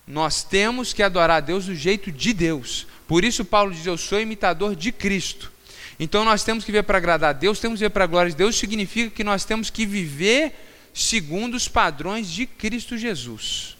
Nós 0.07 0.43
temos 0.43 0.91
que 0.93 1.03
adorar 1.03 1.37
a 1.37 1.39
Deus 1.39 1.65
do 1.65 1.75
jeito 1.75 2.11
de 2.11 2.33
Deus. 2.33 2.87
Por 3.07 3.23
isso 3.23 3.45
Paulo 3.45 3.73
diz: 3.73 3.85
Eu 3.85 3.97
sou 3.97 4.19
imitador 4.19 4.75
de 4.75 4.91
Cristo. 4.91 5.51
Então 5.99 6.25
nós 6.25 6.43
temos 6.43 6.65
que 6.65 6.71
viver 6.71 6.83
para 6.83 6.97
agradar 6.97 7.29
a 7.29 7.33
Deus, 7.33 7.59
temos 7.59 7.77
que 7.77 7.83
viver 7.85 7.93
para 7.93 8.03
a 8.03 8.07
glória 8.07 8.31
de 8.31 8.35
Deus, 8.35 8.57
significa 8.57 9.11
que 9.11 9.23
nós 9.23 9.45
temos 9.45 9.69
que 9.69 9.85
viver 9.85 10.53
segundo 10.93 11.53
os 11.53 11.67
padrões 11.67 12.27
de 12.29 12.45
Cristo 12.45 12.97
Jesus. 12.97 13.77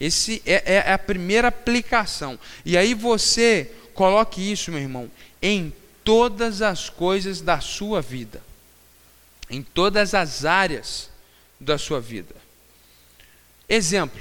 Esse 0.00 0.40
é, 0.46 0.82
é 0.86 0.92
a 0.92 0.98
primeira 0.98 1.48
aplicação. 1.48 2.38
E 2.64 2.76
aí 2.76 2.94
você 2.94 3.70
coloque 3.94 4.40
isso, 4.40 4.70
meu 4.70 4.80
irmão, 4.80 5.10
em 5.40 5.72
todas 6.04 6.62
as 6.62 6.88
coisas 6.88 7.40
da 7.40 7.60
sua 7.60 8.00
vida, 8.00 8.42
em 9.48 9.62
todas 9.62 10.14
as 10.14 10.44
áreas 10.44 11.10
da 11.60 11.78
sua 11.78 12.00
vida. 12.00 12.34
Exemplo: 13.68 14.20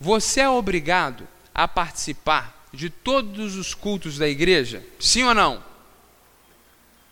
você 0.00 0.40
é 0.40 0.48
obrigado 0.48 1.26
a 1.54 1.66
participar 1.66 2.66
de 2.72 2.90
todos 2.90 3.56
os 3.56 3.74
cultos 3.74 4.18
da 4.18 4.28
igreja? 4.28 4.84
Sim 4.98 5.24
ou 5.24 5.34
não? 5.34 5.62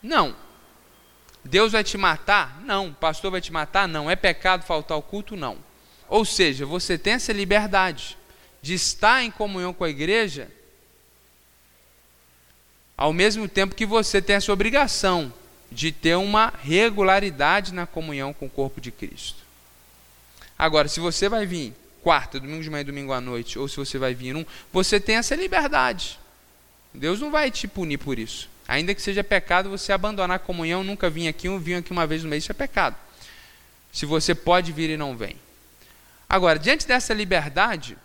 Não. 0.02 0.36
Deus 1.44 1.72
vai 1.72 1.84
te 1.84 1.96
matar? 1.96 2.60
Não. 2.64 2.92
Pastor 2.92 3.30
vai 3.30 3.40
te 3.40 3.52
matar? 3.52 3.88
Não. 3.88 4.10
É 4.10 4.16
pecado 4.16 4.64
faltar 4.64 4.96
ao 4.96 5.02
culto? 5.02 5.36
Não. 5.36 5.58
Ou 6.08 6.24
seja, 6.24 6.66
você 6.66 6.98
tem 6.98 7.14
essa 7.14 7.32
liberdade 7.32 8.18
de 8.60 8.74
estar 8.74 9.22
em 9.22 9.30
comunhão 9.30 9.72
com 9.72 9.84
a 9.84 9.90
igreja, 9.90 10.50
ao 13.02 13.12
mesmo 13.12 13.48
tempo 13.48 13.74
que 13.74 13.84
você 13.84 14.22
tem 14.22 14.36
essa 14.36 14.52
obrigação 14.52 15.32
de 15.72 15.90
ter 15.90 16.14
uma 16.14 16.54
regularidade 16.62 17.74
na 17.74 17.84
comunhão 17.84 18.32
com 18.32 18.46
o 18.46 18.48
corpo 18.48 18.80
de 18.80 18.92
Cristo. 18.92 19.42
Agora, 20.56 20.86
se 20.86 21.00
você 21.00 21.28
vai 21.28 21.44
vir 21.44 21.74
quarta, 22.00 22.38
domingo 22.38 22.62
de 22.62 22.70
manhã 22.70 22.82
e 22.82 22.84
domingo 22.84 23.12
à 23.12 23.20
noite, 23.20 23.58
ou 23.58 23.66
se 23.66 23.76
você 23.76 23.98
vai 23.98 24.14
vir 24.14 24.36
um, 24.36 24.46
você 24.72 25.00
tem 25.00 25.16
essa 25.16 25.34
liberdade. 25.34 26.16
Deus 26.94 27.18
não 27.18 27.32
vai 27.32 27.50
te 27.50 27.66
punir 27.66 27.98
por 27.98 28.20
isso. 28.20 28.48
Ainda 28.68 28.94
que 28.94 29.02
seja 29.02 29.24
pecado 29.24 29.68
você 29.68 29.92
abandonar 29.92 30.36
a 30.36 30.38
comunhão, 30.38 30.84
nunca 30.84 31.10
vim 31.10 31.26
aqui, 31.26 31.48
um 31.48 31.58
vim 31.58 31.74
aqui 31.74 31.90
uma 31.90 32.06
vez 32.06 32.22
no 32.22 32.30
mês, 32.30 32.44
isso 32.44 32.52
é 32.52 32.54
pecado. 32.54 32.94
Se 33.92 34.06
você 34.06 34.32
pode 34.32 34.70
vir 34.70 34.90
e 34.90 34.96
não 34.96 35.16
vem. 35.16 35.34
Agora, 36.28 36.56
diante 36.56 36.86
dessa 36.86 37.12
liberdade, 37.12 37.98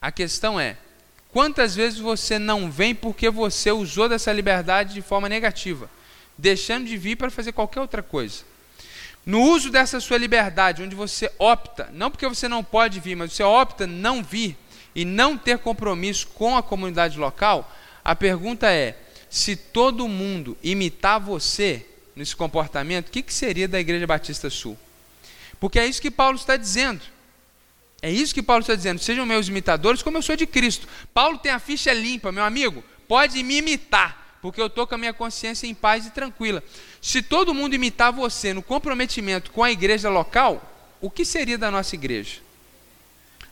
a 0.00 0.10
questão 0.10 0.58
é: 0.58 0.78
quantas 1.32 1.74
vezes 1.74 1.98
você 1.98 2.38
não 2.38 2.70
vem 2.70 2.94
porque 2.94 3.30
você 3.30 3.72
usou 3.72 4.08
dessa 4.08 4.32
liberdade 4.32 4.94
de 4.94 5.02
forma 5.02 5.28
negativa, 5.28 5.90
deixando 6.36 6.86
de 6.86 6.96
vir 6.96 7.16
para 7.16 7.30
fazer 7.30 7.52
qualquer 7.52 7.80
outra 7.80 8.02
coisa? 8.02 8.44
No 9.24 9.40
uso 9.40 9.70
dessa 9.70 10.00
sua 10.00 10.18
liberdade, 10.18 10.82
onde 10.82 10.96
você 10.96 11.30
opta, 11.38 11.88
não 11.92 12.10
porque 12.10 12.28
você 12.28 12.48
não 12.48 12.62
pode 12.64 12.98
vir, 13.00 13.16
mas 13.16 13.32
você 13.32 13.42
opta 13.42 13.86
não 13.86 14.22
vir 14.22 14.56
e 14.94 15.04
não 15.04 15.38
ter 15.38 15.58
compromisso 15.58 16.26
com 16.28 16.56
a 16.56 16.62
comunidade 16.62 17.18
local, 17.18 17.70
a 18.04 18.16
pergunta 18.16 18.70
é: 18.70 18.96
se 19.30 19.54
todo 19.54 20.08
mundo 20.08 20.56
imitar 20.62 21.20
você 21.20 21.86
nesse 22.16 22.34
comportamento, 22.34 23.08
o 23.08 23.10
que, 23.10 23.22
que 23.22 23.32
seria 23.32 23.68
da 23.68 23.80
Igreja 23.80 24.06
Batista 24.06 24.50
Sul? 24.50 24.76
Porque 25.60 25.78
é 25.78 25.86
isso 25.86 26.02
que 26.02 26.10
Paulo 26.10 26.36
está 26.36 26.56
dizendo. 26.56 27.00
É 28.02 28.10
isso 28.10 28.34
que 28.34 28.42
Paulo 28.42 28.62
está 28.62 28.74
dizendo. 28.74 28.98
Sejam 28.98 29.24
meus 29.24 29.48
imitadores, 29.48 30.02
como 30.02 30.18
eu 30.18 30.22
sou 30.22 30.36
de 30.36 30.46
Cristo. 30.46 30.88
Paulo 31.14 31.38
tem 31.38 31.52
a 31.52 31.58
ficha 31.58 31.92
limpa, 31.92 32.32
meu 32.32 32.44
amigo. 32.44 32.82
Pode 33.06 33.42
me 33.42 33.58
imitar, 33.58 34.38
porque 34.42 34.60
eu 34.60 34.66
estou 34.66 34.86
com 34.86 34.96
a 34.96 34.98
minha 34.98 35.14
consciência 35.14 35.66
em 35.66 35.74
paz 35.74 36.06
e 36.06 36.10
tranquila. 36.10 36.62
Se 37.00 37.22
todo 37.22 37.54
mundo 37.54 37.74
imitar 37.74 38.12
você 38.12 38.52
no 38.52 38.62
comprometimento 38.62 39.52
com 39.52 39.62
a 39.62 39.70
igreja 39.70 40.10
local, 40.10 40.68
o 41.00 41.08
que 41.08 41.24
seria 41.24 41.56
da 41.56 41.70
nossa 41.70 41.94
igreja? 41.94 42.40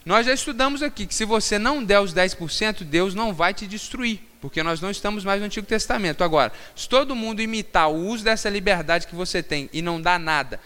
Nós 0.04 0.26
já 0.26 0.32
estudamos 0.32 0.82
aqui 0.82 1.06
que 1.06 1.14
se 1.14 1.24
você 1.24 1.58
não 1.58 1.84
der 1.84 2.00
os 2.00 2.12
10%, 2.12 2.82
Deus 2.82 3.14
não 3.14 3.32
vai 3.32 3.54
te 3.54 3.66
destruir 3.66 4.20
porque 4.40 4.62
nós 4.62 4.80
não 4.80 4.90
estamos 4.90 5.22
mais 5.24 5.38
no 5.38 5.46
Antigo 5.46 5.66
Testamento. 5.66 6.24
Agora, 6.24 6.52
se 6.74 6.88
todo 6.88 7.14
mundo 7.14 7.42
imitar 7.42 7.90
o 7.90 7.94
uso 7.94 8.24
dessa 8.24 8.48
liberdade 8.48 9.06
que 9.06 9.14
você 9.14 9.42
tem 9.42 9.68
e 9.72 9.82
não 9.82 10.00
dá 10.00 10.18
nada, 10.18 10.58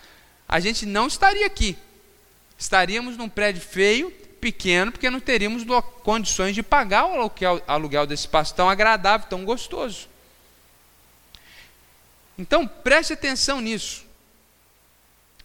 a 0.49 0.61
gente 0.61 0.87
não 0.87 1.07
estaria 1.09 1.47
aqui. 1.47 1.77
Estaríamos 2.59 3.17
num 3.17 3.29
prédio 3.29 3.63
feio, 3.63 4.11
pequeno, 4.41 4.93
porque 4.93 5.09
não 5.09 5.21
teríamos 5.21 5.65
condições 6.03 6.55
de 6.55 6.63
pagar 6.63 7.07
o 7.07 7.31
aluguel, 7.67 8.07
desse 8.07 8.25
espaço 8.25 8.55
tão 8.55 8.69
agradável, 8.69 9.27
tão 9.29 9.45
gostoso. 9.45 10.09
Então, 12.39 12.67
preste 12.67 13.13
atenção 13.13 13.61
nisso. 13.61 14.05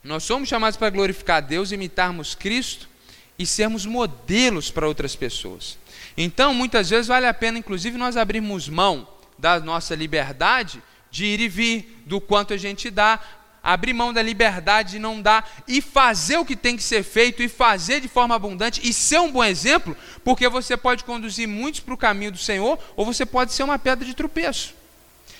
Nós 0.03 0.23
somos 0.23 0.49
chamados 0.49 0.77
para 0.77 0.89
glorificar 0.89 1.37
a 1.37 1.41
Deus, 1.41 1.71
imitarmos 1.71 2.35
Cristo 2.35 2.89
e 3.37 3.45
sermos 3.45 3.85
modelos 3.85 4.69
para 4.71 4.87
outras 4.87 5.15
pessoas. 5.15 5.77
Então, 6.17 6.53
muitas 6.53 6.89
vezes 6.89 7.07
vale 7.07 7.25
a 7.25 7.33
pena, 7.33 7.57
inclusive, 7.57 7.97
nós 7.97 8.17
abrirmos 8.17 8.67
mão 8.67 9.07
da 9.37 9.59
nossa 9.59 9.95
liberdade 9.95 10.81
de 11.11 11.25
ir 11.25 11.39
e 11.39 11.47
vir, 11.47 12.03
do 12.05 12.19
quanto 12.19 12.53
a 12.53 12.57
gente 12.57 12.89
dá, 12.89 13.19
abrir 13.63 13.93
mão 13.93 14.13
da 14.13 14.21
liberdade 14.21 14.91
de 14.91 14.99
não 14.99 15.21
dar 15.21 15.49
e 15.67 15.81
fazer 15.81 16.37
o 16.37 16.45
que 16.45 16.55
tem 16.55 16.75
que 16.75 16.83
ser 16.83 17.03
feito 17.03 17.43
e 17.43 17.47
fazer 17.47 17.99
de 18.01 18.07
forma 18.07 18.35
abundante 18.35 18.81
e 18.83 18.93
ser 18.93 19.19
um 19.19 19.31
bom 19.31 19.43
exemplo, 19.43 19.95
porque 20.23 20.47
você 20.49 20.75
pode 20.77 21.03
conduzir 21.03 21.47
muitos 21.47 21.79
para 21.79 21.93
o 21.93 21.97
caminho 21.97 22.31
do 22.31 22.37
Senhor 22.37 22.79
ou 22.95 23.05
você 23.05 23.25
pode 23.25 23.53
ser 23.53 23.63
uma 23.63 23.79
pedra 23.79 24.05
de 24.05 24.13
tropeço. 24.13 24.73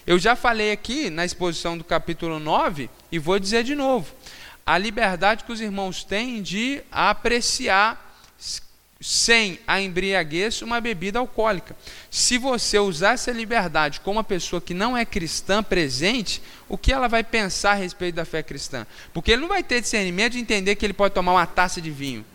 Eu 0.06 0.18
já 0.18 0.36
falei 0.36 0.72
aqui 0.72 1.10
na 1.10 1.24
exposição 1.24 1.78
do 1.78 1.84
capítulo 1.84 2.40
9 2.40 2.90
e 3.12 3.20
vou 3.20 3.38
dizer 3.38 3.64
de 3.64 3.76
novo. 3.76 4.14
A 4.66 4.78
liberdade 4.78 5.44
que 5.44 5.52
os 5.52 5.62
irmãos 5.62 6.04
têm 6.04 6.42
de 6.42 6.82
apreciar 6.92 8.10
sem 9.02 9.60
a 9.66 9.80
embriaguez 9.80 10.62
uma 10.62 10.82
bebida 10.82 11.20
alcoólica. 11.20 11.76
Se 12.12 12.38
você 12.38 12.78
usar 12.78 13.14
essa 13.14 13.32
liberdade 13.32 14.02
com 14.02 14.12
uma 14.12 14.24
pessoa 14.24 14.62
que 14.62 14.74
não 14.74 14.96
é 14.96 15.06
cristã 15.06 15.64
presente, 15.64 16.42
o 16.68 16.78
que 16.78 16.92
ela 16.92 17.08
vai 17.08 17.24
pensar 17.24 17.72
a 17.72 17.76
respeito 17.76 18.16
da 18.16 18.26
fé 18.26 18.44
cristã? 18.44 18.86
Porque 19.14 19.32
ele 19.32 19.42
não 19.42 19.48
vai 19.48 19.64
ter 19.64 19.80
discernimento 19.80 20.34
de 20.34 20.40
entender 20.40 20.76
que 20.76 20.86
ele 20.86 20.94
pode 20.94 21.14
tomar 21.14 21.32
uma 21.32 21.48
taça 21.48 21.80
de 21.80 21.90
vinho. 21.90 22.26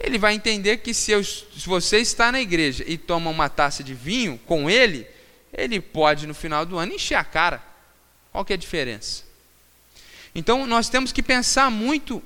Ele 0.00 0.18
vai 0.18 0.34
entender 0.34 0.78
que 0.78 0.92
se, 0.92 1.12
eu, 1.12 1.22
se 1.22 1.44
você 1.64 1.98
está 1.98 2.32
na 2.32 2.40
igreja 2.40 2.84
e 2.86 2.98
toma 2.98 3.30
uma 3.30 3.48
taça 3.48 3.84
de 3.84 3.94
vinho 3.94 4.38
com 4.44 4.68
ele, 4.68 5.06
ele 5.52 5.80
pode 5.80 6.26
no 6.26 6.34
final 6.34 6.66
do 6.66 6.76
ano 6.76 6.92
encher 6.92 7.14
a 7.14 7.24
cara. 7.24 7.62
Qual 8.32 8.44
que 8.44 8.52
é 8.52 8.56
a 8.56 8.58
diferença? 8.58 9.22
Então 10.34 10.66
nós 10.66 10.88
temos 10.88 11.12
que 11.12 11.22
pensar 11.22 11.70
muito 11.70 12.20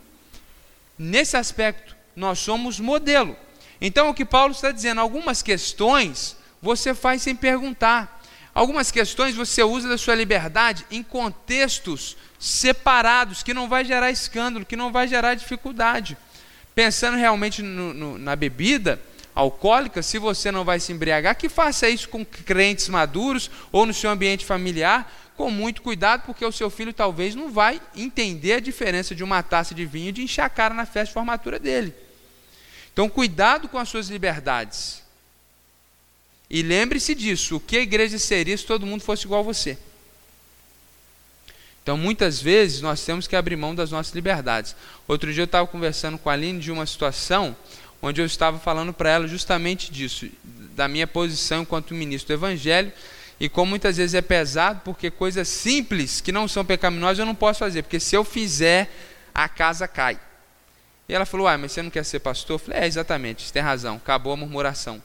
nesse 0.98 1.36
aspecto. 1.36 1.94
Nós 2.16 2.38
somos 2.38 2.80
modelo. 2.80 3.36
Então, 3.80 4.08
o 4.08 4.14
que 4.14 4.24
Paulo 4.24 4.52
está 4.52 4.72
dizendo, 4.72 5.00
algumas 5.00 5.42
questões 5.42 6.36
você 6.60 6.94
faz 6.94 7.22
sem 7.22 7.34
perguntar. 7.34 8.18
Algumas 8.54 8.90
questões 8.90 9.36
você 9.36 9.62
usa 9.62 9.88
da 9.88 9.96
sua 9.96 10.14
liberdade 10.14 10.84
em 10.90 11.02
contextos 11.02 12.16
separados, 12.38 13.42
que 13.42 13.54
não 13.54 13.68
vai 13.68 13.84
gerar 13.84 14.10
escândalo, 14.10 14.66
que 14.66 14.76
não 14.76 14.90
vai 14.90 15.06
gerar 15.06 15.34
dificuldade. 15.34 16.16
Pensando 16.74 17.16
realmente 17.16 17.62
no, 17.62 17.94
no, 17.94 18.18
na 18.18 18.34
bebida 18.34 19.00
alcoólica, 19.34 20.02
se 20.02 20.18
você 20.18 20.50
não 20.50 20.64
vai 20.64 20.80
se 20.80 20.92
embriagar, 20.92 21.36
que 21.36 21.48
faça 21.48 21.88
isso 21.88 22.08
com 22.08 22.24
crentes 22.24 22.88
maduros 22.88 23.48
ou 23.70 23.86
no 23.86 23.94
seu 23.94 24.10
ambiente 24.10 24.44
familiar, 24.44 25.12
com 25.36 25.50
muito 25.50 25.82
cuidado, 25.82 26.24
porque 26.26 26.44
o 26.44 26.50
seu 26.50 26.68
filho 26.68 26.92
talvez 26.92 27.36
não 27.36 27.48
vai 27.48 27.80
entender 27.94 28.54
a 28.54 28.60
diferença 28.60 29.14
de 29.14 29.22
uma 29.22 29.40
taça 29.40 29.72
de 29.72 29.86
vinho 29.86 30.08
e 30.08 30.12
de 30.12 30.26
cara 30.52 30.74
na 30.74 30.84
festa 30.84 31.06
de 31.06 31.12
formatura 31.12 31.60
dele. 31.60 31.94
Então, 32.98 33.08
cuidado 33.08 33.68
com 33.68 33.78
as 33.78 33.88
suas 33.88 34.08
liberdades. 34.08 35.04
E 36.50 36.62
lembre-se 36.62 37.14
disso: 37.14 37.54
o 37.54 37.60
que 37.60 37.76
a 37.76 37.80
igreja 37.80 38.18
seria 38.18 38.58
se 38.58 38.66
todo 38.66 38.84
mundo 38.84 39.02
fosse 39.02 39.24
igual 39.24 39.38
a 39.38 39.44
você? 39.44 39.78
Então, 41.80 41.96
muitas 41.96 42.42
vezes, 42.42 42.80
nós 42.80 43.04
temos 43.04 43.28
que 43.28 43.36
abrir 43.36 43.54
mão 43.54 43.72
das 43.72 43.92
nossas 43.92 44.12
liberdades. 44.12 44.74
Outro 45.06 45.32
dia 45.32 45.42
eu 45.42 45.44
estava 45.44 45.64
conversando 45.68 46.18
com 46.18 46.28
a 46.28 46.32
Aline 46.32 46.58
de 46.58 46.72
uma 46.72 46.84
situação 46.86 47.56
onde 48.02 48.20
eu 48.20 48.26
estava 48.26 48.58
falando 48.58 48.92
para 48.92 49.10
ela 49.10 49.28
justamente 49.28 49.92
disso, 49.92 50.28
da 50.74 50.88
minha 50.88 51.06
posição 51.06 51.62
enquanto 51.62 51.94
ministro 51.94 52.34
do 52.34 52.40
Evangelho, 52.40 52.92
e 53.38 53.48
como 53.48 53.70
muitas 53.70 53.96
vezes 53.96 54.14
é 54.14 54.20
pesado, 54.20 54.80
porque 54.84 55.08
coisas 55.08 55.46
simples 55.46 56.20
que 56.20 56.32
não 56.32 56.48
são 56.48 56.64
pecaminosas 56.64 57.20
eu 57.20 57.26
não 57.26 57.34
posso 57.36 57.60
fazer, 57.60 57.82
porque 57.82 58.00
se 58.00 58.16
eu 58.16 58.24
fizer, 58.24 58.90
a 59.32 59.48
casa 59.48 59.86
cai. 59.86 60.18
E 61.08 61.14
ela 61.14 61.24
falou: 61.24 61.48
Ah, 61.48 61.56
mas 61.56 61.72
você 61.72 61.82
não 61.82 61.90
quer 61.90 62.04
ser 62.04 62.20
pastor? 62.20 62.54
Eu 62.54 62.58
falei: 62.58 62.80
É, 62.80 62.86
exatamente, 62.86 63.42
você 63.42 63.52
tem 63.52 63.62
razão, 63.62 63.96
acabou 63.96 64.34
a 64.34 64.36
murmuração. 64.36 65.02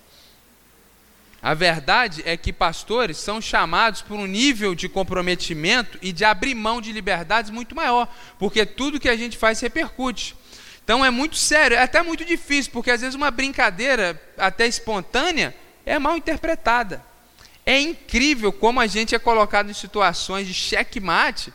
A 1.41 1.53
verdade 1.53 2.21
é 2.25 2.35
que 2.35 2.53
pastores 2.53 3.17
são 3.17 3.41
chamados 3.41 4.01
por 4.01 4.17
um 4.17 4.25
nível 4.25 4.75
de 4.75 4.87
comprometimento 4.87 5.97
e 6.01 6.11
de 6.11 6.23
abrir 6.23 6.55
mão 6.55 6.81
de 6.81 6.91
liberdades 6.91 7.51
muito 7.51 7.75
maior, 7.75 8.07
porque 8.39 8.65
tudo 8.65 8.99
que 8.99 9.09
a 9.09 9.15
gente 9.15 9.37
faz 9.37 9.59
repercute. 9.59 10.35
Então 10.83 11.03
é 11.03 11.09
muito 11.09 11.37
sério, 11.37 11.75
é 11.77 11.81
até 11.81 12.01
muito 12.01 12.25
difícil, 12.25 12.71
porque 12.71 12.91
às 12.91 13.01
vezes 13.01 13.15
uma 13.15 13.31
brincadeira 13.31 14.21
até 14.37 14.67
espontânea 14.67 15.55
é 15.85 15.97
mal 15.99 16.17
interpretada. 16.17 17.03
É 17.65 17.79
incrível 17.79 18.51
como 18.51 18.79
a 18.81 18.87
gente 18.87 19.15
é 19.15 19.19
colocado 19.19 19.69
em 19.69 19.73
situações 19.73 20.47
de 20.47 20.53
checkmate 20.53 21.53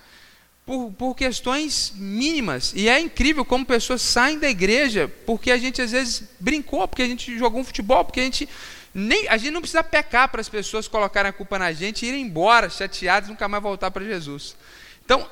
por, 0.68 0.92
por 0.92 1.14
questões 1.14 1.94
mínimas. 1.96 2.74
E 2.76 2.90
é 2.90 3.00
incrível 3.00 3.42
como 3.42 3.64
pessoas 3.64 4.02
saem 4.02 4.38
da 4.38 4.50
igreja 4.50 5.10
porque 5.24 5.50
a 5.50 5.56
gente 5.56 5.80
às 5.80 5.92
vezes 5.92 6.24
brincou, 6.38 6.86
porque 6.86 7.00
a 7.00 7.06
gente 7.06 7.38
jogou 7.38 7.62
um 7.62 7.64
futebol, 7.64 8.04
porque 8.04 8.20
a 8.20 8.24
gente 8.24 8.46
nem 8.92 9.26
a 9.28 9.38
gente 9.38 9.50
não 9.50 9.62
precisa 9.62 9.82
pecar 9.82 10.28
para 10.28 10.42
as 10.42 10.48
pessoas 10.48 10.86
colocarem 10.86 11.30
a 11.30 11.32
culpa 11.32 11.58
na 11.58 11.72
gente 11.72 12.04
e 12.04 12.08
irem 12.10 12.20
embora 12.20 12.68
chateadas, 12.68 13.30
nunca 13.30 13.48
mais 13.48 13.62
voltar 13.62 13.90
para 13.90 14.04
Jesus. 14.04 14.54
Então, 15.02 15.26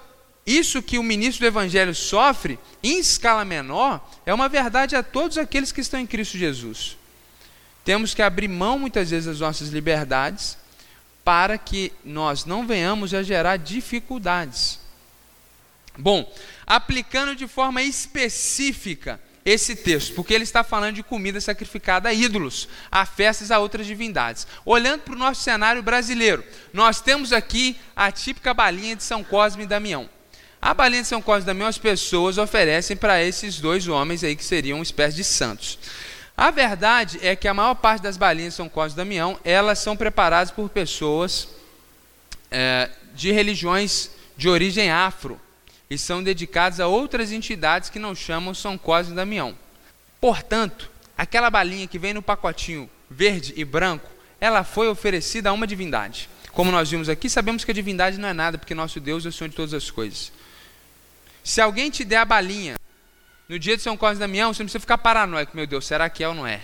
isso 0.46 0.82
que 0.82 0.98
o 0.98 1.02
ministro 1.02 1.44
do 1.44 1.48
evangelho 1.48 1.94
sofre 1.94 2.58
em 2.82 2.98
escala 2.98 3.44
menor 3.44 4.08
é 4.24 4.32
uma 4.32 4.48
verdade 4.48 4.96
a 4.96 5.02
todos 5.02 5.36
aqueles 5.36 5.70
que 5.70 5.82
estão 5.82 6.00
em 6.00 6.06
Cristo 6.06 6.38
Jesus. 6.38 6.96
Temos 7.84 8.14
que 8.14 8.22
abrir 8.22 8.48
mão 8.48 8.78
muitas 8.78 9.10
vezes 9.10 9.26
das 9.26 9.40
nossas 9.40 9.68
liberdades 9.68 10.56
para 11.22 11.58
que 11.58 11.92
nós 12.02 12.46
não 12.46 12.66
venhamos 12.66 13.12
a 13.12 13.22
gerar 13.22 13.58
dificuldades. 13.58 14.85
Bom, 15.98 16.30
aplicando 16.66 17.34
de 17.34 17.46
forma 17.46 17.82
específica 17.82 19.20
esse 19.46 19.76
texto, 19.76 20.12
porque 20.14 20.34
ele 20.34 20.42
está 20.42 20.64
falando 20.64 20.96
de 20.96 21.04
comida 21.04 21.40
sacrificada 21.40 22.08
a 22.08 22.12
ídolos, 22.12 22.68
a 22.90 23.06
festas 23.06 23.52
a 23.52 23.60
outras 23.60 23.86
divindades. 23.86 24.44
Olhando 24.64 25.02
para 25.02 25.14
o 25.14 25.18
nosso 25.18 25.42
cenário 25.42 25.82
brasileiro, 25.84 26.44
nós 26.72 27.00
temos 27.00 27.32
aqui 27.32 27.76
a 27.94 28.10
típica 28.10 28.52
balinha 28.52 28.96
de 28.96 29.04
São 29.04 29.22
Cosme 29.22 29.62
e 29.62 29.66
Damião. 29.66 30.10
A 30.60 30.74
balinha 30.74 31.02
de 31.02 31.08
São 31.08 31.22
Cosme 31.22 31.44
e 31.44 31.46
Damião 31.46 31.68
as 31.68 31.78
pessoas 31.78 32.38
oferecem 32.38 32.96
para 32.96 33.22
esses 33.22 33.60
dois 33.60 33.86
homens 33.86 34.24
aí 34.24 34.34
que 34.34 34.44
seriam 34.44 34.78
uma 34.78 34.82
espécie 34.82 35.16
de 35.16 35.22
santos. 35.22 35.78
A 36.36 36.50
verdade 36.50 37.20
é 37.22 37.36
que 37.36 37.46
a 37.46 37.54
maior 37.54 37.76
parte 37.76 38.02
das 38.02 38.16
balinhas 38.16 38.54
de 38.54 38.56
São 38.56 38.68
Cosme 38.68 38.94
e 38.94 38.96
Damião, 38.96 39.38
elas 39.44 39.78
são 39.78 39.96
preparadas 39.96 40.50
por 40.50 40.68
pessoas 40.68 41.48
é, 42.50 42.90
de 43.14 43.30
religiões 43.30 44.10
de 44.36 44.48
origem 44.48 44.90
afro, 44.90 45.40
e 45.88 45.96
são 45.96 46.22
dedicados 46.22 46.80
a 46.80 46.86
outras 46.86 47.32
entidades 47.32 47.88
que 47.88 47.98
não 47.98 48.14
chamam 48.14 48.54
São 48.54 48.76
Cosme 48.76 49.12
e 49.12 49.16
Damião. 49.16 49.56
Portanto, 50.20 50.90
aquela 51.16 51.50
balinha 51.50 51.86
que 51.86 51.98
vem 51.98 52.14
no 52.14 52.22
pacotinho 52.22 52.90
verde 53.08 53.52
e 53.56 53.64
branco, 53.64 54.08
ela 54.40 54.64
foi 54.64 54.88
oferecida 54.88 55.50
a 55.50 55.52
uma 55.52 55.66
divindade. 55.66 56.28
Como 56.52 56.70
nós 56.70 56.90
vimos 56.90 57.08
aqui, 57.08 57.28
sabemos 57.30 57.64
que 57.64 57.70
a 57.70 57.74
divindade 57.74 58.18
não 58.18 58.28
é 58.28 58.32
nada, 58.32 58.58
porque 58.58 58.74
nosso 58.74 58.98
Deus 58.98 59.24
é 59.24 59.28
o 59.28 59.32
Senhor 59.32 59.48
de 59.48 59.56
todas 59.56 59.74
as 59.74 59.90
coisas. 59.90 60.32
Se 61.44 61.60
alguém 61.60 61.90
te 61.90 62.04
der 62.04 62.16
a 62.16 62.24
balinha 62.24 62.76
no 63.48 63.58
dia 63.58 63.76
de 63.76 63.82
São 63.82 63.96
Cosme 63.96 64.16
e 64.16 64.20
Damião, 64.20 64.52
você 64.52 64.62
não 64.62 64.66
precisa 64.66 64.80
ficar 64.80 64.98
paranoico, 64.98 65.56
meu 65.56 65.66
Deus, 65.66 65.86
será 65.86 66.10
que 66.10 66.24
é 66.24 66.28
ou 66.28 66.34
não 66.34 66.46
é? 66.46 66.60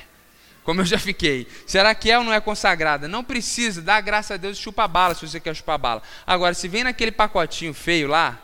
Como 0.65 0.81
eu 0.81 0.85
já 0.85 0.99
fiquei. 0.99 1.47
Será 1.67 1.95
que 1.95 2.11
é 2.11 2.19
ou 2.19 2.25
não 2.25 2.33
é 2.33 2.41
consagrada? 2.41 3.09
Não 3.09 3.23
precisa, 3.23 3.83
dá 3.83 4.01
graça 4.01 4.35
a 4.35 4.37
Deus 4.37 4.57
e 4.57 4.61
chupa 4.61 4.87
bala 4.87 5.15
se 5.15 5.27
você 5.27 5.41
quer 5.41 5.55
chupar 5.55 5.79
bala. 5.79 6.03
Agora, 6.27 6.55
se 6.55 6.69
vem 6.69 6.85
naquele 6.85 7.11
pacotinho 7.11 7.75
feio 7.75 8.09
lá, 8.09 8.41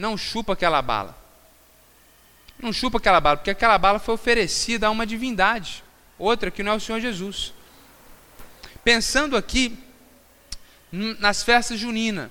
não 0.00 0.16
chupa 0.16 0.54
aquela 0.54 0.80
bala. 0.80 1.14
Não 2.58 2.72
chupa 2.72 2.96
aquela 2.96 3.20
bala, 3.20 3.36
porque 3.36 3.50
aquela 3.50 3.76
bala 3.76 3.98
foi 3.98 4.14
oferecida 4.14 4.86
a 4.86 4.90
uma 4.90 5.06
divindade, 5.06 5.84
outra 6.18 6.50
que 6.50 6.62
não 6.62 6.72
é 6.72 6.76
o 6.76 6.80
Senhor 6.80 7.00
Jesus. 7.00 7.52
Pensando 8.82 9.36
aqui 9.36 9.78
nas 10.90 11.42
festas 11.42 11.78
juninas, 11.78 12.30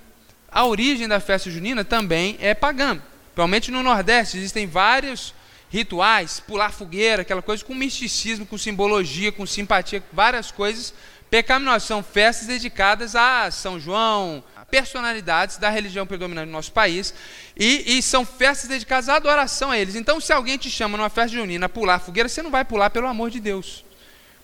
a 0.52 0.66
origem 0.66 1.08
da 1.08 1.20
festa 1.20 1.52
junina 1.52 1.86
também 1.86 2.38
é 2.42 2.56
pagã. 2.56 3.00
Principalmente 3.28 3.70
no 3.70 3.84
Nordeste, 3.84 4.38
existem 4.38 4.66
vários 4.66 5.34
rituais, 5.70 6.40
pular 6.40 6.72
fogueira, 6.72 7.22
aquela 7.22 7.44
coisa 7.44 7.64
com 7.64 7.76
misticismo, 7.76 8.48
com 8.48 8.58
simbologia, 8.58 9.32
com 9.32 9.46
simpatia, 9.46 10.04
várias 10.12 10.52
coisas 10.52 10.92
pecaminosas. 11.30 11.84
São 11.84 12.04
festas 12.04 12.48
dedicadas 12.48 13.16
a 13.16 13.52
São 13.52 13.80
João, 13.80 14.44
personalidades 14.70 15.58
da 15.58 15.70
religião 15.70 16.06
predominante 16.06 16.48
no 16.48 16.54
nosso 16.54 16.72
país, 16.72 17.14
e, 17.58 17.98
e, 17.98 18.02
são 18.02 18.26
festas 18.26 18.70
dedicadas 18.70 19.10
à 19.10 19.16
adoração 19.16 19.72
a 19.72 19.78
eles. 19.78 19.96
Então, 19.96 20.20
se 20.20 20.32
alguém 20.32 20.58
te 20.58 20.70
chama 20.70 20.98
numa 20.98 21.10
festa 21.10 21.38
junina 21.38 21.66
a 21.66 21.70
pular 21.70 22.00
fogueira, 22.00 22.30
você 22.30 22.42
não 22.42 22.52
vai 22.52 22.64
pular 22.64 22.90
pelo 22.90 23.08
amor 23.08 23.30
de 23.30 23.40
Deus. 23.40 23.84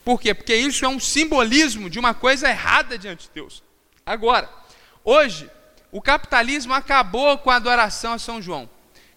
Por 0.03 0.19
quê? 0.19 0.33
Porque 0.33 0.55
isso 0.55 0.85
é 0.85 0.87
um 0.87 0.99
simbolismo 0.99 1.89
de 1.89 1.97
uma 1.97 2.13
coisa 2.13 2.49
errada 2.49 2.97
diante 2.97 3.23
de 3.23 3.31
Deus. 3.33 3.63
Agora, 4.05 4.49
hoje, 5.03 5.49
o 5.91 6.01
capitalismo 6.01 6.73
acabou 6.73 7.37
com 7.37 7.49
a 7.49 7.55
adoração 7.55 8.13
a 8.13 8.19
São 8.19 8.41
João. 8.41 8.69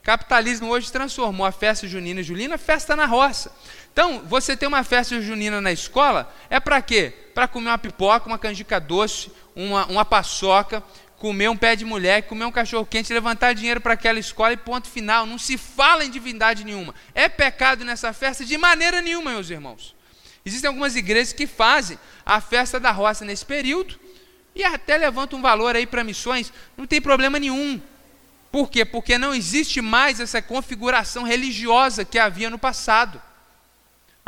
Capitalismo 0.03 0.69
hoje 0.71 0.91
transformou 0.91 1.47
a 1.47 1.53
festa 1.53 1.87
junina 1.87 2.23
julina 2.23 2.57
festa 2.57 2.97
na 2.97 3.05
roça. 3.05 3.53
Então, 3.99 4.23
você 4.27 4.57
tem 4.57 4.69
uma 4.69 4.85
festa 4.85 5.21
junina 5.21 5.61
na 5.61 5.73
escola, 5.73 6.33
é 6.49 6.61
para 6.61 6.81
quê? 6.81 7.13
Para 7.35 7.49
comer 7.49 7.71
uma 7.71 7.79
pipoca, 7.79 8.29
uma 8.29 8.39
canjica 8.39 8.79
doce, 8.79 9.29
uma, 9.57 9.87
uma 9.87 10.05
paçoca, 10.05 10.81
comer 11.17 11.51
um 11.51 11.57
pé 11.57 11.75
de 11.75 11.85
mulher, 11.85 12.23
comer 12.23 12.45
um 12.45 12.53
cachorro 12.53 12.87
quente, 12.87 13.13
levantar 13.13 13.55
dinheiro 13.55 13.81
para 13.81 13.95
aquela 13.95 14.21
escola 14.21 14.53
e 14.53 14.57
ponto 14.57 14.89
final. 14.89 15.27
Não 15.27 15.37
se 15.37 15.59
fala 15.59 16.05
em 16.05 16.11
divindade 16.11 16.63
nenhuma. 16.63 16.95
É 17.13 17.29
pecado 17.29 17.85
nessa 17.85 18.13
festa? 18.13 18.45
De 18.45 18.57
maneira 18.57 19.03
nenhuma, 19.03 19.33
meus 19.33 19.51
irmãos. 19.51 19.97
Existem 20.47 20.69
algumas 20.69 20.95
igrejas 20.95 21.33
que 21.33 21.49
fazem 21.49 21.99
a 22.25 22.41
festa 22.41 22.79
da 22.79 22.93
roça 22.93 23.25
nesse 23.25 23.45
período 23.45 23.99
e 24.55 24.63
até 24.63 24.97
levantam 24.97 25.41
um 25.41 25.43
valor 25.43 25.75
aí 25.75 25.89
para 25.89 26.05
missões. 26.05 26.53
Não 26.77 26.87
tem 26.87 27.01
problema 27.01 27.37
nenhum. 27.41 27.83
Por 28.53 28.71
quê? 28.71 28.85
Porque 28.85 29.19
não 29.19 29.35
existe 29.35 29.81
mais 29.81 30.21
essa 30.21 30.41
configuração 30.41 31.25
religiosa 31.25 32.05
que 32.05 32.17
havia 32.17 32.49
no 32.49 32.61
passado. 32.61 33.21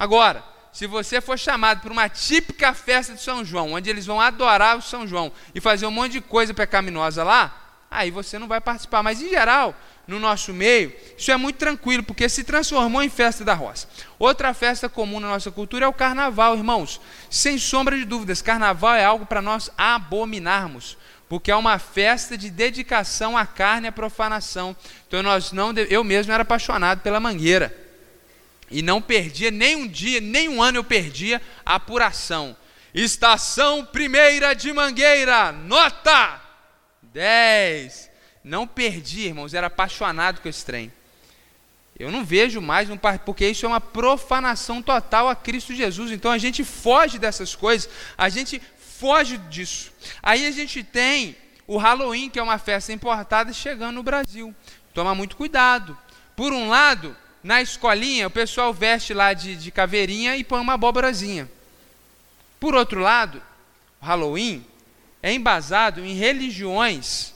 Agora, 0.01 0.43
se 0.73 0.87
você 0.87 1.21
for 1.21 1.39
chamado 1.39 1.83
para 1.83 1.93
uma 1.93 2.09
típica 2.09 2.73
festa 2.73 3.13
de 3.13 3.21
São 3.21 3.45
João, 3.45 3.75
onde 3.75 3.91
eles 3.91 4.07
vão 4.07 4.19
adorar 4.19 4.79
o 4.79 4.81
São 4.81 5.07
João 5.07 5.31
e 5.55 5.61
fazer 5.61 5.85
um 5.85 5.91
monte 5.91 6.13
de 6.13 6.21
coisa 6.23 6.55
pecaminosa 6.55 7.23
lá, 7.23 7.75
aí 7.91 8.11
você 8.11 8.39
não 8.39 8.49
vai 8.49 8.63
participar. 8.63 9.03
Mas, 9.03 9.21
em 9.21 9.29
geral, 9.29 9.75
no 10.07 10.19
nosso 10.19 10.55
meio, 10.55 10.91
isso 11.19 11.31
é 11.31 11.37
muito 11.37 11.57
tranquilo, 11.57 12.03
porque 12.03 12.31
se 12.31 12.45
transformou 12.45 13.03
em 13.03 13.11
festa 13.11 13.45
da 13.45 13.53
roça. 13.53 13.87
Outra 14.19 14.55
festa 14.55 14.89
comum 14.89 15.21
na 15.21 15.29
nossa 15.29 15.51
cultura 15.51 15.85
é 15.85 15.89
o 15.89 15.93
carnaval, 15.93 16.57
irmãos. 16.57 16.99
Sem 17.29 17.59
sombra 17.59 17.95
de 17.95 18.07
dúvidas, 18.07 18.41
carnaval 18.41 18.95
é 18.95 19.05
algo 19.05 19.27
para 19.27 19.43
nós 19.43 19.71
abominarmos 19.77 20.97
porque 21.29 21.53
é 21.53 21.55
uma 21.55 21.79
festa 21.79 22.37
de 22.37 22.51
dedicação 22.51 23.39
à 23.39 23.47
carne 23.47 23.87
e 23.87 23.91
à 23.91 23.93
profanação. 23.93 24.75
Então 25.07 25.23
nós 25.23 25.53
não, 25.53 25.73
eu 25.89 26.03
mesmo 26.03 26.33
era 26.33 26.43
apaixonado 26.43 27.03
pela 27.03 27.21
mangueira. 27.21 27.90
E 28.71 28.83
não 28.83 29.03
perdia 29.03 29.51
nem 29.51 29.77
um 29.77 29.87
dia, 29.87 30.21
nem 30.21 30.49
um 30.49 30.63
ano 30.63 30.79
eu 30.79 30.85
perdia 30.85 31.43
a 31.65 31.75
apuração. 31.75 32.57
Estação 32.95 33.85
primeira 33.85 34.55
de 34.55 34.73
Mangueira, 34.73 35.53
nota 35.53 36.41
10. 37.03 38.11
Não 38.43 38.67
perdi, 38.67 39.27
irmãos, 39.27 39.55
era 39.55 39.67
apaixonado 39.67 40.41
com 40.41 40.49
esse 40.49 40.65
trem. 40.65 40.93
Eu 41.99 42.11
não 42.11 42.25
vejo 42.25 42.61
mais, 42.63 42.89
porque 43.27 43.47
isso 43.47 43.67
é 43.67 43.69
uma 43.69 43.81
profanação 43.81 44.81
total 44.81 45.29
a 45.29 45.37
Cristo 45.37 45.75
Jesus. 45.75 46.11
Então 46.11 46.31
a 46.31 46.39
gente 46.39 46.65
foge 46.65 47.19
dessas 47.19 47.55
coisas, 47.55 47.91
a 48.17 48.29
gente 48.31 48.61
foge 48.79 49.37
disso. 49.37 49.93
Aí 50.23 50.47
a 50.47 50.51
gente 50.51 50.83
tem 50.83 51.37
o 51.67 51.77
Halloween, 51.77 52.31
que 52.31 52.39
é 52.39 52.43
uma 52.43 52.59
festa 52.59 52.93
importada, 52.93 53.53
chegando 53.53 53.97
no 53.97 54.03
Brasil. 54.03 54.55
Toma 54.95 55.15
muito 55.15 55.37
cuidado. 55.37 55.97
Por 56.35 56.53
um 56.53 56.69
lado, 56.69 57.15
na 57.43 57.63
escolinha, 57.63 58.27
o 58.27 58.31
pessoal 58.31 58.73
veste 58.73 59.15
lá 59.15 59.33
de, 59.33 59.57
de 59.57 59.71
caveirinha 59.71 60.37
e 60.37 60.45
põe 60.45 60.61
uma 60.61 60.75
abóborazinha. 60.75 61.51
Por 62.59 62.75
outro 62.75 63.01
lado, 63.01 63.43
o 64.01 64.05
Halloween 64.05 64.65
é 65.23 65.33
embasado 65.33 66.05
em 66.05 66.15
religiões 66.15 67.35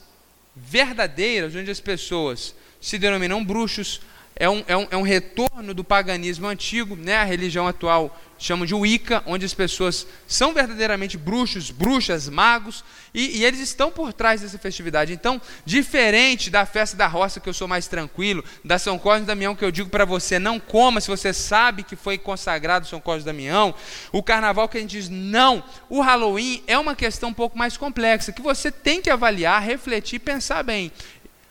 verdadeiras, 0.55 1.55
onde 1.55 1.69
as 1.69 1.79
pessoas 1.79 2.55
se 2.79 2.97
denominam 2.97 3.43
bruxos, 3.43 4.01
é 4.35 4.49
um, 4.49 4.63
é 4.67 4.77
um, 4.77 4.87
é 4.91 4.97
um 4.97 5.01
retorno 5.01 5.73
do 5.73 5.83
paganismo 5.83 6.47
antigo, 6.47 6.95
né? 6.95 7.17
a 7.17 7.23
religião 7.23 7.67
atual 7.67 8.15
chama 8.37 8.65
de 8.65 8.73
Wicca, 8.73 9.23
onde 9.25 9.45
as 9.45 9.53
pessoas 9.53 10.05
são 10.27 10.53
verdadeiramente 10.53 11.17
bruxos, 11.17 11.71
bruxas, 11.71 12.27
magos, 12.27 12.83
e, 13.13 13.37
e, 13.37 13.45
eles 13.45 13.61
estão 13.61 13.89
por 13.89 14.11
trás 14.11 14.41
dessa 14.41 14.57
festividade. 14.57 15.13
Então, 15.13 15.41
diferente 15.65 16.49
da 16.49 16.65
festa 16.65 16.97
da 16.97 17.07
roça, 17.07 17.39
que 17.39 17.47
eu 17.47 17.53
sou 17.53 17.67
mais 17.67 17.87
tranquilo, 17.87 18.43
da 18.63 18.77
São 18.77 18.99
Cosme 18.99 19.23
e 19.23 19.27
Damião, 19.27 19.55
que 19.55 19.63
eu 19.63 19.71
digo 19.71 19.89
para 19.89 20.03
você, 20.03 20.37
não 20.37 20.59
coma 20.59 20.99
se 20.99 21.07
você 21.07 21.31
sabe 21.31 21.83
que 21.83 21.95
foi 21.95 22.17
consagrado 22.17 22.87
São 22.87 22.99
Cosme 22.99 23.21
e 23.21 23.25
Damião, 23.25 23.73
o 24.11 24.21
carnaval 24.21 24.67
que 24.67 24.77
a 24.77 24.81
gente 24.81 24.91
diz 24.91 25.07
não, 25.07 25.63
o 25.89 26.01
Halloween 26.01 26.61
é 26.67 26.77
uma 26.77 26.93
questão 26.93 27.29
um 27.29 27.33
pouco 27.33 27.57
mais 27.57 27.77
complexa, 27.77 28.33
que 28.33 28.41
você 28.41 28.69
tem 28.69 29.01
que 29.01 29.09
avaliar, 29.09 29.61
refletir 29.61 30.19
pensar 30.19 30.61
bem. 30.61 30.91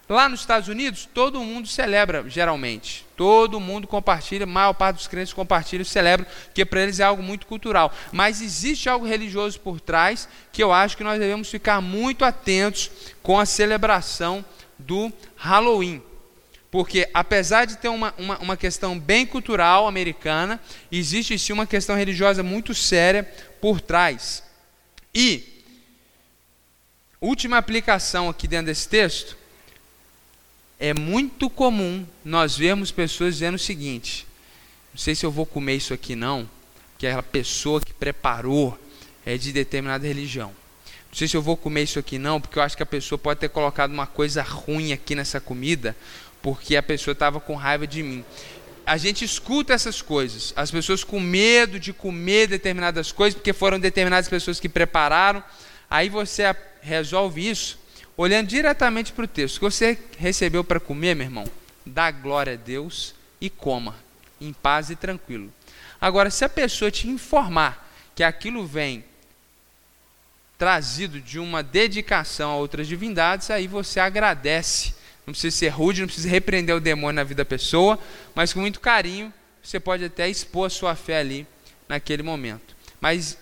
Lá 0.06 0.28
nos 0.28 0.40
Estados 0.40 0.68
Unidos, 0.68 1.08
todo 1.14 1.42
mundo 1.42 1.66
celebra, 1.66 2.28
geralmente. 2.28 3.06
Todo 3.16 3.58
mundo 3.58 3.86
compartilha, 3.86 4.44
a 4.44 4.46
maior 4.46 4.74
parte 4.74 4.96
dos 4.96 5.06
crentes 5.06 5.32
compartilha 5.32 5.80
e 5.80 5.86
celebra, 5.86 6.26
porque 6.46 6.64
para 6.64 6.82
eles 6.82 7.00
é 7.00 7.04
algo 7.04 7.22
muito 7.22 7.46
cultural. 7.46 7.92
Mas 8.12 8.42
existe 8.42 8.88
algo 8.88 9.06
religioso 9.06 9.58
por 9.60 9.80
trás 9.80 10.28
que 10.52 10.62
eu 10.62 10.72
acho 10.72 10.96
que 10.96 11.04
nós 11.04 11.18
devemos 11.18 11.48
ficar 11.48 11.80
muito 11.80 12.24
atentos 12.24 12.90
com 13.22 13.40
a 13.40 13.46
celebração 13.46 14.44
do 14.78 15.10
Halloween. 15.36 16.02
Porque, 16.70 17.08
apesar 17.14 17.64
de 17.64 17.78
ter 17.78 17.88
uma, 17.88 18.12
uma, 18.18 18.38
uma 18.38 18.56
questão 18.58 18.98
bem 18.98 19.24
cultural 19.24 19.86
americana, 19.86 20.60
existe 20.92 21.38
sim 21.38 21.52
uma 21.52 21.66
questão 21.66 21.96
religiosa 21.96 22.42
muito 22.42 22.74
séria 22.74 23.22
por 23.58 23.80
trás. 23.80 24.42
E, 25.14 25.62
última 27.20 27.56
aplicação 27.56 28.28
aqui 28.28 28.46
dentro 28.46 28.66
desse 28.66 28.86
texto 28.86 29.43
é 30.78 30.92
muito 30.92 31.48
comum 31.48 32.06
nós 32.24 32.56
vermos 32.56 32.90
pessoas 32.90 33.34
dizendo 33.34 33.54
o 33.54 33.58
seguinte: 33.58 34.26
não 34.92 34.98
sei 34.98 35.14
se 35.14 35.24
eu 35.24 35.30
vou 35.30 35.46
comer 35.46 35.76
isso 35.76 35.94
aqui 35.94 36.14
não, 36.14 36.48
que 36.98 37.06
aquela 37.06 37.22
pessoa 37.22 37.80
que 37.80 37.92
preparou 37.92 38.78
é 39.24 39.36
de 39.36 39.52
determinada 39.52 40.06
religião. 40.06 40.52
Não 41.10 41.18
sei 41.18 41.28
se 41.28 41.36
eu 41.36 41.42
vou 41.42 41.56
comer 41.56 41.84
isso 41.84 41.98
aqui 41.98 42.18
não, 42.18 42.40
porque 42.40 42.58
eu 42.58 42.62
acho 42.62 42.76
que 42.76 42.82
a 42.82 42.86
pessoa 42.86 43.18
pode 43.18 43.40
ter 43.40 43.48
colocado 43.48 43.92
uma 43.92 44.06
coisa 44.06 44.42
ruim 44.42 44.92
aqui 44.92 45.14
nessa 45.14 45.40
comida, 45.40 45.96
porque 46.42 46.76
a 46.76 46.82
pessoa 46.82 47.12
estava 47.12 47.38
com 47.38 47.54
raiva 47.54 47.86
de 47.86 48.02
mim. 48.02 48.24
A 48.84 48.96
gente 48.96 49.24
escuta 49.24 49.72
essas 49.72 50.02
coisas, 50.02 50.52
as 50.56 50.70
pessoas 50.70 51.04
com 51.04 51.18
medo 51.18 51.78
de 51.78 51.92
comer 51.92 52.48
determinadas 52.48 53.12
coisas, 53.12 53.34
porque 53.34 53.52
foram 53.52 53.78
determinadas 53.78 54.28
pessoas 54.28 54.60
que 54.60 54.68
prepararam. 54.68 55.42
Aí 55.88 56.08
você 56.08 56.54
resolve 56.82 57.48
isso 57.48 57.78
olhando 58.16 58.48
diretamente 58.48 59.12
para 59.12 59.24
o 59.24 59.28
texto. 59.28 59.58
Que 59.58 59.64
você 59.64 59.98
recebeu 60.18 60.62
para 60.64 60.80
comer, 60.80 61.14
meu 61.14 61.26
irmão, 61.26 61.44
dá 61.84 62.10
glória 62.10 62.54
a 62.54 62.56
Deus 62.56 63.14
e 63.40 63.48
coma, 63.50 63.96
em 64.40 64.52
paz 64.52 64.90
e 64.90 64.96
tranquilo. 64.96 65.52
Agora, 66.00 66.30
se 66.30 66.44
a 66.44 66.48
pessoa 66.48 66.90
te 66.90 67.08
informar 67.08 67.92
que 68.14 68.22
aquilo 68.22 68.66
vem 68.66 69.04
trazido 70.58 71.20
de 71.20 71.38
uma 71.38 71.62
dedicação 71.62 72.52
a 72.52 72.56
outras 72.56 72.86
divindades, 72.86 73.50
aí 73.50 73.66
você 73.66 73.98
agradece 73.98 74.94
não 75.26 75.32
precisa 75.32 75.56
ser 75.56 75.68
rude, 75.68 76.00
não 76.00 76.06
precisa 76.06 76.28
repreender 76.28 76.76
o 76.76 76.80
demônio 76.80 77.16
na 77.16 77.24
vida 77.24 77.42
da 77.42 77.48
pessoa, 77.48 77.98
mas 78.34 78.52
com 78.52 78.60
muito 78.60 78.80
carinho, 78.80 79.32
você 79.62 79.80
pode 79.80 80.04
até 80.04 80.28
expor 80.28 80.66
a 80.66 80.70
sua 80.70 80.94
fé 80.94 81.18
ali 81.18 81.46
naquele 81.88 82.22
momento. 82.22 82.76
Mas 83.00 83.38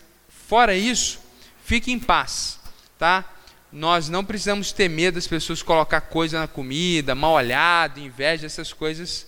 fora 0.46 0.74
isso, 0.76 1.18
fique 1.64 1.90
em 1.90 1.98
paz, 1.98 2.60
tá? 2.98 3.24
Nós 3.72 4.08
não 4.08 4.24
precisamos 4.24 4.70
ter 4.70 4.88
medo 4.88 5.14
das 5.14 5.26
pessoas 5.26 5.62
colocar 5.62 6.00
coisa 6.02 6.38
na 6.38 6.46
comida, 6.46 7.14
mal 7.14 7.32
olhado, 7.32 7.98
inveja, 8.00 8.46
essas 8.46 8.72
coisas. 8.72 9.26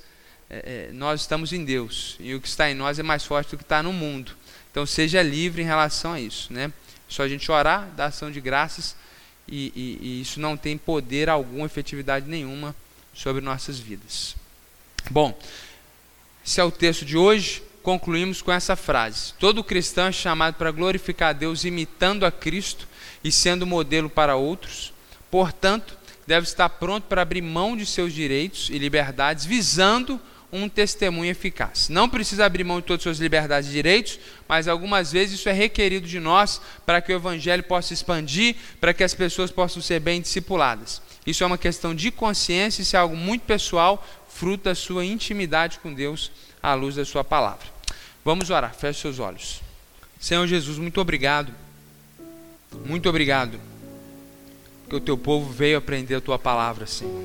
É, 0.50 0.88
é, 0.90 0.92
nós 0.92 1.22
estamos 1.22 1.52
em 1.52 1.64
Deus 1.64 2.16
e 2.20 2.34
o 2.34 2.40
que 2.40 2.46
está 2.46 2.70
em 2.70 2.74
nós 2.74 2.98
é 2.98 3.02
mais 3.02 3.24
forte 3.24 3.52
do 3.52 3.56
que 3.56 3.62
está 3.62 3.82
no 3.82 3.92
mundo. 3.92 4.36
Então 4.70 4.84
seja 4.84 5.22
livre 5.22 5.62
em 5.62 5.64
relação 5.64 6.12
a 6.12 6.20
isso, 6.20 6.52
né? 6.52 6.70
Só 7.08 7.22
a 7.22 7.28
gente 7.28 7.50
orar, 7.50 7.88
dar 7.96 8.06
ação 8.06 8.30
de 8.30 8.40
graças 8.40 8.94
e, 9.48 9.72
e, 9.74 9.98
e 10.06 10.20
isso 10.20 10.40
não 10.40 10.56
tem 10.56 10.76
poder 10.76 11.28
algum, 11.28 11.64
efetividade 11.64 12.28
nenhuma 12.28 12.74
sobre 13.14 13.40
nossas 13.40 13.78
vidas. 13.78 14.36
Bom, 15.10 15.38
esse 16.44 16.60
é 16.60 16.64
o 16.64 16.70
texto 16.70 17.04
de 17.04 17.16
hoje. 17.16 17.62
Concluímos 17.84 18.40
com 18.40 18.50
essa 18.50 18.74
frase: 18.74 19.34
Todo 19.38 19.62
cristão 19.62 20.06
é 20.06 20.12
chamado 20.12 20.54
para 20.54 20.70
glorificar 20.70 21.28
a 21.28 21.32
Deus 21.34 21.64
imitando 21.64 22.24
a 22.24 22.32
Cristo 22.32 22.88
e 23.22 23.30
sendo 23.30 23.66
modelo 23.66 24.08
para 24.08 24.36
outros. 24.36 24.92
Portanto, 25.30 25.94
deve 26.26 26.46
estar 26.46 26.70
pronto 26.70 27.04
para 27.04 27.20
abrir 27.20 27.42
mão 27.42 27.76
de 27.76 27.84
seus 27.84 28.14
direitos 28.14 28.70
e 28.70 28.78
liberdades, 28.78 29.44
visando 29.44 30.18
um 30.50 30.66
testemunho 30.66 31.30
eficaz. 31.30 31.90
Não 31.90 32.08
precisa 32.08 32.46
abrir 32.46 32.64
mão 32.64 32.80
de 32.80 32.86
todas 32.86 33.00
as 33.00 33.02
suas 33.02 33.18
liberdades 33.18 33.68
e 33.68 33.72
direitos, 33.72 34.18
mas 34.48 34.66
algumas 34.66 35.12
vezes 35.12 35.38
isso 35.38 35.50
é 35.50 35.52
requerido 35.52 36.06
de 36.06 36.18
nós 36.18 36.62
para 36.86 37.02
que 37.02 37.12
o 37.12 37.16
evangelho 37.16 37.64
possa 37.64 37.92
expandir, 37.92 38.56
para 38.80 38.94
que 38.94 39.04
as 39.04 39.12
pessoas 39.12 39.50
possam 39.50 39.82
ser 39.82 40.00
bem 40.00 40.22
discipuladas. 40.22 41.02
Isso 41.26 41.44
é 41.44 41.46
uma 41.46 41.58
questão 41.58 41.94
de 41.94 42.10
consciência, 42.10 42.80
isso 42.80 42.96
é 42.96 42.98
algo 42.98 43.16
muito 43.16 43.42
pessoal, 43.42 44.02
fruto 44.26 44.64
da 44.64 44.74
sua 44.74 45.04
intimidade 45.04 45.80
com 45.80 45.92
Deus 45.92 46.32
à 46.62 46.72
luz 46.72 46.94
da 46.94 47.04
sua 47.04 47.22
palavra. 47.22 47.73
Vamos 48.24 48.48
orar, 48.48 48.74
feche 48.74 49.02
seus 49.02 49.18
olhos. 49.18 49.60
Senhor 50.18 50.46
Jesus, 50.46 50.78
muito 50.78 50.98
obrigado. 50.98 51.52
Muito 52.86 53.06
obrigado 53.08 53.60
que 54.88 54.96
o 54.96 55.00
teu 55.00 55.18
povo 55.18 55.52
veio 55.52 55.76
aprender 55.76 56.14
a 56.14 56.20
tua 56.20 56.38
palavra, 56.38 56.86
Senhor. 56.86 57.22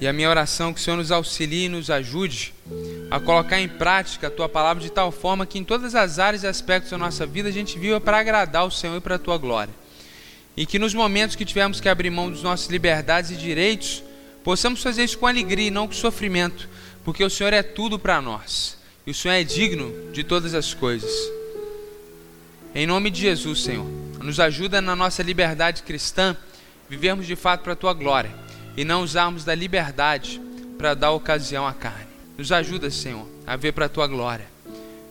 E 0.00 0.08
a 0.08 0.12
minha 0.12 0.28
oração 0.28 0.70
é 0.70 0.72
que 0.72 0.80
o 0.80 0.82
Senhor 0.82 0.96
nos 0.96 1.12
auxilie 1.12 1.66
e 1.66 1.68
nos 1.68 1.88
ajude 1.88 2.52
a 3.10 3.20
colocar 3.20 3.60
em 3.60 3.68
prática 3.68 4.26
a 4.26 4.30
tua 4.30 4.48
palavra 4.48 4.82
de 4.82 4.90
tal 4.90 5.12
forma 5.12 5.46
que 5.46 5.58
em 5.58 5.64
todas 5.64 5.94
as 5.94 6.18
áreas 6.18 6.42
e 6.42 6.48
aspectos 6.48 6.90
da 6.90 6.98
nossa 6.98 7.24
vida 7.24 7.48
a 7.48 7.52
gente 7.52 7.78
viva 7.78 8.00
para 8.00 8.18
agradar 8.18 8.66
o 8.66 8.72
Senhor 8.72 8.96
e 8.96 9.00
para 9.00 9.14
a 9.14 9.20
tua 9.20 9.38
glória. 9.38 9.72
E 10.56 10.66
que 10.66 10.80
nos 10.80 10.94
momentos 10.94 11.36
que 11.36 11.44
tivermos 11.44 11.80
que 11.80 11.88
abrir 11.88 12.10
mão 12.10 12.28
dos 12.28 12.42
nossos 12.42 12.68
liberdades 12.68 13.30
e 13.30 13.36
direitos, 13.36 14.02
possamos 14.42 14.82
fazer 14.82 15.04
isso 15.04 15.18
com 15.18 15.28
alegria 15.28 15.68
e 15.68 15.70
não 15.70 15.86
com 15.86 15.94
sofrimento, 15.94 16.68
porque 17.04 17.22
o 17.22 17.30
Senhor 17.30 17.52
é 17.52 17.62
tudo 17.62 17.98
para 17.98 18.20
nós. 18.20 18.76
E 19.06 19.10
o 19.10 19.14
Senhor 19.14 19.34
é 19.34 19.44
digno 19.44 20.12
de 20.12 20.24
todas 20.24 20.54
as 20.54 20.72
coisas. 20.72 21.12
Em 22.74 22.86
nome 22.86 23.10
de 23.10 23.20
Jesus, 23.20 23.62
Senhor, 23.62 23.86
nos 24.22 24.40
ajuda 24.40 24.80
na 24.80 24.96
nossa 24.96 25.22
liberdade 25.22 25.82
cristã, 25.82 26.36
vivermos 26.88 27.26
de 27.26 27.36
fato 27.36 27.62
para 27.62 27.74
a 27.74 27.76
tua 27.76 27.92
glória 27.92 28.34
e 28.76 28.84
não 28.84 29.02
usarmos 29.02 29.44
da 29.44 29.54
liberdade 29.54 30.40
para 30.78 30.94
dar 30.94 31.12
ocasião 31.12 31.66
à 31.66 31.72
carne. 31.72 32.08
Nos 32.36 32.50
ajuda, 32.50 32.90
Senhor, 32.90 33.28
a 33.46 33.56
ver 33.56 33.72
para 33.72 33.86
a 33.86 33.88
tua 33.88 34.06
glória. 34.06 34.46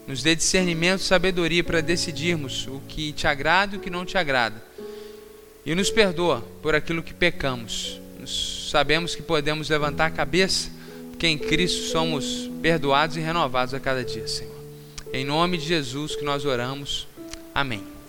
Nos 0.08 0.22
dê 0.22 0.36
discernimento 0.36 1.00
e 1.00 1.04
sabedoria 1.04 1.64
para 1.64 1.80
decidirmos 1.80 2.68
o 2.68 2.82
que 2.88 3.14
te 3.14 3.28
agrada 3.28 3.76
e 3.76 3.78
o 3.78 3.82
que 3.82 3.90
não 3.90 4.06
te 4.06 4.18
agrada. 4.18 4.62
E 5.66 5.74
nos 5.74 5.90
perdoa 5.90 6.42
por 6.62 6.76
aquilo 6.76 7.02
que 7.02 7.14
pecamos. 7.14 8.02
sabemos 8.70 9.16
que 9.16 9.22
podemos 9.22 9.70
levantar 9.70 10.08
a 10.08 10.12
cabeça, 10.12 10.70
porque 11.24 11.28
em 11.30 11.38
Cristo 11.38 11.84
somos 11.84 12.52
perdoados 12.62 13.16
e 13.16 13.22
renovados 13.22 13.74
a 13.74 13.80
cada 13.80 14.04
dia, 14.04 14.28
Senhor. 14.28 14.52
Em 15.14 15.24
nome 15.24 15.58
de 15.58 15.66
Jesus 15.66 16.18
que 16.18 16.26
nós 16.26 16.44
oramos. 16.44 17.08
Amém. 17.56 17.93